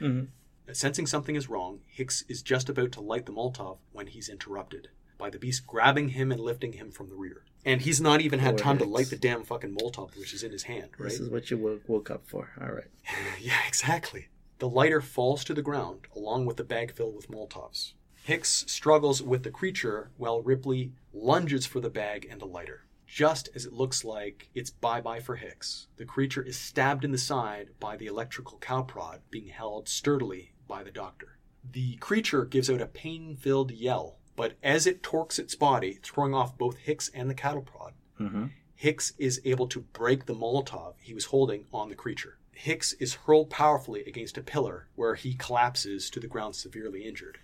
Mhm. 0.00 0.28
Sensing 0.72 1.06
something 1.06 1.34
is 1.36 1.48
wrong, 1.48 1.82
Hicks 1.86 2.22
is 2.28 2.42
just 2.42 2.68
about 2.68 2.92
to 2.92 3.00
light 3.00 3.26
the 3.26 3.32
Molotov 3.32 3.78
when 3.92 4.06
he's 4.06 4.28
interrupted 4.28 4.88
by 5.18 5.28
the 5.28 5.38
beast 5.38 5.66
grabbing 5.66 6.10
him 6.10 6.30
and 6.32 6.40
lifting 6.40 6.74
him 6.74 6.90
from 6.90 7.08
the 7.08 7.16
rear. 7.16 7.44
And 7.64 7.82
he's 7.82 8.00
not 8.00 8.20
even 8.20 8.38
had 8.38 8.56
time 8.56 8.78
to 8.78 8.84
light 8.84 9.10
the 9.10 9.16
damn 9.16 9.44
fucking 9.44 9.76
Molotov, 9.76 10.16
which 10.18 10.32
is 10.32 10.42
in 10.42 10.52
his 10.52 10.62
hand, 10.62 10.90
right? 10.98 11.10
This 11.10 11.20
is 11.20 11.28
what 11.28 11.50
you 11.50 11.58
woke, 11.58 11.82
woke 11.86 12.10
up 12.10 12.22
for. 12.26 12.50
All 12.60 12.72
right. 12.72 12.90
yeah, 13.40 13.58
exactly. 13.68 14.28
The 14.60 14.68
lighter 14.68 15.00
falls 15.00 15.44
to 15.44 15.54
the 15.54 15.62
ground 15.62 16.06
along 16.14 16.46
with 16.46 16.56
the 16.56 16.64
bag 16.64 16.92
filled 16.92 17.16
with 17.16 17.30
Molotovs. 17.30 17.94
Hicks 18.24 18.64
struggles 18.68 19.22
with 19.22 19.42
the 19.42 19.50
creature 19.50 20.10
while 20.16 20.42
Ripley 20.42 20.92
lunges 21.12 21.66
for 21.66 21.80
the 21.80 21.90
bag 21.90 22.26
and 22.30 22.40
the 22.40 22.46
lighter. 22.46 22.84
Just 23.06 23.48
as 23.54 23.66
it 23.66 23.72
looks 23.72 24.04
like 24.04 24.50
it's 24.54 24.70
bye 24.70 25.00
bye 25.00 25.18
for 25.18 25.34
Hicks, 25.36 25.88
the 25.96 26.04
creature 26.04 26.42
is 26.42 26.56
stabbed 26.56 27.04
in 27.04 27.10
the 27.10 27.18
side 27.18 27.70
by 27.80 27.96
the 27.96 28.06
electrical 28.06 28.58
cow 28.58 28.82
prod 28.82 29.20
being 29.30 29.48
held 29.48 29.88
sturdily 29.88 30.52
by 30.68 30.84
the 30.84 30.92
doctor. 30.92 31.38
The 31.68 31.96
creature 31.96 32.44
gives 32.44 32.70
out 32.70 32.80
a 32.80 32.86
pain 32.86 33.34
filled 33.34 33.72
yell, 33.72 34.19
but 34.40 34.54
as 34.62 34.86
it 34.86 35.02
torques 35.02 35.38
its 35.38 35.54
body, 35.54 35.98
throwing 36.02 36.32
off 36.32 36.56
both 36.56 36.78
Hicks 36.78 37.10
and 37.12 37.28
the 37.28 37.34
cattle 37.34 37.60
prod, 37.60 37.92
Mm-hmm. 38.18 38.46
Hicks 38.74 39.12
is 39.18 39.40
able 39.44 39.66
to 39.68 39.80
break 39.80 40.24
the 40.24 40.34
Molotov 40.34 40.94
he 41.00 41.12
was 41.12 41.26
holding 41.26 41.66
on 41.74 41.90
the 41.90 41.94
creature. 41.94 42.38
Hicks 42.52 42.94
is 42.94 43.14
hurled 43.14 43.50
powerfully 43.50 44.02
against 44.04 44.38
a 44.38 44.42
pillar 44.42 44.88
where 44.94 45.14
he 45.14 45.34
collapses 45.34 46.08
to 46.10 46.20
the 46.20 46.26
ground 46.26 46.56
severely 46.56 47.04
injured. 47.04 47.38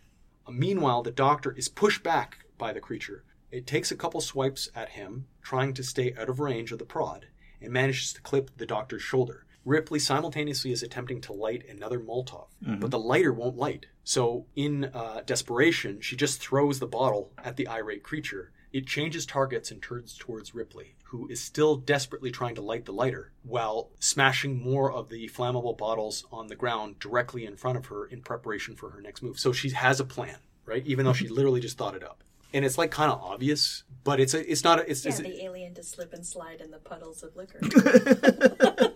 Uh, 0.47 0.53
Meanwhile, 0.53 1.03
the 1.03 1.11
doctor 1.11 1.53
is 1.53 1.69
pushed 1.69 2.03
back 2.03 2.47
by 2.57 2.73
the 2.73 2.81
creature. 2.81 3.25
It 3.51 3.67
takes 3.67 3.91
a 3.91 3.97
couple 3.97 4.21
swipes 4.23 4.71
at 4.75 4.91
him, 4.91 5.27
trying 5.43 5.75
to 5.75 5.83
stay 5.83 6.15
out 6.19 6.31
of 6.31 6.41
range 6.41 6.73
of 6.73 6.79
the 6.79 6.85
prod, 6.87 7.27
and 7.61 7.73
manages 7.73 8.15
to 8.15 8.23
clip 8.23 8.51
the 8.57 8.67
doctor's 8.67 9.03
shoulder. 9.03 9.45
Ripley 9.67 9.99
simultaneously 9.99 10.71
is 10.71 10.83
attempting 10.85 11.21
to 11.23 11.33
light 11.33 11.65
another 11.69 11.99
Molotov, 11.99 12.47
but 12.63 12.91
the 12.93 12.99
lighter 12.99 13.33
won't 13.33 13.57
light. 13.57 13.87
So, 14.05 14.47
in 14.55 14.85
uh, 14.85 15.23
desperation, 15.27 16.01
she 16.01 16.15
just 16.17 16.41
throws 16.41 16.79
the 16.79 16.87
bottle 16.87 17.33
at 17.43 17.57
the 17.57 17.67
irate 17.69 18.05
creature. 18.05 18.53
It 18.73 18.87
changes 18.87 19.27
targets 19.27 19.73
and 19.73 19.83
turns 19.83 20.17
towards 20.17 20.55
Ripley, 20.55 20.95
who 21.07 21.27
is 21.29 21.43
still 21.43 21.77
desperately 21.77 22.31
trying 22.31 22.55
to 22.55 22.63
light 22.63 22.85
the 22.85 22.93
lighter, 22.93 23.33
while 23.43 23.91
smashing 23.99 24.63
more 24.63 24.93
of 24.93 25.09
the 25.09 25.29
flammable 25.29 25.77
bottles 25.77 26.25
on 26.31 26.47
the 26.47 26.57
ground 26.57 27.01
directly 27.01 27.45
in 27.45 27.57
front 27.57 27.77
of 27.77 27.87
her 27.87 28.07
in 28.07 28.23
preparation 28.23 28.77
for 28.77 28.91
her 28.91 29.01
next 29.01 29.21
move. 29.21 29.39
So 29.39 29.53
she 29.53 29.71
has 29.71 29.99
a 29.99 30.05
plan, 30.05 30.37
right? 30.65 30.87
Even 30.87 31.07
though 31.07 31.13
she 31.13 31.27
literally 31.27 31.61
just 31.61 31.77
thought 31.77 31.97
it 31.97 32.05
up. 32.05 32.23
And 32.53 32.65
it's 32.65 32.79
like 32.79 32.93
kind 32.93 33.11
of 33.11 33.21
obvious, 33.21 33.83
but 34.05 34.21
it's 34.21 34.33
a, 34.33 34.51
it's 34.51 34.63
not 34.63 34.79
a, 34.79 34.89
it's, 34.89 35.05
Yeah, 35.05 35.11
it's 35.11 35.21
the 35.21 35.43
alien 35.43 35.75
to 35.75 35.83
slip 35.83 36.13
and 36.13 36.25
slide 36.25 36.61
in 36.61 36.71
the 36.71 36.79
puddles 36.79 37.25
of 37.25 37.35
liquor. 37.35 37.59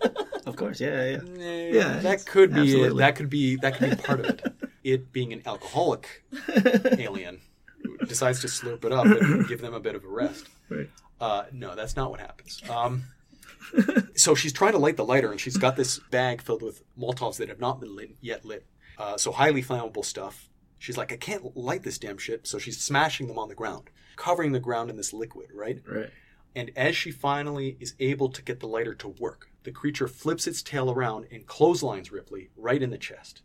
Of 0.61 0.67
course, 0.67 0.79
yeah, 0.81 1.05
yeah. 1.05 1.43
Eh, 1.43 1.69
Yeah, 1.73 1.99
that 1.99 2.25
could 2.25 2.53
be 2.53 2.81
it. 2.83 2.95
That 2.97 3.15
could 3.15 3.29
be 3.29 3.55
that 3.57 3.75
could 3.75 3.89
be 3.89 3.95
part 3.95 4.19
of 4.19 4.25
it. 4.27 4.41
It 4.83 5.11
being 5.13 5.31
an 5.31 5.43
alcoholic 5.45 6.23
alien 6.97 7.39
who 7.83 7.97
decides 7.99 8.39
to 8.41 8.47
slurp 8.47 8.83
it 8.83 8.91
up 8.91 9.05
and 9.05 9.47
give 9.47 9.61
them 9.61 9.75
a 9.75 9.79
bit 9.79 9.93
of 9.93 10.03
a 10.03 10.07
rest. 10.07 10.47
Right. 10.69 10.89
Uh, 11.19 11.43
no, 11.51 11.75
that's 11.75 11.95
not 11.95 12.09
what 12.09 12.19
happens. 12.19 12.63
Um, 12.67 13.03
so 14.15 14.33
she's 14.33 14.51
trying 14.53 14.71
to 14.71 14.79
light 14.79 14.97
the 14.97 15.05
lighter, 15.05 15.29
and 15.29 15.39
she's 15.39 15.55
got 15.55 15.75
this 15.75 15.99
bag 16.09 16.41
filled 16.41 16.63
with 16.63 16.81
Molotovs 16.97 17.37
that 17.37 17.47
have 17.49 17.59
not 17.59 17.79
been 17.79 17.95
lit, 17.95 18.15
yet 18.21 18.43
lit. 18.43 18.65
Uh, 18.97 19.17
so 19.17 19.31
highly 19.31 19.61
flammable 19.61 20.03
stuff. 20.03 20.49
She's 20.79 20.97
like, 20.97 21.11
I 21.13 21.17
can't 21.17 21.55
light 21.55 21.83
this 21.83 21.99
damn 21.99 22.17
shit. 22.17 22.47
So 22.47 22.57
she's 22.57 22.81
smashing 22.81 23.27
them 23.27 23.37
on 23.37 23.49
the 23.49 23.55
ground, 23.55 23.91
covering 24.15 24.51
the 24.51 24.59
ground 24.59 24.89
in 24.89 24.97
this 24.97 25.13
liquid, 25.13 25.49
right? 25.53 25.79
Right. 25.87 26.09
And 26.55 26.71
as 26.75 26.95
she 26.95 27.11
finally 27.11 27.77
is 27.79 27.93
able 27.99 28.29
to 28.29 28.41
get 28.41 28.61
the 28.61 28.67
lighter 28.67 28.95
to 28.95 29.09
work, 29.09 29.50
the 29.63 29.71
creature 29.71 30.07
flips 30.07 30.47
its 30.47 30.61
tail 30.63 30.89
around 30.91 31.27
and 31.31 31.45
clotheslines 31.45 32.11
Ripley 32.11 32.49
right 32.57 32.81
in 32.81 32.89
the 32.89 32.97
chest, 32.97 33.41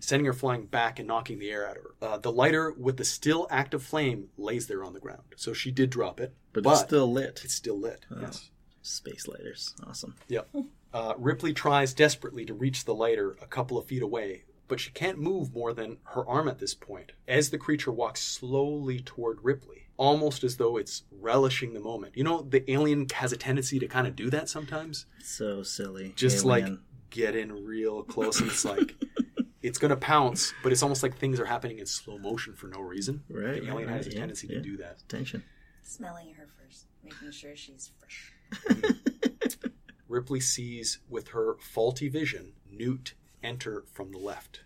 sending 0.00 0.26
her 0.26 0.32
flying 0.32 0.66
back 0.66 0.98
and 0.98 1.06
knocking 1.06 1.38
the 1.38 1.50
air 1.50 1.68
out 1.68 1.76
of 1.76 1.82
her. 1.84 1.94
Uh, 2.02 2.18
the 2.18 2.32
lighter 2.32 2.72
with 2.72 2.96
the 2.96 3.04
still 3.04 3.46
active 3.50 3.82
flame 3.82 4.28
lays 4.36 4.66
there 4.66 4.82
on 4.84 4.94
the 4.94 5.00
ground. 5.00 5.22
So 5.36 5.52
she 5.52 5.70
did 5.70 5.90
drop 5.90 6.18
it, 6.20 6.34
But, 6.52 6.66
it's 6.66 6.80
still 6.80 7.10
lit. 7.12 7.40
it's 7.44 7.54
still 7.54 7.78
lit. 7.78 8.04
Yes. 8.20 8.50
Space 8.82 9.28
lighters. 9.28 9.74
Awesome. 9.86 10.16
Yep. 10.28 10.48
Uh, 10.92 11.14
Ripley 11.18 11.52
tries 11.52 11.94
desperately 11.94 12.44
to 12.46 12.54
reach 12.54 12.84
the 12.84 12.94
lighter 12.94 13.36
a 13.40 13.46
couple 13.46 13.78
of 13.78 13.86
feet 13.86 14.02
away, 14.02 14.44
but 14.66 14.80
she 14.80 14.90
can't 14.90 15.18
move 15.18 15.52
more 15.54 15.72
than 15.72 15.98
her 16.14 16.26
arm 16.26 16.48
at 16.48 16.58
this 16.58 16.74
point. 16.74 17.12
As 17.28 17.50
the 17.50 17.58
creature 17.58 17.92
walks 17.92 18.22
slowly 18.22 19.00
toward 19.00 19.38
Ripley, 19.44 19.79
almost 20.00 20.42
as 20.42 20.56
though 20.56 20.78
it's 20.78 21.02
relishing 21.12 21.74
the 21.74 21.78
moment. 21.80 22.16
You 22.16 22.24
know, 22.24 22.40
the 22.40 22.68
alien 22.72 23.06
has 23.14 23.32
a 23.32 23.36
tendency 23.36 23.78
to 23.78 23.86
kind 23.86 24.06
of 24.06 24.16
do 24.16 24.30
that 24.30 24.48
sometimes. 24.48 25.04
So 25.22 25.62
silly. 25.62 26.14
Just 26.16 26.44
Alien. 26.46 26.70
like 26.72 26.78
get 27.10 27.36
in 27.36 27.52
real 27.66 28.02
close, 28.02 28.40
and 28.40 28.50
it's 28.50 28.64
like 28.64 28.96
it's 29.62 29.76
gonna 29.78 29.96
pounce, 29.98 30.54
but 30.62 30.72
it's 30.72 30.82
almost 30.82 31.02
like 31.02 31.18
things 31.18 31.38
are 31.38 31.44
happening 31.44 31.78
in 31.78 31.86
slow 31.86 32.16
motion 32.18 32.54
for 32.54 32.66
no 32.68 32.80
reason. 32.80 33.22
Right, 33.28 33.60
The 33.60 33.68
alien 33.68 33.88
right, 33.88 33.96
has 33.98 34.06
a 34.06 34.08
right, 34.08 34.14
yeah, 34.14 34.20
tendency 34.20 34.46
yeah. 34.48 34.54
to 34.54 34.60
do 34.62 34.76
that. 34.78 35.06
tension. 35.06 35.44
Smelling 35.82 36.32
her 36.34 36.48
first, 36.58 36.86
making 37.04 37.30
sure 37.30 37.54
she's 37.54 37.90
fresh. 37.98 38.32
Ripley 40.08 40.40
sees 40.40 40.98
with 41.08 41.28
her 41.28 41.56
faulty 41.60 42.08
vision 42.08 42.54
Newt 42.70 43.14
enter 43.42 43.84
from 43.92 44.12
the 44.12 44.18
left. 44.18 44.62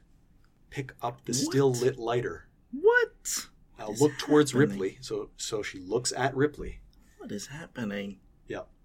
Pick 0.70 0.94
up 1.02 1.24
the 1.24 1.34
still 1.34 1.72
lit 1.72 1.98
lighter. 1.98 2.46
What? 2.70 3.46
Is 3.90 4.00
look 4.00 4.16
towards 4.18 4.52
happening? 4.52 4.70
Ripley. 4.70 4.98
So 5.00 5.30
so 5.36 5.62
she 5.62 5.80
looks 5.80 6.12
at 6.12 6.34
Ripley. 6.36 6.80
What 7.18 7.32
is 7.32 7.48
happening? 7.48 8.18
Yep. 8.48 8.68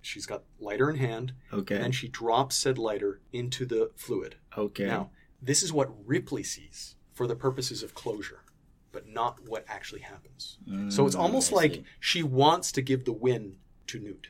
She's 0.00 0.26
got 0.26 0.42
lighter 0.60 0.90
in 0.90 0.96
hand, 0.96 1.32
Okay. 1.52 1.76
and 1.76 1.94
she 1.94 2.08
drops 2.08 2.56
said 2.56 2.78
lighter 2.78 3.20
into 3.32 3.64
the 3.64 3.90
fluid. 3.96 4.36
okay. 4.56 4.86
Now, 4.86 5.10
this 5.40 5.62
is 5.62 5.72
what 5.72 5.90
Ripley 6.06 6.42
sees 6.42 6.96
for 7.12 7.26
the 7.26 7.34
purposes 7.36 7.82
of 7.82 7.94
closure, 7.94 8.42
but 8.92 9.08
not 9.08 9.46
what 9.48 9.64
actually 9.66 10.02
happens. 10.02 10.58
so 10.88 11.06
it's 11.06 11.16
Mm, 11.16 11.20
almost 11.20 11.52
like 11.52 11.84
she 12.00 12.22
wants 12.22 12.70
to 12.72 12.82
give 12.82 13.04
the 13.04 13.12
win 13.12 13.58
to 13.88 13.98
Newt 13.98 14.28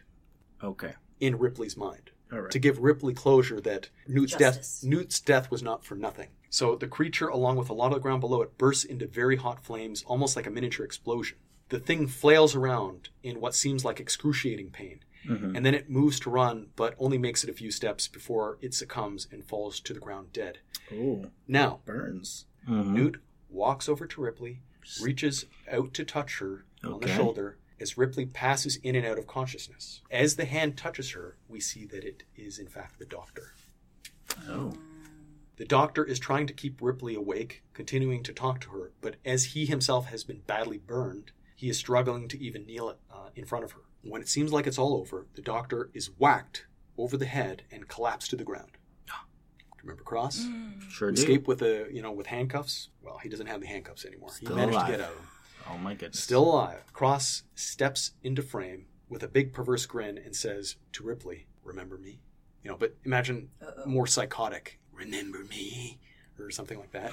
Okay. 0.63 0.95
in 1.21 1.39
Ripley's 1.39 1.77
mind. 1.77 2.11
All 2.35 2.41
right. 2.43 2.51
To 2.51 2.59
give 2.59 2.79
Ripley 2.81 3.15
closure 3.15 3.61
that 3.61 3.89
Newt's 4.09 4.35
Justice. 4.35 4.81
death 4.81 4.91
Newt's 4.91 5.21
death 5.21 5.51
was 5.51 5.63
not 5.63 5.85
for 5.85 5.95
nothing. 5.95 6.29
So 6.51 6.75
the 6.77 6.87
creature, 6.89 7.29
along 7.29 7.57
with 7.57 7.69
a 7.71 7.75
lot 7.75 7.89
of 7.89 7.95
the 7.95 8.01
ground 8.01 8.21
below 8.21 8.43
it, 8.43 8.59
bursts 8.59 8.85
into 8.85 9.07
very 9.07 9.37
hot 9.37 9.65
flames, 9.65 10.03
almost 10.07 10.37
like 10.37 10.47
a 10.47 10.51
miniature 10.51 10.85
explosion. 10.85 11.39
The 11.71 11.79
thing 11.81 12.07
flails 12.07 12.55
around 12.55 13.09
in 13.23 13.41
what 13.41 13.55
seems 13.55 13.85
like 13.85 14.01
excruciating 14.01 14.71
pain, 14.71 15.01
Mm-hmm. 15.27 15.57
and 15.57 15.65
then 15.65 15.73
it 15.75 15.89
moves 15.89 16.21
to 16.21 16.29
run, 16.29 16.67
but 16.77 16.95
only 16.99 17.17
makes 17.17 17.43
it 17.43 17.49
a 17.49 17.55
few 17.55 17.71
steps 17.71 18.09
before 18.09 18.59
it 18.61 18.75
succumbs 18.75 19.27
and 19.33 19.43
falls 19.43 19.81
to 19.81 19.95
the 19.95 19.99
ground 20.01 20.35
dead. 20.35 20.59
Oh, 20.93 21.31
Now, 21.49 21.81
burns. 21.87 22.45
Newt 22.69 23.23
walks 23.49 23.89
over 23.89 24.07
to 24.07 24.21
Ripley, 24.21 24.61
reaches 25.01 25.47
out 25.73 25.95
to 25.95 26.05
touch 26.05 26.41
her 26.41 26.67
on 26.85 27.01
the 27.01 27.09
shoulder 27.09 27.57
as 27.81 27.99
Ripley 27.99 28.27
passes 28.27 28.77
in 28.77 28.95
and 28.95 29.07
out 29.07 29.19
of 29.19 29.27
consciousness. 29.27 30.01
As 30.11 30.37
the 30.37 30.45
hand 30.45 30.77
touches 30.77 31.13
her, 31.13 31.37
we 31.49 31.61
see 31.61 31.85
that 31.87 32.05
it 32.05 32.25
is, 32.37 32.59
in 32.59 32.69
fact, 32.69 32.99
the 32.99 33.05
doctor. 33.05 33.53
Oh. 34.49 34.73
The 35.57 35.65
doctor 35.65 36.05
is 36.05 36.19
trying 36.19 36.47
to 36.49 36.53
keep 36.53 36.81
Ripley 36.81 37.15
awake, 37.15 37.63
continuing 37.73 38.23
to 38.25 38.33
talk 38.33 38.61
to 38.63 38.71
her, 38.71 38.93
but 39.01 39.17
as 39.25 39.45
he 39.47 39.67
himself 39.67 40.07
has 40.07 40.25
been 40.25 40.41
badly 40.47 40.79
burned, 40.79 41.33
he 41.55 41.69
is 41.69 41.79
struggling 41.79 42.29
to 42.29 42.43
even 42.43 42.67
kneel 42.67 42.97
uh, 43.13 43.29
in 43.37 43.45
front 43.45 43.65
of 43.65 43.73
her. 43.73 43.81
When 44.03 44.21
it 44.21 44.29
seems 44.29 44.53
like 44.53 44.67
it's 44.67 44.79
all 44.79 44.97
over, 44.97 45.27
the 45.35 45.43
doctor 45.43 45.91
is 45.95 46.11
whacked 46.19 46.67
over 46.99 47.17
the 47.17 47.27
head 47.27 47.63
and 47.71 47.89
collapsed 47.89 48.31
to 48.31 48.37
the 48.37 48.45
ground. 48.45 48.73
Remember 49.85 50.03
Cross? 50.03 50.47
Sure 50.89 51.13
do. 51.13 51.21
Escape 51.21 51.47
with 51.47 51.63
a 51.63 51.87
you 51.93 52.01
know 52.01 52.11
with 52.11 52.27
handcuffs. 52.27 52.89
Well, 53.03 53.19
he 53.19 53.29
doesn't 53.29 53.47
have 53.47 53.61
the 53.61 53.67
handcuffs 53.67 54.05
anymore. 54.05 54.31
he 54.41 54.47
managed 54.47 54.73
alive. 54.73 54.87
to 54.87 54.93
get 54.93 55.01
out 55.03 55.11
of 55.11 55.17
them. 55.17 55.29
Oh 55.69 55.79
my 55.79 55.95
goodness. 55.95 56.23
Still 56.23 56.45
alive. 56.45 56.83
Cross 56.93 57.43
steps 57.55 58.13
into 58.23 58.43
frame 58.43 58.87
with 59.09 59.23
a 59.23 59.29
big 59.29 59.53
perverse 59.53 59.87
grin 59.87 60.19
and 60.19 60.35
says 60.35 60.77
to 60.93 61.03
Ripley, 61.05 61.47
"Remember 61.63 61.97
me?" 61.99 62.21
You 62.63 62.71
know, 62.71 62.77
but 62.77 62.97
imagine 63.05 63.51
more 63.87 64.07
psychotic. 64.07 64.79
Remember 64.93 65.45
me, 65.45 65.99
or 66.39 66.51
something 66.51 66.79
like 66.79 66.93
that. 66.93 67.13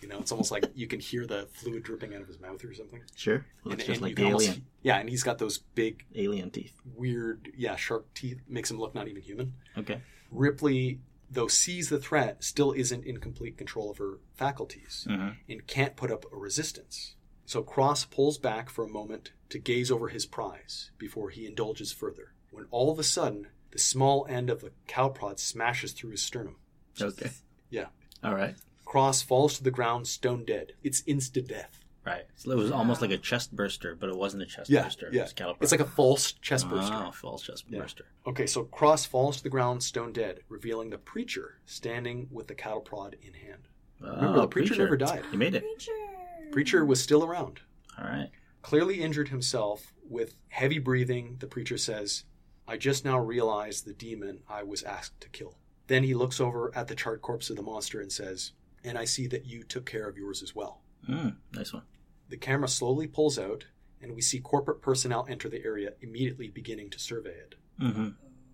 You 0.00 0.08
know, 0.08 0.18
it's 0.18 0.32
almost 0.32 0.50
like 0.50 0.64
you 0.74 0.86
can 0.86 0.98
hear 0.98 1.26
the 1.26 1.46
fluid 1.52 1.82
dripping 1.82 2.14
out 2.14 2.22
of 2.22 2.26
his 2.28 2.40
mouth 2.40 2.64
or 2.64 2.72
something. 2.72 3.02
Sure. 3.14 3.44
Looks 3.64 3.82
And- 3.82 3.86
just 3.86 3.90
and 3.90 4.00
like 4.02 4.16
the 4.16 4.24
almost- 4.24 4.46
alien. 4.48 4.66
yeah, 4.82 4.96
and 4.98 5.08
he's 5.10 5.22
got 5.22 5.36
those 5.38 5.58
big, 5.58 6.06
Alien 6.14 6.50
teeth. 6.50 6.80
weird, 6.84 7.52
yeah, 7.54 7.76
shark 7.76 8.12
teeth. 8.14 8.40
Makes 8.48 8.70
him 8.70 8.78
look 8.78 8.94
not 8.94 9.08
even 9.08 9.20
human. 9.20 9.54
Okay. 9.76 10.00
Ripley, 10.30 11.00
though 11.30 11.48
sees 11.48 11.90
the 11.90 11.98
threat, 11.98 12.42
still 12.42 12.72
isn't 12.72 13.04
in 13.04 13.18
complete 13.18 13.58
control 13.58 13.90
of 13.90 13.98
her 13.98 14.20
faculties 14.32 15.06
Mhm. 15.10 15.36
and 15.48 15.66
can't 15.66 15.96
put 15.96 16.10
up 16.10 16.24
a 16.32 16.36
resistance. 16.36 17.14
So 17.50 17.64
Cross 17.64 18.04
pulls 18.04 18.38
back 18.38 18.70
for 18.70 18.84
a 18.84 18.88
moment 18.88 19.32
to 19.48 19.58
gaze 19.58 19.90
over 19.90 20.06
his 20.06 20.24
prize 20.24 20.92
before 20.98 21.30
he 21.30 21.46
indulges 21.46 21.90
further. 21.90 22.32
When 22.52 22.66
all 22.70 22.92
of 22.92 23.00
a 23.00 23.02
sudden, 23.02 23.48
the 23.72 23.78
small 23.80 24.24
end 24.30 24.50
of 24.50 24.60
the 24.60 24.70
cow 24.86 25.08
prod 25.08 25.40
smashes 25.40 25.90
through 25.90 26.10
his 26.10 26.22
sternum. 26.22 26.58
Okay. 27.02 27.32
Yeah. 27.68 27.86
All 28.22 28.36
right. 28.36 28.54
Cross 28.84 29.22
falls 29.22 29.56
to 29.56 29.64
the 29.64 29.72
ground 29.72 30.06
stone 30.06 30.44
dead. 30.44 30.74
It's 30.84 31.02
insta 31.02 31.44
death. 31.44 31.80
Right. 32.06 32.22
So 32.36 32.52
it 32.52 32.56
was 32.56 32.70
almost 32.70 33.02
like 33.02 33.10
a 33.10 33.18
chest 33.18 33.50
burster, 33.50 33.96
but 33.96 34.10
it 34.10 34.16
wasn't 34.16 34.44
a 34.44 34.46
chest 34.46 34.70
Yeah, 34.70 34.84
burster. 34.84 35.08
It 35.08 35.14
yeah. 35.14 35.22
was 35.22 35.32
cattle 35.32 35.56
It's 35.60 35.72
like 35.72 35.80
a 35.80 35.84
false 35.84 36.30
chest 36.34 36.66
ah, 36.68 36.70
burster. 36.70 37.04
Oh, 37.08 37.10
false 37.10 37.42
chest 37.42 37.68
burster. 37.68 38.04
Okay, 38.28 38.46
so 38.46 38.62
Cross 38.62 39.06
falls 39.06 39.38
to 39.38 39.42
the 39.42 39.48
ground 39.50 39.82
stone 39.82 40.12
dead, 40.12 40.38
revealing 40.48 40.90
the 40.90 40.98
preacher 40.98 41.58
standing 41.66 42.28
with 42.30 42.46
the 42.46 42.54
cattle 42.54 42.80
prod 42.80 43.16
in 43.20 43.34
hand. 43.34 43.66
Remember, 43.98 44.38
Oh, 44.38 44.40
the 44.42 44.46
preacher 44.46 44.76
never 44.76 44.96
died. 44.96 45.24
He 45.32 45.36
made 45.36 45.56
it. 45.56 45.64
Creature. 45.64 46.10
Preacher 46.52 46.84
was 46.84 47.02
still 47.02 47.24
around. 47.24 47.60
All 47.98 48.04
right. 48.04 48.30
Clearly 48.62 49.00
injured 49.00 49.28
himself, 49.28 49.92
with 50.08 50.34
heavy 50.48 50.78
breathing, 50.78 51.36
the 51.38 51.46
preacher 51.46 51.78
says, 51.78 52.24
I 52.66 52.76
just 52.76 53.04
now 53.04 53.18
realized 53.18 53.84
the 53.84 53.92
demon 53.92 54.40
I 54.48 54.62
was 54.64 54.82
asked 54.82 55.20
to 55.22 55.28
kill. 55.28 55.56
Then 55.86 56.02
he 56.04 56.14
looks 56.14 56.40
over 56.40 56.70
at 56.74 56.88
the 56.88 56.94
charred 56.94 57.22
corpse 57.22 57.50
of 57.50 57.56
the 57.56 57.62
monster 57.62 58.00
and 58.00 58.12
says, 58.12 58.52
And 58.84 58.98
I 58.98 59.04
see 59.04 59.26
that 59.28 59.46
you 59.46 59.62
took 59.62 59.86
care 59.86 60.08
of 60.08 60.16
yours 60.16 60.42
as 60.42 60.54
well. 60.54 60.82
Mm, 61.08 61.36
nice 61.52 61.72
one. 61.72 61.82
The 62.28 62.36
camera 62.36 62.68
slowly 62.68 63.06
pulls 63.06 63.38
out, 63.38 63.64
and 64.02 64.14
we 64.14 64.20
see 64.20 64.40
corporate 64.40 64.82
personnel 64.82 65.26
enter 65.28 65.48
the 65.48 65.64
area, 65.64 65.94
immediately 66.00 66.48
beginning 66.48 66.90
to 66.90 66.98
survey 66.98 67.30
it. 67.30 67.54
Mm-hmm. 67.80 68.08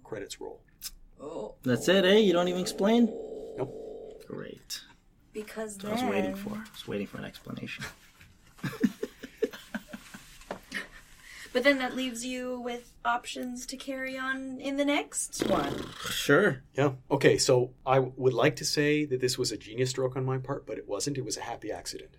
Credits 0.04 0.40
roll. 0.40 0.62
Oh, 1.20 1.56
That's 1.62 1.88
it, 1.88 2.04
eh? 2.04 2.18
You 2.18 2.32
don't 2.32 2.48
even 2.48 2.60
explain? 2.60 3.06
Nope. 3.56 4.24
Great. 4.28 4.80
Because 5.36 5.84
I 5.84 5.92
was 5.92 6.02
waiting 6.02 6.34
for. 6.34 6.54
I 6.54 6.70
was 6.72 6.88
waiting 6.88 7.06
for 7.06 7.18
an 7.18 7.24
explanation. 7.24 7.84
But 11.56 11.64
then 11.64 11.78
that 11.78 11.96
leaves 11.96 12.22
you 12.22 12.60
with 12.60 12.92
options 13.02 13.64
to 13.64 13.78
carry 13.78 14.18
on 14.18 14.60
in 14.60 14.76
the 14.76 14.84
next 14.84 15.42
one. 15.46 15.86
Sure. 16.10 16.62
Yeah. 16.74 16.90
Okay, 17.10 17.38
so 17.38 17.70
I 17.86 17.98
would 18.00 18.34
like 18.34 18.56
to 18.56 18.64
say 18.66 19.06
that 19.06 19.22
this 19.22 19.38
was 19.38 19.52
a 19.52 19.56
genius 19.56 19.88
stroke 19.88 20.16
on 20.16 20.24
my 20.26 20.36
part, 20.36 20.66
but 20.66 20.76
it 20.76 20.86
wasn't. 20.86 21.16
It 21.16 21.24
was 21.24 21.38
a 21.38 21.40
happy 21.40 21.70
accident. 21.72 22.10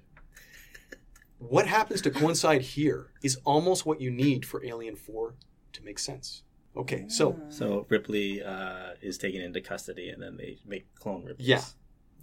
What 1.37 1.67
happens 1.67 2.01
to 2.01 2.09
coincide 2.09 2.63
here 2.63 3.11
is 3.21 3.37
almost 3.45 3.85
what 3.85 4.01
you 4.01 4.09
need 4.09 4.43
for 4.43 4.65
Alien 4.65 4.95
4 4.95 5.35
to 5.73 5.83
make 5.83 5.99
sense. 5.99 6.41
Okay, 6.75 7.05
so 7.07 7.39
So 7.49 7.85
Ripley 7.89 8.41
uh, 8.41 8.93
is 9.03 9.19
taken 9.19 9.41
into 9.41 9.61
custody, 9.61 10.09
and 10.09 10.19
then 10.19 10.37
they 10.37 10.57
make 10.65 10.95
clone 10.95 11.23
Ripley. 11.23 11.45
Yeah. 11.45 11.61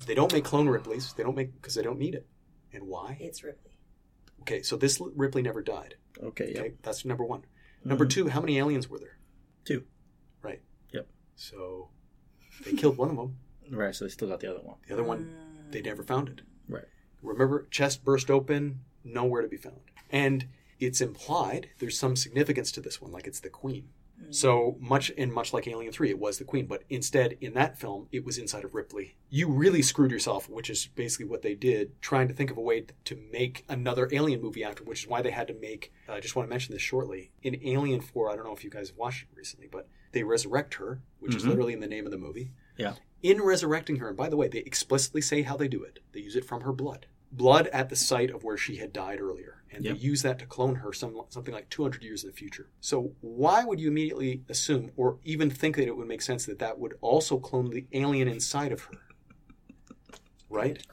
They 0.06 0.14
don't 0.14 0.32
make 0.32 0.44
clone 0.44 0.68
Ripley's. 0.68 1.12
They 1.12 1.22
don't 1.22 1.36
make 1.36 1.54
because 1.54 1.74
they 1.74 1.82
don't 1.82 1.98
need 1.98 2.14
it. 2.14 2.26
And 2.72 2.84
why? 2.86 3.16
It's 3.20 3.42
Ripley. 3.42 3.72
Okay, 4.42 4.62
so 4.62 4.76
this 4.76 5.00
Ripley 5.14 5.42
never 5.42 5.62
died. 5.62 5.94
Okay. 6.22 6.52
Yep. 6.54 6.58
Okay, 6.58 6.74
that's 6.82 7.04
number 7.04 7.24
one. 7.24 7.40
Mm-hmm. 7.40 7.88
Number 7.88 8.06
two, 8.06 8.28
how 8.28 8.40
many 8.40 8.58
aliens 8.58 8.88
were 8.88 8.98
there? 8.98 9.18
Two. 9.64 9.84
Right. 10.42 10.60
Yep. 10.92 11.06
So 11.36 11.88
they 12.64 12.72
killed 12.72 12.98
one 12.98 13.10
of 13.10 13.16
them. 13.16 13.38
Right. 13.70 13.94
So 13.94 14.04
they 14.04 14.10
still 14.10 14.28
got 14.28 14.40
the 14.40 14.50
other 14.50 14.60
one. 14.62 14.76
The 14.86 14.94
other 14.94 15.04
one, 15.04 15.24
mm. 15.24 15.72
they 15.72 15.80
never 15.80 16.02
found 16.02 16.28
it. 16.28 16.40
Right. 16.68 16.84
Remember, 17.22 17.66
chest 17.70 18.04
burst 18.04 18.30
open, 18.30 18.80
nowhere 19.02 19.42
to 19.42 19.48
be 19.48 19.56
found. 19.56 19.80
And 20.10 20.46
it's 20.78 21.00
implied 21.00 21.70
there's 21.78 21.98
some 21.98 22.16
significance 22.16 22.70
to 22.72 22.80
this 22.80 23.00
one, 23.00 23.12
like 23.12 23.26
it's 23.26 23.40
the 23.40 23.48
queen. 23.48 23.88
So 24.30 24.72
mm-hmm. 24.72 24.88
much 24.88 25.12
and 25.16 25.32
much 25.32 25.52
like 25.52 25.68
Alien 25.68 25.92
3, 25.92 26.10
it 26.10 26.18
was 26.18 26.38
the 26.38 26.44
Queen, 26.44 26.66
but 26.66 26.82
instead 26.88 27.36
in 27.40 27.54
that 27.54 27.78
film, 27.78 28.08
it 28.12 28.24
was 28.24 28.38
inside 28.38 28.64
of 28.64 28.74
Ripley. 28.74 29.16
You 29.30 29.48
really 29.48 29.82
screwed 29.82 30.10
yourself, 30.10 30.48
which 30.48 30.70
is 30.70 30.86
basically 30.94 31.26
what 31.26 31.42
they 31.42 31.54
did, 31.54 32.00
trying 32.00 32.28
to 32.28 32.34
think 32.34 32.50
of 32.50 32.56
a 32.56 32.62
way 32.62 32.86
to 33.04 33.18
make 33.32 33.64
another 33.68 34.08
Alien 34.12 34.40
movie 34.42 34.64
after, 34.64 34.84
which 34.84 35.04
is 35.04 35.08
why 35.08 35.22
they 35.22 35.30
had 35.30 35.48
to 35.48 35.54
make. 35.54 35.92
Uh, 36.08 36.14
I 36.14 36.20
just 36.20 36.36
want 36.36 36.48
to 36.48 36.50
mention 36.50 36.74
this 36.74 36.82
shortly. 36.82 37.30
In 37.42 37.60
Alien 37.64 38.00
4, 38.00 38.30
I 38.30 38.36
don't 38.36 38.44
know 38.44 38.54
if 38.54 38.64
you 38.64 38.70
guys 38.70 38.88
have 38.88 38.98
watched 38.98 39.22
it 39.22 39.28
recently, 39.36 39.68
but 39.70 39.88
they 40.12 40.22
resurrect 40.22 40.74
her, 40.74 41.00
which 41.20 41.34
is 41.34 41.42
mm-hmm. 41.42 41.50
literally 41.50 41.72
in 41.72 41.80
the 41.80 41.86
name 41.86 42.06
of 42.06 42.12
the 42.12 42.18
movie. 42.18 42.52
Yeah. 42.76 42.94
In 43.22 43.42
resurrecting 43.42 43.96
her, 43.96 44.08
and 44.08 44.16
by 44.16 44.28
the 44.28 44.36
way, 44.36 44.48
they 44.48 44.58
explicitly 44.58 45.20
say 45.20 45.42
how 45.42 45.56
they 45.56 45.68
do 45.68 45.82
it. 45.82 46.00
They 46.12 46.20
use 46.20 46.36
it 46.36 46.44
from 46.44 46.62
her 46.62 46.72
blood. 46.72 47.06
Blood 47.36 47.66
at 47.68 47.88
the 47.88 47.96
site 47.96 48.30
of 48.30 48.44
where 48.44 48.56
she 48.56 48.76
had 48.76 48.92
died 48.92 49.20
earlier. 49.20 49.62
And 49.70 49.84
Yep. 49.84 49.94
they 49.96 50.00
use 50.00 50.22
that 50.22 50.38
to 50.38 50.46
clone 50.46 50.76
her 50.76 50.92
some, 50.92 51.20
something 51.30 51.52
like 51.52 51.68
200 51.68 52.02
years 52.02 52.22
in 52.22 52.30
the 52.30 52.36
future. 52.36 52.68
So, 52.80 53.16
why 53.20 53.64
would 53.64 53.80
you 53.80 53.88
immediately 53.88 54.42
assume 54.48 54.92
or 54.96 55.18
even 55.24 55.50
think 55.50 55.74
that 55.76 55.88
it 55.88 55.96
would 55.96 56.06
make 56.06 56.22
sense 56.22 56.46
that 56.46 56.60
that 56.60 56.78
would 56.78 56.94
also 57.00 57.38
clone 57.40 57.70
the 57.70 57.84
alien 57.92 58.28
inside 58.28 58.70
of 58.70 58.82
her? 58.82 58.98
Right? 60.48 60.86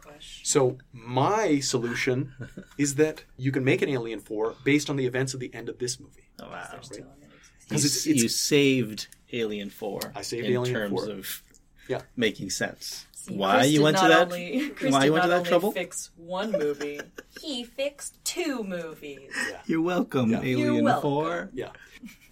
So, 0.44 0.78
my 0.92 1.60
solution 1.60 2.34
is 2.78 2.96
that 2.96 3.24
you 3.38 3.52
can 3.52 3.64
make 3.64 3.82
an 3.84 3.90
Alien 3.90 4.20
4 4.20 4.56
based 4.64 4.90
on 4.90 4.96
the 4.96 5.06
events 5.06 5.34
of 5.36 5.40
the 5.40 5.54
end 5.54 5.70
of 5.70 5.78
this 5.78 6.00
movie. 6.00 6.30
Oh, 6.40 6.50
wow. 6.50 6.68
They're 6.72 6.82
still 6.82 6.98
in 7.18 7.24
existence. 7.24 7.70
'Cause 7.70 7.84
You, 7.84 7.88
it's- 7.88 8.08
it's- 8.08 8.24
you 8.24 8.30
saved 8.30 9.08
Alien 9.34 9.70
4. 9.70 10.12
I 10.16 10.22
saved 10.24 10.48
in 10.48 10.54
Alien 10.54 10.74
terms 10.74 10.92
4. 11.04 11.10
of 11.12 11.44
Yeah. 11.88 12.02
making 12.16 12.50
sense. 12.50 13.06
See, 13.22 13.36
why 13.36 13.58
Chris 13.60 13.72
you 13.72 13.84
went 13.84 13.98
to 13.98 14.08
that? 14.08 14.32
Only, 14.32 14.70
Chris 14.70 14.92
why 14.92 15.02
did 15.02 15.06
you 15.06 15.14
went 15.14 15.24
to 15.26 15.30
that 15.30 15.46
trouble? 15.46 15.72
Fix 15.72 16.10
one 16.16 16.52
movie. 16.52 17.00
he 17.42 17.64
fixed 17.64 18.24
two 18.26 18.64
movies. 18.64 19.32
You're 19.68 19.84
welcome, 19.84 20.32
Yeah. 20.32 20.40
Alien 20.40 20.74
You're 20.74 20.84
welcome. 20.84 21.02
4. 21.12 21.50
Yeah. 21.54 21.70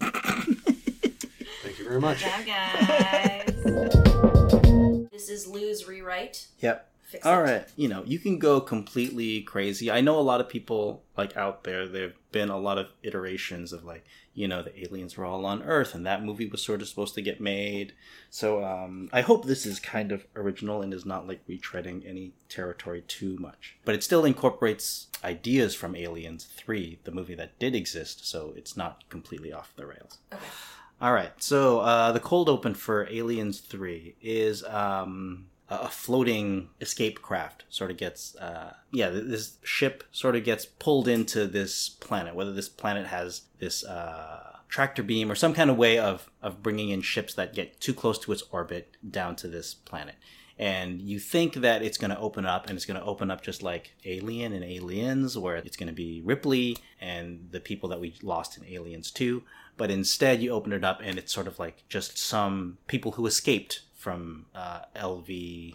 Thank 0.00 1.78
you 1.78 1.84
very 1.84 2.00
much. 2.00 2.18
Ciao, 2.18 2.42
guys. 2.44 3.54
this 5.12 5.28
is 5.28 5.46
Lou's 5.46 5.86
rewrite. 5.86 6.48
Yep. 6.58 6.88
Fix 7.04 7.24
All 7.24 7.38
it. 7.38 7.42
right, 7.42 7.68
you 7.76 7.88
know, 7.88 8.02
you 8.04 8.18
can 8.18 8.38
go 8.38 8.60
completely 8.60 9.42
crazy. 9.42 9.90
I 9.92 10.00
know 10.00 10.18
a 10.18 10.22
lot 10.22 10.40
of 10.40 10.48
people 10.48 11.04
like 11.16 11.36
out 11.36 11.62
there. 11.62 11.86
There've 11.86 12.16
been 12.32 12.48
a 12.50 12.58
lot 12.58 12.78
of 12.78 12.88
iterations 13.04 13.72
of 13.72 13.84
like, 13.84 14.04
you 14.34 14.46
know, 14.46 14.62
the 14.62 14.84
aliens 14.84 15.16
were 15.16 15.24
all 15.24 15.44
on 15.44 15.62
Earth, 15.62 15.94
and 15.94 16.06
that 16.06 16.22
movie 16.22 16.46
was 16.46 16.62
sort 16.62 16.82
of 16.82 16.88
supposed 16.88 17.14
to 17.14 17.22
get 17.22 17.40
made. 17.40 17.92
So 18.30 18.64
um, 18.64 19.08
I 19.12 19.22
hope 19.22 19.44
this 19.44 19.66
is 19.66 19.80
kind 19.80 20.12
of 20.12 20.26
original 20.36 20.82
and 20.82 20.94
is 20.94 21.04
not 21.04 21.26
like 21.26 21.46
retreading 21.46 22.08
any 22.08 22.32
territory 22.48 23.02
too 23.06 23.36
much. 23.38 23.76
But 23.84 23.94
it 23.94 24.04
still 24.04 24.24
incorporates 24.24 25.08
ideas 25.24 25.74
from 25.74 25.96
Aliens 25.96 26.44
Three, 26.44 27.00
the 27.04 27.12
movie 27.12 27.34
that 27.34 27.58
did 27.58 27.74
exist. 27.74 28.26
So 28.26 28.54
it's 28.56 28.76
not 28.76 29.08
completely 29.08 29.52
off 29.52 29.72
the 29.76 29.86
rails. 29.86 30.18
Okay. 30.32 30.42
All 31.00 31.12
right. 31.12 31.32
So 31.42 31.80
uh, 31.80 32.12
the 32.12 32.20
cold 32.20 32.48
open 32.48 32.74
for 32.74 33.08
Aliens 33.10 33.60
Three 33.60 34.16
is 34.20 34.62
um, 34.64 35.46
a 35.70 35.88
floating 35.88 36.68
escape 36.80 37.22
craft. 37.22 37.64
Sort 37.68 37.90
of 37.90 37.96
gets 37.96 38.34
uh, 38.36 38.74
yeah. 38.90 39.08
This 39.10 39.56
ship 39.62 40.04
sort 40.10 40.36
of 40.36 40.44
gets 40.44 40.66
pulled 40.66 41.08
into 41.08 41.46
this 41.46 41.88
planet. 41.88 42.34
Whether 42.34 42.52
this 42.52 42.68
planet 42.68 43.06
has 43.06 43.42
this 43.58 43.84
uh, 43.84 44.56
tractor 44.68 45.02
beam 45.02 45.30
or 45.30 45.34
some 45.34 45.54
kind 45.54 45.70
of 45.70 45.76
way 45.76 45.98
of 45.98 46.30
of 46.42 46.62
bringing 46.62 46.90
in 46.90 47.02
ships 47.02 47.34
that 47.34 47.54
get 47.54 47.80
too 47.80 47.94
close 47.94 48.18
to 48.20 48.32
its 48.32 48.42
orbit 48.50 48.96
down 49.08 49.36
to 49.36 49.48
this 49.48 49.74
planet. 49.74 50.16
And 50.58 51.00
you 51.00 51.18
think 51.18 51.54
that 51.54 51.82
it's 51.82 51.96
going 51.96 52.10
to 52.10 52.18
open 52.18 52.44
up, 52.44 52.68
and 52.68 52.76
it's 52.76 52.84
going 52.84 53.00
to 53.00 53.06
open 53.06 53.30
up 53.30 53.42
just 53.42 53.62
like 53.62 53.94
Alien 54.04 54.52
and 54.52 54.62
Aliens, 54.62 55.38
where 55.38 55.56
it's 55.56 55.76
going 55.76 55.86
to 55.86 55.94
be 55.94 56.20
Ripley 56.22 56.76
and 57.00 57.48
the 57.50 57.60
people 57.60 57.88
that 57.88 58.00
we 58.00 58.14
lost 58.22 58.58
in 58.58 58.66
Aliens 58.66 59.10
2 59.10 59.42
but 59.80 59.90
instead 59.90 60.42
you 60.42 60.50
open 60.50 60.74
it 60.74 60.84
up 60.84 61.00
and 61.02 61.16
it's 61.16 61.32
sort 61.32 61.46
of 61.46 61.58
like 61.58 61.84
just 61.88 62.18
some 62.18 62.76
people 62.86 63.12
who 63.12 63.24
escaped 63.26 63.80
from 64.00 64.46
uh, 64.54 64.80
LV. 64.96 65.74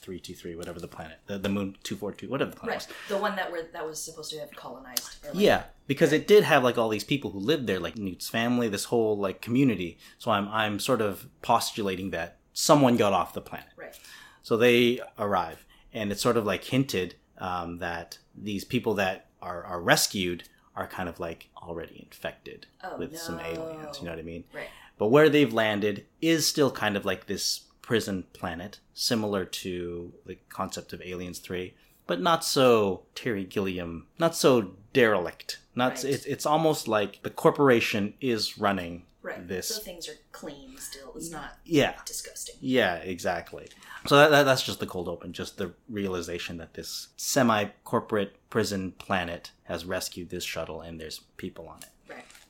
323 0.00 0.54
whatever 0.56 0.78
the 0.80 0.86
planet 0.86 1.16
the, 1.28 1.38
the 1.38 1.48
moon 1.48 1.74
242 1.82 2.30
whatever 2.30 2.50
the 2.50 2.56
planet 2.58 2.74
Right. 2.86 2.96
The 3.08 3.16
one 3.16 3.36
that 3.36 3.50
were 3.50 3.62
that 3.72 3.86
was 3.86 3.98
supposed 4.02 4.30
to 4.32 4.38
have 4.38 4.50
colonized. 4.54 5.16
Like, 5.24 5.32
yeah 5.34 5.62
because 5.86 6.12
it 6.12 6.28
did 6.28 6.44
have 6.44 6.62
like 6.62 6.76
all 6.76 6.90
these 6.90 7.04
people 7.04 7.30
who 7.30 7.38
lived 7.38 7.66
there 7.66 7.80
like 7.80 7.96
Newt's 7.96 8.28
family 8.28 8.68
this 8.68 8.84
whole 8.84 9.16
like 9.16 9.40
community 9.40 9.96
so 10.18 10.30
i'm 10.30 10.46
i'm 10.48 10.78
sort 10.78 11.00
of 11.00 11.26
postulating 11.40 12.10
that 12.10 12.36
someone 12.52 12.98
got 12.98 13.14
off 13.14 13.32
the 13.32 13.40
planet 13.40 13.70
Right. 13.78 13.98
so 14.42 14.58
they 14.58 15.00
arrive, 15.18 15.64
and 15.94 16.12
it's 16.12 16.20
sort 16.20 16.36
of 16.36 16.44
like 16.44 16.64
hinted 16.64 17.14
um, 17.38 17.78
that 17.78 18.18
these 18.36 18.62
people 18.64 18.92
that 18.96 19.28
are, 19.40 19.64
are 19.64 19.80
rescued 19.80 20.44
are 20.76 20.86
kind 20.86 21.08
of 21.08 21.18
like 21.18 21.48
already 21.56 22.00
infected 22.06 22.66
Oh, 22.82 22.98
with 22.98 23.16
some 23.16 23.40
aliens. 23.40 24.00
You 24.00 24.04
know 24.04 24.10
what 24.10 24.18
I 24.18 24.22
mean? 24.22 24.44
Right. 24.52 24.68
But 24.98 25.08
where 25.08 25.28
they've 25.28 25.52
landed 25.52 26.06
is 26.22 26.46
still 26.46 26.70
kind 26.70 26.96
of 26.96 27.04
like 27.04 27.26
this 27.26 27.60
prison 27.82 28.24
planet, 28.32 28.78
similar 28.94 29.44
to 29.44 30.12
the 30.24 30.36
concept 30.48 30.92
of 30.92 31.02
Aliens 31.02 31.38
3, 31.38 31.74
but 32.06 32.20
not 32.20 32.44
so 32.44 33.02
Terry 33.14 33.44
Gilliam, 33.44 34.06
not 34.18 34.34
so 34.34 34.72
derelict. 34.92 35.58
Not 35.74 35.94
Right. 35.96 36.04
it's, 36.04 36.24
it's 36.26 36.46
almost 36.46 36.86
like 36.88 37.22
the 37.22 37.30
corporation 37.30 38.14
is 38.20 38.56
running 38.58 39.04
Right. 39.22 39.48
this. 39.48 39.68
So 39.68 39.80
things 39.80 40.06
are 40.08 40.16
clean 40.32 40.76
still. 40.78 41.12
It's 41.16 41.30
not 41.30 41.58
yeah. 41.64 41.94
disgusting. 42.04 42.56
Yeah, 42.60 42.96
exactly. 42.96 43.68
So 44.06 44.16
that, 44.16 44.30
that, 44.30 44.42
that's 44.42 44.62
just 44.62 44.80
the 44.80 44.86
cold 44.86 45.08
open, 45.08 45.32
just 45.32 45.56
the 45.56 45.72
realization 45.88 46.58
that 46.58 46.74
this 46.74 47.08
semi 47.16 47.64
corporate 47.84 48.36
prison 48.50 48.92
planet 48.92 49.50
has 49.64 49.86
rescued 49.86 50.28
this 50.28 50.44
shuttle 50.44 50.82
and 50.82 51.00
there's 51.00 51.20
people 51.38 51.68
on 51.68 51.78
it. 51.78 51.88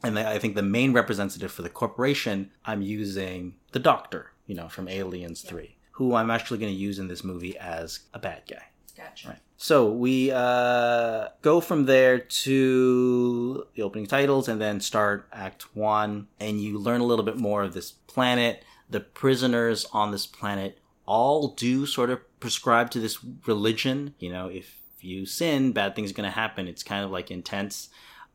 And 0.05 0.19
I 0.19 0.39
think 0.39 0.55
the 0.55 0.63
main 0.63 0.93
representative 0.93 1.53
for 1.53 1.63
the 1.63 1.69
corporation, 1.69 2.51
I'm 2.65 2.83
using 2.83 3.55
the 3.73 3.79
Doctor, 3.79 4.33
you 4.47 4.55
know, 4.55 4.69
from 4.69 4.89
Aliens 4.89 5.43
3, 5.43 5.77
who 5.93 6.15
I'm 6.15 6.31
actually 6.31 6.59
going 6.59 6.73
to 6.73 6.79
use 6.79 6.99
in 6.99 7.09
this 7.09 7.25
movie 7.25 7.57
as 7.59 8.01
a 8.13 8.19
bad 8.19 8.43
guy. 8.49 8.63
Gotcha. 8.97 9.29
Right. 9.29 9.39
So 9.57 9.91
we 9.91 10.31
uh, 10.31 11.29
go 11.43 11.61
from 11.61 11.87
there 11.87 12.19
to 12.19 13.67
the 13.75 13.83
opening 13.83 14.07
titles 14.07 14.49
and 14.49 14.61
then 14.61 14.81
start 14.81 15.29
Act 15.33 15.75
One, 15.75 16.29
and 16.39 16.61
you 16.61 16.79
learn 16.79 17.01
a 17.01 17.05
little 17.05 17.25
bit 17.25 17.37
more 17.37 17.63
of 17.63 17.75
this 17.75 17.93
planet. 17.93 18.65
The 18.91 19.01
prisoners 19.01 19.87
on 19.93 20.11
this 20.11 20.27
planet 20.27 20.79
all 21.07 21.49
do 21.49 21.87
sort 21.87 22.11
of 22.11 22.21
prescribe 22.41 22.91
to 22.91 23.01
this 23.01 23.19
religion. 23.47 24.15
You 24.19 24.33
know, 24.33 24.49
if 24.49 24.77
you 25.01 25.27
sin, 25.27 25.73
bad 25.73 25.95
things 25.95 26.11
are 26.11 26.15
going 26.15 26.29
to 26.29 26.35
happen. 26.35 26.69
It's 26.69 26.83
kind 26.83 27.05
of 27.05 27.11
like 27.11 27.31
intense. 27.31 27.89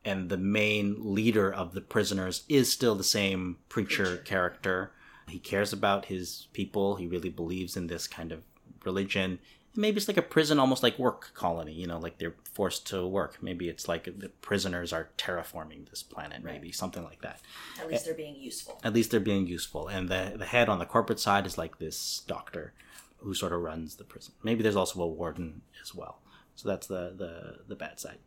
And 0.05 0.29
the 0.29 0.37
main 0.37 1.13
leader 1.13 1.51
of 1.51 1.73
the 1.73 1.81
prisoners 1.81 2.43
is 2.47 2.71
still 2.71 2.95
the 2.95 3.03
same 3.03 3.57
preacher, 3.67 4.17
character. 4.17 4.91
He 5.27 5.39
cares 5.39 5.73
about 5.73 6.05
his 6.05 6.47
people. 6.53 6.95
He 6.95 7.07
really 7.07 7.29
believes 7.29 7.75
in 7.75 7.87
this 7.87 8.07
kind 8.07 8.31
of 8.31 8.41
religion. 8.85 9.39
Maybe 9.75 9.97
it's 9.97 10.07
like 10.07 10.17
a 10.17 10.23
prison 10.23 10.59
almost 10.59 10.81
like 10.81 10.97
work 10.97 11.31
colony 11.35 11.73
you 11.73 11.85
know 11.85 11.99
like 11.99 12.17
they're 12.17 12.33
forced 12.43 12.87
to 12.87 13.05
work. 13.05 13.37
Maybe 13.41 13.69
it's 13.69 13.87
like 13.87 14.05
the 14.05 14.29
prisoners 14.29 14.91
are 14.91 15.09
terraforming 15.17 15.89
this 15.89 16.01
planet 16.01 16.43
maybe 16.43 16.71
something 16.71 17.03
like 17.03 17.21
that. 17.21 17.41
At 17.79 17.87
least 17.87 18.05
they're 18.05 18.13
being 18.15 18.35
useful. 18.35 18.79
at 18.83 18.93
least 18.93 19.11
they're 19.11 19.19
being 19.19 19.47
useful. 19.47 19.87
And 19.87 20.09
the 20.09 20.33
the 20.35 20.45
head 20.45 20.69
on 20.69 20.79
the 20.79 20.85
corporate 20.85 21.19
side 21.19 21.45
is 21.45 21.57
like 21.57 21.77
this 21.77 22.23
doctor 22.25 22.73
who 23.17 23.33
sort 23.33 23.53
of 23.53 23.61
runs 23.61 23.95
the 23.95 24.03
prison. 24.05 24.33
Maybe 24.43 24.63
there's 24.63 24.75
also 24.75 25.01
a 25.01 25.07
warden 25.07 25.61
as 25.83 25.93
well. 25.93 26.19
So 26.55 26.67
that's 26.67 26.87
the 26.87 27.13
the 27.15 27.59
the 27.67 27.75
bad 27.75 27.99
side 27.99 28.17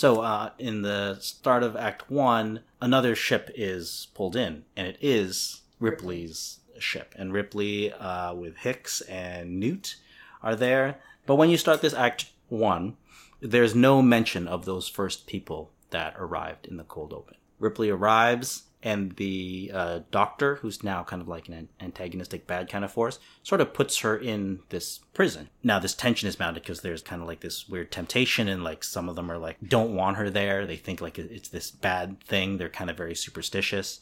so 0.00 0.22
uh, 0.22 0.48
in 0.58 0.80
the 0.80 1.18
start 1.20 1.62
of 1.62 1.76
act 1.76 2.10
one 2.10 2.60
another 2.80 3.14
ship 3.14 3.50
is 3.54 4.08
pulled 4.14 4.34
in 4.34 4.64
and 4.74 4.86
it 4.86 4.96
is 5.02 5.60
ripley's 5.78 6.60
ship. 6.78 7.14
And 7.18 7.34
ripley 7.34 7.92
uh, 7.92 8.32
with 8.32 8.56
hicks 8.56 9.02
and 9.02 9.60
newt 9.60 9.96
are 10.42 10.56
there. 10.56 11.02
But 11.26 11.34
when 11.34 11.50
you 11.50 11.58
start 11.58 11.82
this 11.82 11.92
act 11.92 12.30
one 12.48 12.96
there's 13.42 13.74
no 13.74 14.00
mention 14.00 14.48
of 14.48 14.64
those 14.64 14.88
first 14.88 15.26
people 15.26 15.70
that 15.90 16.14
arrived 16.18 16.64
in 16.64 16.78
the 16.78 16.84
cold 16.84 17.12
open. 17.12 17.34
Ripley 17.58 17.90
arrives 17.90 18.62
and 18.82 19.12
the 19.16 19.70
uh, 19.74 20.00
doctor, 20.10 20.56
who's 20.56 20.82
now 20.82 21.02
kind 21.04 21.20
of 21.20 21.28
like 21.28 21.48
an 21.48 21.68
antagonistic 21.80 22.46
bad 22.46 22.70
kind 22.70 22.84
of 22.84 22.92
force, 22.92 23.18
sort 23.42 23.60
of 23.60 23.74
puts 23.74 23.98
her 23.98 24.16
in 24.16 24.60
this 24.70 25.00
prison. 25.12 25.50
Now, 25.62 25.78
this 25.78 25.94
tension 25.94 26.28
is 26.28 26.38
mounted 26.38 26.62
because 26.62 26.80
there's 26.80 27.02
kind 27.02 27.20
of 27.20 27.28
like 27.28 27.40
this 27.40 27.68
weird 27.68 27.92
temptation, 27.92 28.48
and 28.48 28.64
like 28.64 28.82
some 28.82 29.08
of 29.08 29.16
them 29.16 29.30
are 29.30 29.38
like, 29.38 29.56
don't 29.66 29.94
want 29.94 30.16
her 30.16 30.30
there. 30.30 30.66
They 30.66 30.76
think 30.76 31.00
like 31.00 31.18
it's 31.18 31.48
this 31.48 31.70
bad 31.70 32.22
thing. 32.24 32.56
They're 32.56 32.68
kind 32.68 32.90
of 32.90 32.96
very 32.96 33.14
superstitious. 33.14 34.00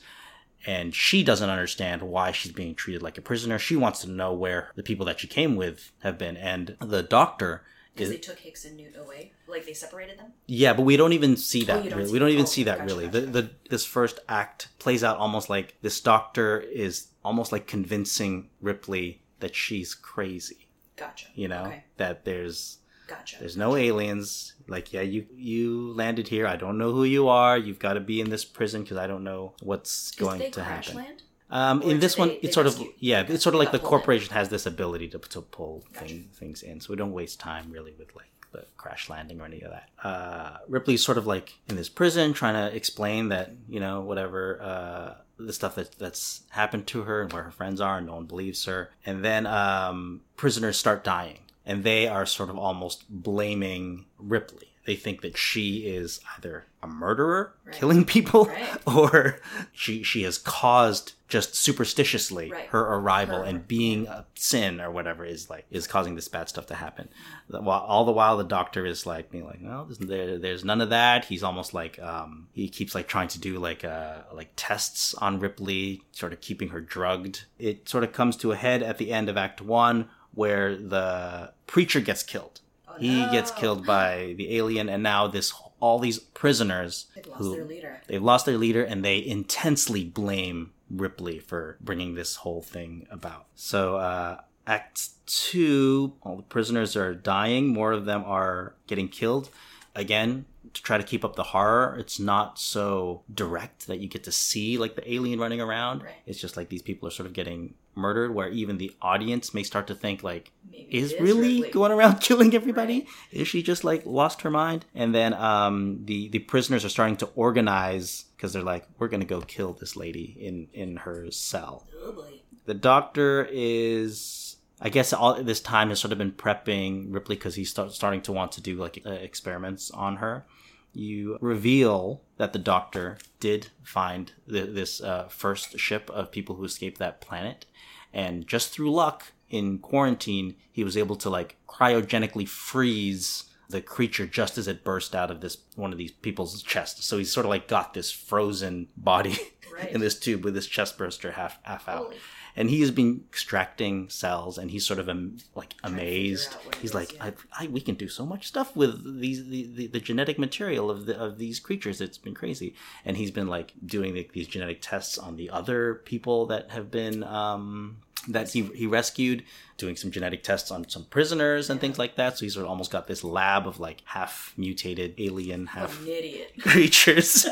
And 0.67 0.95
she 0.95 1.23
doesn't 1.23 1.51
understand 1.51 2.03
why 2.03 2.33
she's 2.33 2.53
being 2.53 2.75
treated 2.75 3.03
like 3.03 3.17
a 3.17 3.23
prisoner. 3.23 3.59
She 3.59 3.77
wants 3.77 4.01
to 4.01 4.11
know 4.11 4.33
where 4.33 4.71
the 4.75 4.83
people 4.83 5.07
that 5.07 5.21
she 5.21 5.29
came 5.29 5.55
with 5.55 5.93
have 6.01 6.19
been. 6.19 6.37
And 6.37 6.77
the 6.81 7.03
doctor 7.03 7.63
Because 7.99 8.11
they 8.13 8.19
took 8.19 8.39
Hicks 8.39 8.65
and 8.65 8.77
Newt 8.77 8.97
away. 8.97 9.33
Like 9.47 9.67
they 9.67 9.73
separated 9.75 10.19
them. 10.19 10.33
yeah, 10.47 10.73
but 10.73 10.83
we 10.83 10.97
don't 10.97 11.13
even 11.13 11.37
see 11.37 11.63
oh, 11.63 11.67
that. 11.67 11.85
you 11.85 11.91
don't 11.91 11.99
really. 11.99 12.09
see 12.09 12.13
We 12.13 12.19
don't 12.19 12.29
even 12.31 12.43
Oh, 12.45 12.47
see 12.47 12.63
that 12.65 12.79
gotcha, 12.79 12.87
really. 12.95 13.07
gotcha. 13.07 13.21
The, 13.21 13.43
the 13.43 13.51
this 13.71 13.85
first 13.85 14.21
act 14.29 14.69
plays 14.79 15.03
out 15.05 15.19
almost 15.19 15.51
like 15.51 15.77
this 15.83 16.01
doctor 16.01 16.61
is 16.61 17.09
almost 17.25 17.53
like 17.53 17.67
convincing 17.67 18.51
Ripley 18.61 19.23
that 19.41 19.55
she's 19.55 19.95
crazy. 19.95 20.69
Gotcha. 20.97 21.27
You 21.35 21.49
know 21.49 21.65
Okay. 21.67 21.85
that 21.97 22.25
there's 22.25 22.79
Gotcha. 23.07 23.39
There's 23.41 23.57
no 23.57 23.75
aliens. 23.75 24.53
Like, 24.67 24.93
yeah, 24.93 25.01
you 25.01 25.25
you 25.35 25.93
landed 25.95 26.29
here. 26.29 26.47
I 26.47 26.57
don't 26.57 26.77
know 26.77 26.93
who 26.93 27.05
you 27.05 27.29
are. 27.29 27.57
You've 27.57 27.79
got 27.79 27.95
to 27.95 28.01
be 28.01 28.21
in 28.21 28.29
this 28.29 28.45
prison 28.45 28.83
because 28.83 28.99
I 28.99 29.07
don't 29.07 29.25
know 29.25 29.55
what's 29.63 30.11
going 30.11 30.51
to 30.53 30.63
happen. 30.63 30.97
land? 30.97 31.23
Um, 31.51 31.83
in 31.83 31.99
this 32.01 32.19
one, 32.19 32.29
they- 32.29 32.35
they 32.35 32.41
it's 32.43 32.55
sort 32.55 32.67
of 32.67 32.83
yeah, 32.99 33.25
it's 33.27 33.43
sort 33.43 33.55
of 33.55 33.59
like 33.59 33.73
the 33.73 33.79
corporation 33.79 34.33
has 34.35 34.49
this 34.51 34.67
ability 34.67 35.09
to 35.09 35.19
to 35.19 35.41
pull 35.41 35.85
Gotcha. 35.95 36.07
thing, 36.07 36.29
things 36.35 36.63
in, 36.63 36.81
so 36.81 36.91
we 36.91 36.97
don't 36.97 37.13
waste 37.13 37.41
time 37.41 37.71
really 37.71 37.95
with 37.99 38.15
like 38.15 38.27
the 38.53 38.65
crash 38.79 39.09
landing 39.11 39.41
or 39.41 39.45
any 39.45 39.61
of 39.63 39.71
that. 39.71 39.89
Uh, 40.03 40.57
Ripley's 40.69 41.05
sort 41.05 41.19
of 41.19 41.27
like 41.27 41.55
in 41.69 41.77
this 41.77 41.89
prison 41.89 42.33
trying 42.33 42.55
to 42.55 42.75
explain 42.75 43.29
that 43.31 43.53
you 43.69 43.81
know 43.81 44.01
whatever 44.03 44.61
uh, 44.63 45.15
the 45.39 45.53
stuff 45.53 45.75
that 45.77 45.93
that's 45.99 46.43
happened 46.51 46.87
to 46.89 47.03
her 47.03 47.23
and 47.23 47.33
where 47.33 47.45
her 47.45 47.51
friends 47.51 47.81
are, 47.81 47.99
and 47.99 48.07
no 48.07 48.15
one 48.17 48.25
believes 48.27 48.65
her. 48.67 48.91
And 49.07 49.25
then 49.25 49.47
um, 49.47 50.23
prisoners 50.37 50.77
start 50.77 51.03
dying, 51.05 51.39
and 51.65 51.83
they 51.85 52.09
are 52.09 52.27
sort 52.27 52.51
of 52.51 52.59
almost 52.59 53.05
blaming 53.09 54.05
Ripley. 54.19 54.67
They 54.87 54.97
think 54.97 55.21
that 55.21 55.37
she 55.37 55.81
is 55.87 56.19
either 56.39 56.65
a 56.83 56.87
murderer, 56.87 57.53
Right. 57.67 57.75
killing 57.75 58.05
people, 58.07 58.47
Right. 58.47 58.79
or 58.87 59.41
she 59.73 60.03
she 60.03 60.23
has 60.23 60.39
caused 60.39 61.13
just 61.29 61.55
superstitiously 61.55 62.51
Right. 62.51 62.67
her 62.69 62.81
arrival 62.81 63.39
Her- 63.41 63.45
and 63.45 63.69
being 63.69 64.07
a 64.07 64.25
sin 64.35 64.81
or 64.81 64.91
whatever 64.91 65.25
is 65.25 65.51
like 65.51 65.67
is 65.71 65.87
causing 65.87 66.15
this 66.15 66.27
bad 66.29 66.49
stuff 66.49 66.67
to 66.67 66.75
happen. 66.75 67.09
While 67.49 67.81
all 67.81 68.05
the 68.05 68.13
while 68.13 68.37
the 68.39 68.45
doctor 68.45 68.87
is 68.87 69.05
like 69.07 69.31
being 69.31 69.45
like, 69.45 69.61
no, 69.61 69.85
there's, 69.85 69.99
there, 69.99 70.39
there's 70.39 70.65
none 70.65 70.81
of 70.81 70.91
that. 70.91 71.27
He's 71.27 71.43
almost 71.43 71.75
like 71.75 71.99
um, 72.01 72.49
he 72.53 72.69
keeps 72.69 72.95
like 72.95 73.09
trying 73.09 73.29
to 73.29 73.39
do 73.39 73.59
like 73.59 73.85
uh 73.85 74.19
like 74.33 74.51
tests 74.57 75.15
on 75.15 75.39
Ripley, 75.39 76.03
sort 76.13 76.33
of 76.33 76.41
keeping 76.41 76.71
her 76.71 76.81
drugged. 76.81 77.45
It 77.59 77.89
sort 77.89 78.05
of 78.05 78.13
comes 78.13 78.37
to 78.39 78.53
a 78.53 78.57
head 78.57 78.83
at 78.83 78.99
the 78.99 79.13
end 79.13 79.29
of 79.29 79.37
Act 79.37 79.61
One 79.61 80.09
where 80.35 80.77
the 80.77 81.53
preacher 81.67 82.01
gets 82.01 82.23
killed. 82.23 82.61
Oh, 82.87 82.95
He 82.99 83.21
no. 83.23 83.31
gets 83.33 83.51
killed 83.51 83.85
by 83.85 84.35
the 84.37 84.57
alien, 84.57 84.89
and 84.89 85.03
now 85.03 85.27
this 85.27 85.53
all 85.81 85.99
these 85.99 86.19
prisoners 86.19 87.07
They've 87.15 87.27
lost 87.27 87.39
who 87.39 87.55
their 87.55 87.65
leader. 87.65 88.01
they've 88.09 88.23
lost 88.23 88.47
their 88.47 88.59
leader, 88.59 88.83
and 88.83 89.05
they 89.05 89.25
intensely 89.25 90.05
blame 90.05 90.73
Ripley 90.91 91.39
for 91.39 91.77
bringing 91.81 92.15
this 92.15 92.37
whole 92.37 92.63
thing 92.63 93.07
about. 93.11 93.47
So, 93.55 93.97
uh, 93.97 94.41
Act 94.67 95.11
Two, 95.27 96.15
all 96.23 96.37
the 96.37 96.43
prisoners 96.43 96.97
are 96.97 97.15
dying. 97.15 97.69
More 97.69 97.93
of 97.93 98.05
them 98.05 98.23
are 98.27 98.75
getting 98.87 99.09
killed. 99.09 99.51
Again, 99.95 100.45
to 100.75 100.83
try 100.83 100.99
to 100.99 101.05
keep 101.05 101.25
up 101.25 101.37
the 101.37 101.43
horror, 101.43 101.97
it's 101.99 102.21
not 102.21 102.59
so 102.59 103.23
direct 103.33 103.87
that 103.87 103.99
you 103.99 104.09
get 104.09 104.25
to 104.25 104.33
see 104.33 104.79
like 104.79 104.95
the 104.95 105.13
alien 105.13 105.41
running 105.41 105.61
around. 105.61 106.03
Right. 106.03 106.13
It's 106.27 106.41
just 106.41 106.57
like 106.57 106.69
these 106.69 106.83
people 106.83 107.09
are 107.09 107.11
sort 107.11 107.27
of 107.27 107.33
getting 107.33 107.75
murdered, 107.95 108.35
where 108.35 108.49
even 108.49 108.79
the 108.79 108.95
audience 109.03 109.53
may 109.53 109.63
start 109.63 109.87
to 109.89 109.95
think 109.95 110.23
like, 110.23 110.53
Maybe 110.71 110.89
is 110.97 111.15
really 111.21 111.57
Ripley. 111.63 111.71
going 111.71 111.93
around 111.93 112.21
killing 112.21 112.55
everybody? 112.55 113.01
Right. 113.01 113.09
Is 113.33 113.49
she 113.49 113.63
just 113.63 113.85
like 113.85 114.05
lost 114.07 114.43
her 114.43 114.51
mind? 114.51 114.85
And 114.95 115.15
then 115.15 115.35
um, 115.35 116.01
the 116.05 116.29
the 116.29 116.39
prisoners 116.41 116.85
are 116.85 116.89
starting 116.89 117.17
to 117.19 117.27
organize 117.35 118.25
because 118.37 118.53
they're 118.53 118.63
like, 118.63 118.87
we're 118.99 119.09
gonna 119.09 119.25
go 119.25 119.41
kill 119.41 119.73
this 119.73 119.97
lady 119.97 120.37
in 120.41 120.69
in 120.73 120.97
her 120.99 121.31
cell. 121.31 121.87
Oh. 122.03 122.25
The 122.67 122.75
doctor 122.75 123.49
is. 123.51 124.57
I 124.81 124.91
guess 124.91 125.13
all 125.13 125.43
this 125.43 125.61
time 125.61 125.89
has 125.89 125.99
sort 125.99 126.13
of 126.13 126.19
been 126.19 126.31
prepping 126.31 127.13
Ripley 127.13 127.35
because 127.35 127.57
he's 127.57 127.69
start, 127.71 127.93
starting 127.93 128.23
to 128.23 128.33
want 128.33 128.53
to 128.53 128.61
do 128.61 128.77
like 128.77 129.03
uh, 129.05 129.11
experiments 129.11 129.91
on 129.91 130.17
her. 130.17 130.47
You 130.93 131.37
reveal 131.41 132.23
that 132.37 132.53
the 132.53 132.61
doctor 132.61 133.19
did 133.41 133.69
find 133.83 134.33
th- 134.49 134.75
this 134.75 135.01
uh, 135.01 135.27
first 135.29 135.79
ship 135.81 136.09
of 136.11 136.31
people 136.31 136.55
who 136.55 136.65
escaped 136.65 136.99
that 136.99 137.21
planet, 137.21 137.67
and 138.13 138.47
just 138.47 138.71
through 138.71 138.93
luck 138.93 139.33
in 139.51 139.79
quarantine, 139.79 140.55
he 140.71 140.85
was 140.85 140.97
able 140.97 141.17
to 141.17 141.31
like 141.31 141.57
cryogenically 141.69 142.47
freeze 142.49 143.45
the 143.71 143.81
creature 143.83 144.27
just 144.27 144.57
as 144.57 144.67
it 144.67 144.83
burst 144.83 145.15
out 145.15 145.31
of 145.31 145.41
this 145.43 145.59
one 145.77 145.93
of 145.93 145.99
these 145.99 146.11
people's 146.13 146.63
chest. 146.63 147.03
So 147.05 147.19
he's 147.19 147.31
sort 147.33 147.45
of 147.45 147.51
like 147.51 147.69
got 147.69 147.95
this 147.95 148.11
frozen 148.11 148.89
body 148.97 149.37
Right. 149.71 149.93
in 149.93 150.01
this 150.01 150.19
tube 150.19 150.45
with 150.45 150.55
this 150.55 150.67
chest 150.67 150.99
burster 150.99 151.33
half 151.33 151.59
half 151.63 151.87
out 151.89 152.05
Holy. 152.07 152.17
and 152.57 152.69
he 152.69 152.81
has 152.81 152.91
been 152.91 153.23
extracting 153.29 154.09
cells 154.09 154.59
and 154.59 154.71
he's 154.73 154.85
sort 154.85 154.99
of 154.99 155.09
um, 155.09 155.37
like 155.55 155.75
amazed 155.85 156.55
out 156.55 156.65
what 156.65 156.75
it 156.75 156.81
he's 156.81 156.91
is, 156.91 156.95
like 156.95 157.15
yeah. 157.15 157.25
I, 157.27 157.65
I, 157.65 157.67
we 157.69 157.81
can 157.81 157.95
do 157.95 158.09
so 158.09 158.27
much 158.27 158.49
stuff 158.49 158.75
with 158.75 159.21
these 159.21 159.47
the, 159.49 159.71
the, 159.77 159.87
the 159.87 160.01
genetic 160.01 160.37
material 160.37 160.91
of 160.91 161.07
the 161.07 161.17
of 161.17 161.39
these 161.39 161.61
creatures 161.61 162.01
it's 162.01 162.19
been 162.19 162.35
crazy 162.35 162.75
and 163.05 163.17
he's 163.19 163.31
been 163.31 163.47
like 163.47 163.73
doing 163.87 164.15
the, 164.15 164.29
these 164.33 164.49
genetic 164.49 164.79
tests 164.83 165.17
on 165.17 165.37
the 165.37 165.49
other 165.51 165.95
people 166.05 166.47
that 166.47 166.71
have 166.71 166.91
been 166.91 167.23
um 167.23 167.99
that 168.29 168.51
he, 168.51 168.63
he 168.75 168.87
rescued 168.87 169.43
doing 169.77 169.97
some 169.97 170.11
genetic 170.11 170.43
tests 170.43 170.71
on 170.71 170.89
some 170.89 171.05
prisoners 171.05 171.71
and 171.71 171.81
things 171.81 171.99
like 171.99 172.17
that 172.17 172.37
so 172.37 172.45
he's 172.45 172.55
sort 172.55 172.65
of 172.65 172.71
almost 172.71 172.91
got 172.91 173.07
this 173.07 173.25
lab 173.25 173.67
of 173.67 173.81
like 173.81 174.03
half 174.05 174.55
mutated 174.57 175.15
alien 175.19 175.67
half 175.67 176.01
an 176.03 176.09
idiot. 176.09 176.53
creatures 176.61 177.47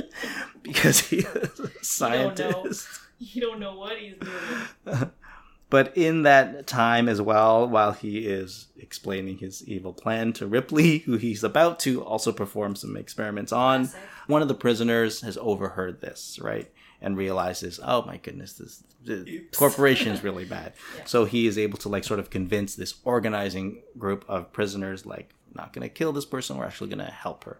because 0.62 1.00
he 1.00 1.18
is 1.18 1.26
a 1.26 1.50
don't 1.50 1.60
know. 1.60 1.72
scientist 1.82 3.00
You 3.18 3.40
don't 3.40 3.60
know 3.60 3.76
what 3.76 3.98
he's 3.98 4.14
doing. 4.14 5.10
But 5.70 5.96
in 5.96 6.22
that 6.22 6.66
time 6.66 7.08
as 7.08 7.20
well, 7.20 7.68
while 7.68 7.92
he 7.92 8.20
is 8.20 8.68
explaining 8.78 9.38
his 9.38 9.66
evil 9.68 9.92
plan 9.92 10.32
to 10.34 10.46
Ripley, 10.46 10.98
who 10.98 11.16
he's 11.18 11.44
about 11.44 11.78
to 11.80 12.02
also 12.02 12.32
perform 12.32 12.74
some 12.74 12.96
experiments 12.96 13.52
on, 13.52 13.90
one 14.26 14.40
of 14.40 14.48
the 14.48 14.54
prisoners 14.54 15.20
has 15.20 15.36
overheard 15.36 16.00
this, 16.00 16.38
right? 16.40 16.70
And 17.02 17.16
realizes, 17.16 17.78
oh 17.84 18.02
my 18.06 18.16
goodness, 18.16 18.54
this 18.54 18.82
Oops. 19.28 19.56
corporation 19.58 20.12
is 20.12 20.22
really 20.22 20.44
bad. 20.56 20.72
Yeah. 20.96 21.04
So 21.04 21.24
he 21.24 21.46
is 21.46 21.58
able 21.58 21.78
to 21.78 21.88
like 21.88 22.04
sort 22.04 22.20
of 22.20 22.30
convince 22.30 22.74
this 22.74 22.94
organizing 23.04 23.82
group 23.98 24.24
of 24.28 24.52
prisoners, 24.52 25.06
like, 25.06 25.34
not 25.54 25.72
gonna 25.72 25.88
kill 25.88 26.12
this 26.12 26.24
person, 26.26 26.56
we're 26.56 26.64
actually 26.66 26.90
gonna 26.90 27.10
help 27.10 27.44
her. 27.44 27.58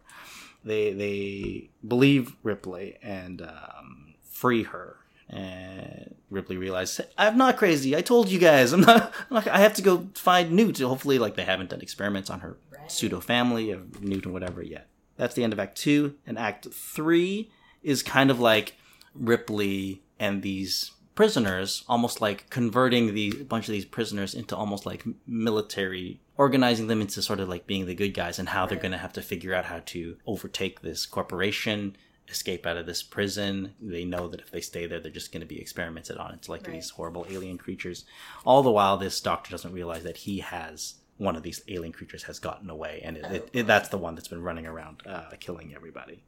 They 0.64 0.92
they 0.92 1.70
believe 1.86 2.36
Ripley 2.42 2.99
and 3.03 3.40
um, 3.42 4.14
free 4.30 4.64
her. 4.64 4.96
And 5.30 6.14
Ripley 6.30 6.57
realizes, 6.57 7.05
I'm 7.18 7.36
not 7.36 7.59
crazy. 7.59 7.94
I 7.94 8.01
told 8.01 8.30
you 8.30 8.38
guys. 8.38 8.72
I'm 8.72 8.80
not. 8.80 9.12
I'm 9.30 9.34
not 9.34 9.46
I 9.49 9.59
have 9.59 9.74
to 9.74 9.82
go 9.82 10.09
find 10.14 10.53
Newt. 10.53 10.78
Hopefully, 10.78 11.18
like 11.18 11.36
they 11.36 11.44
haven't 11.44 11.70
done 11.70 11.80
experiments 11.82 12.30
on 12.30 12.40
her 12.40 12.57
Right. 12.72 12.90
pseudo 12.90 13.20
family 13.20 13.70
of 13.70 14.03
Newt 14.03 14.24
and 14.24 14.32
whatever 14.32 14.62
yet. 14.62 14.88
That's 15.16 15.34
the 15.34 15.44
end 15.44 15.53
of 15.53 15.59
Act 15.59 15.76
Two. 15.76 16.14
And 16.26 16.38
Act 16.38 16.68
Three 16.72 17.51
is 17.82 18.03
kind 18.03 18.30
of 18.30 18.40
like 18.40 18.74
Ripley 19.14 20.03
and 20.18 20.42
these 20.42 20.92
prisoners, 21.19 21.83
almost 21.89 22.21
like 22.21 22.49
converting 22.49 23.12
the 23.12 23.43
bunch 23.43 23.66
of 23.66 23.73
these 23.73 23.85
prisoners 23.85 24.35
into 24.35 24.55
almost 24.55 24.87
like 24.87 25.05
military, 25.27 26.21
organizing 26.37 26.87
them 26.87 27.01
into 27.01 27.21
sort 27.21 27.41
of 27.41 27.49
like 27.49 27.66
being 27.66 27.87
the 27.87 27.95
good 27.97 28.14
guys 28.14 28.39
and 28.39 28.51
how 28.51 28.64
they're 28.64 28.79
going 28.79 28.93
to 28.93 28.99
have 28.99 29.12
to 29.12 29.21
figure 29.21 29.53
out 29.53 29.64
how 29.64 29.81
to 29.85 30.16
overtake 30.29 30.81
this 30.81 31.07
corporation, 31.07 31.97
escape 32.29 32.64
out 32.66 32.77
of 32.77 32.87
this 32.87 33.03
prison. 33.03 33.75
They 33.83 34.05
know 34.05 34.29
that 34.29 34.39
if 34.39 34.53
they 34.53 34.61
stay 34.61 34.87
there, 34.87 35.01
they're 35.01 35.11
just 35.11 35.33
going 35.33 35.41
to 35.41 35.55
be 35.55 35.61
experimented 35.61 36.19
on. 36.19 36.35
It's 36.35 36.49
like 36.49 36.64
Right. 36.69 36.75
these 36.75 36.91
horrible 36.91 37.27
alien 37.29 37.59
creatures. 37.59 38.05
All 38.47 38.62
the 38.62 38.71
while, 38.71 38.97
this 38.97 39.21
doctor 39.21 39.51
doesn't 39.51 39.73
realize 39.73 40.05
that 40.05 40.19
he 40.19 40.39
has 40.39 40.95
one 41.16 41.35
of 41.35 41.43
these 41.43 41.62
alien 41.66 41.93
creatures 41.93 42.23
has 42.23 42.39
gotten 42.39 42.71
away, 42.71 43.01
and 43.03 43.16
it, 43.16 43.25
it, 43.25 43.49
it, 43.53 43.66
that's 43.66 43.89
the 43.89 43.99
one 43.99 44.14
that's 44.14 44.29
been 44.29 44.41
running 44.41 44.66
around, 44.66 45.03
uh, 45.05 45.25
killing 45.41 45.75
everybody. 45.75 46.23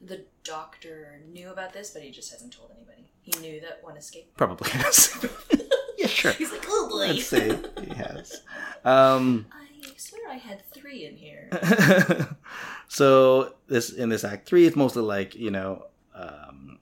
The 0.00 0.24
doctor 0.44 1.20
knew 1.32 1.50
about 1.50 1.72
this, 1.72 1.90
but 1.90 2.02
he 2.02 2.10
just 2.10 2.30
hasn't 2.30 2.52
told 2.52 2.70
anybody. 2.74 3.10
He 3.22 3.32
knew 3.40 3.60
that 3.60 3.80
one 3.82 3.96
escaped. 3.96 4.36
Probably 4.36 4.70
has. 4.72 5.26
yeah, 5.98 6.06
sure. 6.06 6.32
He's 6.32 6.52
like, 6.52 6.64
oh 6.68 6.88
boy. 6.88 7.08
Let's 7.08 7.26
say 7.26 7.58
he 7.82 7.94
has. 7.94 8.42
Um, 8.84 9.46
I 9.52 9.66
swear 9.96 10.30
I 10.30 10.36
had 10.36 10.64
three 10.70 11.06
in 11.06 11.16
here. 11.16 11.48
so 12.88 13.54
this 13.66 13.90
in 13.90 14.08
this 14.08 14.24
act 14.24 14.46
three, 14.46 14.66
it's 14.66 14.76
mostly 14.76 15.02
like 15.02 15.34
you 15.34 15.50
know. 15.50 15.86
Um, 16.14 16.78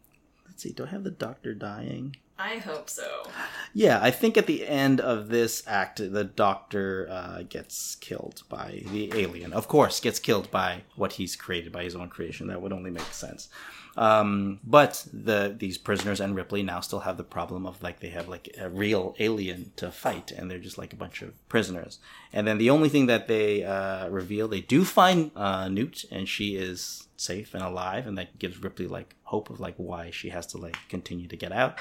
let's 0.47 0.63
see. 0.63 0.73
Do 0.73 0.85
I 0.85 0.89
have 0.89 1.05
the 1.05 1.11
doctor 1.11 1.55
dying? 1.55 2.17
I 2.39 2.57
hope 2.57 2.91
so. 2.91 3.23
Yeah, 3.73 4.01
I 4.03 4.11
think 4.11 4.37
at 4.37 4.47
the 4.47 4.67
end 4.67 5.01
of 5.01 5.29
this 5.29 5.63
act, 5.67 5.99
the 5.99 6.25
doctor 6.25 7.07
uh, 7.09 7.43
gets 7.49 7.95
killed 7.97 8.43
by 8.49 8.83
the 8.91 9.13
alien. 9.15 9.53
Of 9.53 9.69
course, 9.69 10.01
gets 10.01 10.19
killed 10.19 10.51
by 10.51 10.83
what 10.97 11.13
he's 11.13 11.37
created 11.37 11.71
by 11.71 11.85
his 11.85 11.95
own 11.95 12.09
creation. 12.09 12.49
That 12.49 12.61
would 12.61 12.73
only 12.73 12.91
make 12.91 13.13
sense. 13.13 13.49
Um, 13.97 14.59
but 14.65 15.07
the 15.13 15.55
these 15.57 15.79
prisoners 15.79 16.19
and 16.19 16.35
Ripley 16.35 16.65
now 16.65 16.81
still 16.81 17.01
have 17.01 17.17
the 17.17 17.23
problem 17.23 17.65
of 17.65 17.81
like 17.81 18.01
they 18.01 18.09
have 18.09 18.27
like 18.29 18.49
a 18.61 18.69
real 18.69 19.15
alien 19.21 19.71
to 19.77 19.93
fight, 19.93 20.33
and 20.33 20.51
they're 20.51 20.59
just 20.59 20.79
like 20.79 20.93
a 20.93 20.97
bunch 20.97 21.23
of 21.23 21.49
prisoners. 21.49 22.01
And 22.33 22.49
then 22.49 22.59
the 22.59 22.71
only 22.71 22.89
thing 22.89 23.07
that 23.07 23.29
they 23.29 23.63
uh, 23.63 24.09
reveal, 24.09 24.49
they 24.49 24.61
do 24.61 24.85
find 24.85 25.31
uh, 25.37 25.69
Newt, 25.69 26.05
and 26.11 26.29
she 26.29 26.57
is 26.57 27.07
safe 27.17 27.55
and 27.55 27.63
alive, 27.63 28.09
and 28.09 28.19
that 28.19 28.41
gives 28.41 28.61
Ripley 28.61 28.89
like 28.89 29.15
hope 29.23 29.51
of 29.51 29.61
like 29.61 29.75
why 29.77 30.11
she 30.11 30.31
has 30.31 30.49
to 30.49 30.59
like 30.59 30.77
continue 30.89 31.29
to 31.29 31.37
get 31.37 31.53
out 31.53 31.79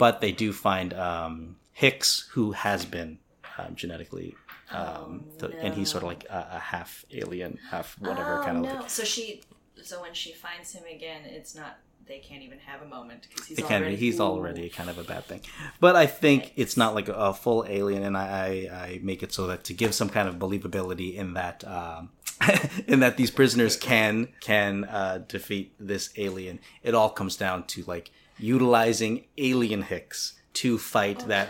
but 0.00 0.22
they 0.22 0.32
do 0.32 0.50
find 0.50 0.94
um, 0.94 1.56
Hicks, 1.72 2.26
who 2.32 2.52
has 2.52 2.86
been 2.86 3.18
um, 3.58 3.76
genetically, 3.76 4.34
um, 4.70 5.26
Oh, 5.42 5.46
th- 5.46 5.58
and 5.60 5.74
he's 5.74 5.90
sort 5.90 6.02
of 6.02 6.08
like 6.08 6.24
a, 6.30 6.48
a 6.52 6.58
half 6.58 7.04
alien, 7.12 7.58
half 7.70 8.00
whatever 8.00 8.40
oh, 8.40 8.44
kind 8.44 8.56
of. 8.56 8.62
no. 8.62 8.86
So 8.86 9.04
she, 9.04 9.42
so 9.82 10.00
when 10.00 10.14
she 10.14 10.32
finds 10.32 10.72
him 10.72 10.84
again, 10.90 11.22
it's 11.26 11.54
not 11.54 11.76
they 12.06 12.18
can't 12.18 12.42
even 12.42 12.58
have 12.60 12.80
a 12.80 12.86
moment 12.86 13.26
because 13.28 13.46
he's 13.46 13.62
already 13.62 13.90
be. 13.90 13.96
He's 13.96 14.18
Ooh. 14.20 14.24
already 14.24 14.70
kind 14.70 14.88
of 14.88 14.96
a 14.96 15.04
bad 15.04 15.24
thing. 15.26 15.42
But 15.80 15.96
I 15.96 16.06
think 16.06 16.54
it's 16.56 16.78
not 16.78 16.94
like 16.94 17.08
a, 17.08 17.34
full 17.34 17.66
alien, 17.68 18.02
and 18.02 18.16
I, 18.16 18.68
I, 18.72 18.76
I 18.84 19.00
make 19.02 19.22
it 19.22 19.34
so 19.34 19.46
that 19.48 19.64
to 19.64 19.74
give 19.74 19.94
some 19.94 20.08
kind 20.08 20.28
of 20.28 20.36
believability 20.36 21.14
in 21.14 21.34
that. 21.34 21.62
Um, 21.66 22.10
in 22.86 23.00
that 23.00 23.18
these 23.18 23.30
prisoners 23.30 23.76
can 23.76 24.28
can 24.40 24.84
uh, 24.84 25.22
defeat 25.28 25.74
this 25.78 26.08
alien, 26.16 26.58
it 26.82 26.94
all 26.94 27.10
comes 27.10 27.36
down 27.36 27.64
to 27.64 27.84
like 27.84 28.10
utilizing 28.40 29.24
alien 29.38 29.82
Hicks 29.82 30.34
to 30.54 30.78
fight 30.78 31.26
that 31.28 31.48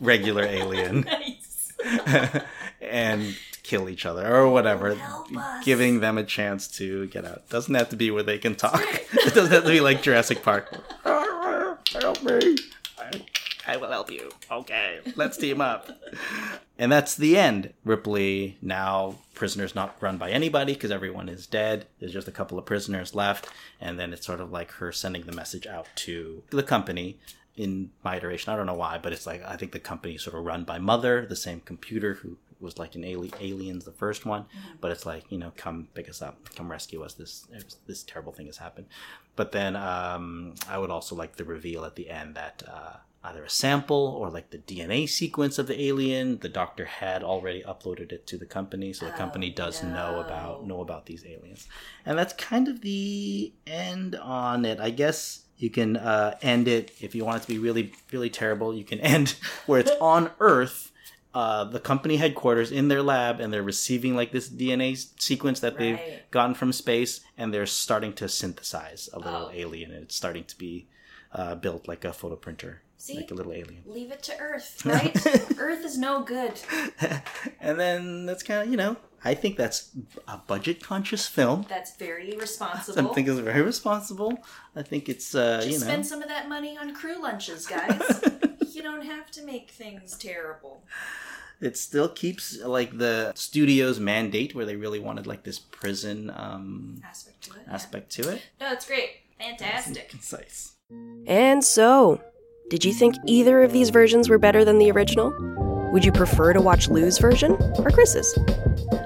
regular 0.00 0.44
alien 0.44 1.08
and 2.80 3.36
kill 3.62 3.88
each 3.88 4.06
other 4.06 4.34
or 4.34 4.48
whatever, 4.48 4.94
Help 4.94 5.36
us. 5.36 5.64
giving 5.64 6.00
them 6.00 6.16
a 6.18 6.24
chance 6.24 6.68
to 6.68 7.06
get 7.08 7.24
out. 7.24 7.48
Doesn't 7.48 7.74
have 7.74 7.88
to 7.90 7.96
be 7.96 8.10
where 8.10 8.22
they 8.22 8.38
can 8.38 8.54
talk. 8.54 8.80
it 9.12 9.34
doesn't 9.34 9.52
have 9.52 9.64
to 9.64 9.70
be 9.70 9.80
like 9.80 10.02
Jurassic 10.02 10.42
Park. 10.42 10.72
Help 11.04 12.22
me. 12.22 12.56
I, 13.66 13.74
I 13.74 13.76
will 13.76 13.90
help 13.90 14.10
you. 14.10 14.30
Okay, 14.50 15.00
let's 15.16 15.36
team 15.36 15.60
up. 15.60 15.90
And 16.78 16.92
that's 16.92 17.14
the 17.14 17.36
end. 17.36 17.72
Ripley 17.84 18.58
now 18.60 19.16
prisoners 19.34 19.74
not 19.74 19.96
run 20.00 20.18
by 20.18 20.30
anybody 20.30 20.74
because 20.74 20.90
everyone 20.90 21.28
is 21.28 21.46
dead. 21.46 21.86
There's 21.98 22.12
just 22.12 22.28
a 22.28 22.32
couple 22.32 22.58
of 22.58 22.64
prisoners 22.64 23.14
left, 23.14 23.48
and 23.80 23.98
then 23.98 24.12
it's 24.12 24.26
sort 24.26 24.40
of 24.40 24.50
like 24.50 24.72
her 24.72 24.92
sending 24.92 25.22
the 25.22 25.32
message 25.32 25.66
out 25.66 25.86
to 25.96 26.42
the 26.50 26.62
company. 26.62 27.18
In 27.56 27.90
my 28.04 28.16
iteration, 28.16 28.52
I 28.52 28.56
don't 28.56 28.66
know 28.66 28.74
why, 28.74 28.98
but 28.98 29.14
it's 29.14 29.26
like 29.26 29.42
I 29.42 29.56
think 29.56 29.72
the 29.72 29.78
company 29.78 30.16
is 30.16 30.22
sort 30.22 30.36
of 30.36 30.44
run 30.44 30.64
by 30.64 30.78
Mother, 30.78 31.24
the 31.24 31.36
same 31.36 31.60
computer 31.60 32.14
who 32.14 32.36
was 32.60 32.78
like 32.78 32.94
in 32.94 33.04
Ali- 33.04 33.32
Aliens, 33.40 33.84
the 33.84 33.92
first 33.92 34.26
one. 34.26 34.44
But 34.80 34.90
it's 34.90 35.06
like 35.06 35.24
you 35.30 35.38
know, 35.38 35.52
come 35.56 35.88
pick 35.94 36.08
us 36.08 36.20
up, 36.20 36.54
come 36.54 36.70
rescue 36.70 37.02
us. 37.02 37.14
This 37.14 37.46
this 37.86 38.02
terrible 38.02 38.32
thing 38.32 38.46
has 38.46 38.58
happened. 38.58 38.88
But 39.36 39.52
then 39.52 39.74
um, 39.74 40.54
I 40.68 40.78
would 40.78 40.90
also 40.90 41.14
like 41.16 41.36
the 41.36 41.44
reveal 41.44 41.84
at 41.84 41.96
the 41.96 42.10
end 42.10 42.34
that 42.34 42.62
uh, 42.68 42.96
either 43.26 43.44
a 43.44 43.50
sample 43.50 44.16
or 44.18 44.30
like 44.30 44.50
the 44.50 44.58
DNA 44.58 45.08
sequence 45.08 45.58
of 45.58 45.66
the 45.66 45.80
alien, 45.88 46.38
the 46.38 46.48
doctor 46.48 46.84
had 46.84 47.22
already 47.22 47.62
uploaded 47.62 48.12
it 48.12 48.26
to 48.28 48.36
the 48.38 48.46
company, 48.46 48.92
so 48.92 49.06
the 49.06 49.12
company 49.12 49.50
does 49.50 49.82
know 49.82 50.20
about 50.20 50.66
know 50.66 50.80
about 50.80 51.06
these 51.06 51.24
aliens, 51.24 51.66
and 52.04 52.16
that's 52.18 52.32
kind 52.34 52.68
of 52.68 52.80
the 52.82 53.52
end 53.66 54.14
on 54.16 54.64
it. 54.64 54.78
I 54.80 54.90
guess 54.90 55.42
you 55.58 55.70
can 55.70 55.96
uh, 55.96 56.36
end 56.42 56.68
it 56.68 56.92
if 57.00 57.14
you 57.14 57.24
want 57.24 57.38
it 57.38 57.46
to 57.46 57.48
be 57.48 57.58
really 57.58 57.92
really 58.12 58.30
terrible. 58.30 58.74
You 58.74 58.84
can 58.84 59.00
end 59.16 59.36
where 59.66 59.80
it's 59.80 59.92
on 60.00 60.30
Earth. 60.40 60.92
Uh, 61.34 61.64
the 61.64 61.78
company 61.80 62.16
headquarters 62.16 62.72
in 62.72 62.88
their 62.88 63.02
lab, 63.02 63.40
and 63.40 63.52
they're 63.52 63.62
receiving 63.62 64.16
like 64.16 64.32
this 64.32 64.48
DNA 64.48 64.96
sequence 65.20 65.60
that 65.60 65.76
they've 65.76 66.00
gotten 66.30 66.54
from 66.54 66.72
space, 66.72 67.20
and 67.36 67.52
they're 67.52 67.66
starting 67.66 68.14
to 68.14 68.26
synthesize 68.26 69.10
a 69.12 69.18
little 69.18 69.48
Oh. 69.48 69.50
alien, 69.52 69.90
and 69.90 70.04
it's 70.04 70.16
starting 70.16 70.44
to 70.44 70.56
be 70.56 70.86
uh, 71.32 71.54
built 71.54 71.86
like 71.86 72.06
a 72.06 72.12
photo 72.14 72.36
printer, 72.36 72.80
See? 72.98 73.14
like 73.16 73.30
a 73.30 73.34
little 73.34 73.52
alien. 73.52 73.82
Leave 73.86 74.10
it 74.10 74.22
to 74.24 74.36
Earth, 74.38 74.82
right? 74.86 75.14
Earth 75.58 75.84
is 75.84 75.96
no 75.98 76.22
good. 76.22 76.52
and 77.60 77.78
then 77.78 78.26
that's 78.26 78.42
kind 78.42 78.62
of 78.62 78.68
you 78.70 78.76
know, 78.76 78.96
I 79.24 79.34
think 79.34 79.56
that's 79.56 79.90
a 80.26 80.38
budget 80.38 80.82
conscious 80.82 81.26
film. 81.26 81.66
That's 81.68 81.94
very 81.96 82.36
responsible. 82.36 82.98
I 82.98 83.02
responsible. 83.02 83.14
think 83.14 83.28
it's 83.28 83.38
very 83.40 83.62
responsible. 83.62 84.38
I 84.74 84.82
think 84.82 85.08
it's 85.08 85.34
uh, 85.34 85.58
Just 85.58 85.68
you 85.68 85.78
know, 85.78 85.84
spend 85.84 86.06
some 86.06 86.22
of 86.22 86.28
that 86.28 86.48
money 86.48 86.76
on 86.78 86.94
crew 86.94 87.20
lunches, 87.20 87.66
guys. 87.66 88.00
you 88.72 88.82
don't 88.82 89.04
have 89.04 89.30
to 89.32 89.44
make 89.44 89.70
things 89.70 90.16
terrible. 90.16 90.82
it 91.60 91.76
still 91.76 92.08
keeps 92.08 92.60
like 92.62 92.96
the 92.98 93.32
studio's 93.34 93.98
mandate 94.00 94.54
where 94.54 94.64
they 94.66 94.76
really 94.76 95.00
wanted 95.00 95.26
like 95.26 95.42
this 95.44 95.58
prison 95.58 96.30
um, 96.34 97.00
Aspect 97.04 97.42
to 97.44 97.50
it. 97.52 97.62
yeah. 97.66 97.74
aspect 97.74 98.10
to 98.12 98.28
it. 98.30 98.42
No, 98.60 98.72
it's 98.72 98.86
great. 98.86 99.10
Fantastic. 99.38 100.08
Concise. 100.08 100.72
And 101.26 101.64
so, 101.64 102.20
did 102.68 102.84
you 102.84 102.92
think 102.92 103.14
either 103.26 103.62
of 103.62 103.72
these 103.72 103.90
versions 103.90 104.28
were 104.28 104.38
better 104.38 104.64
than 104.64 104.78
the 104.78 104.90
original? 104.90 105.32
Would 105.92 106.04
you 106.04 106.10
prefer 106.10 106.52
to 106.52 106.60
watch 106.60 106.88
Lou's 106.88 107.18
version 107.18 107.52
or 107.78 107.90
Chris's? 107.90 108.36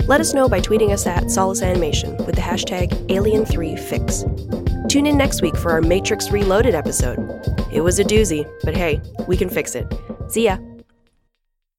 Let 0.07 0.21
us 0.21 0.33
know 0.33 0.49
by 0.49 0.61
tweeting 0.61 0.93
us 0.93 1.07
at 1.07 1.31
Solace 1.31 1.61
Animation 1.61 2.17
with 2.25 2.37
the 2.37 2.41
hashtag 2.41 2.89
Alien3Fix. 3.09 4.89
Tune 4.89 5.07
in 5.07 5.19
next 5.19 5.43
week 5.43 5.57
for 5.57 5.73
our 5.73 5.83
Matrix 5.83 6.31
Reloaded 6.31 6.75
episode. 6.75 7.19
It 7.71 7.83
was 7.83 7.99
a 7.99 8.05
doozy, 8.05 8.51
but 8.65 8.75
hey, 8.75 9.01
we 9.29 9.37
can 9.37 9.51
fix 9.51 9.75
it. 9.75 9.87
See 10.29 10.45
ya! 10.45 10.57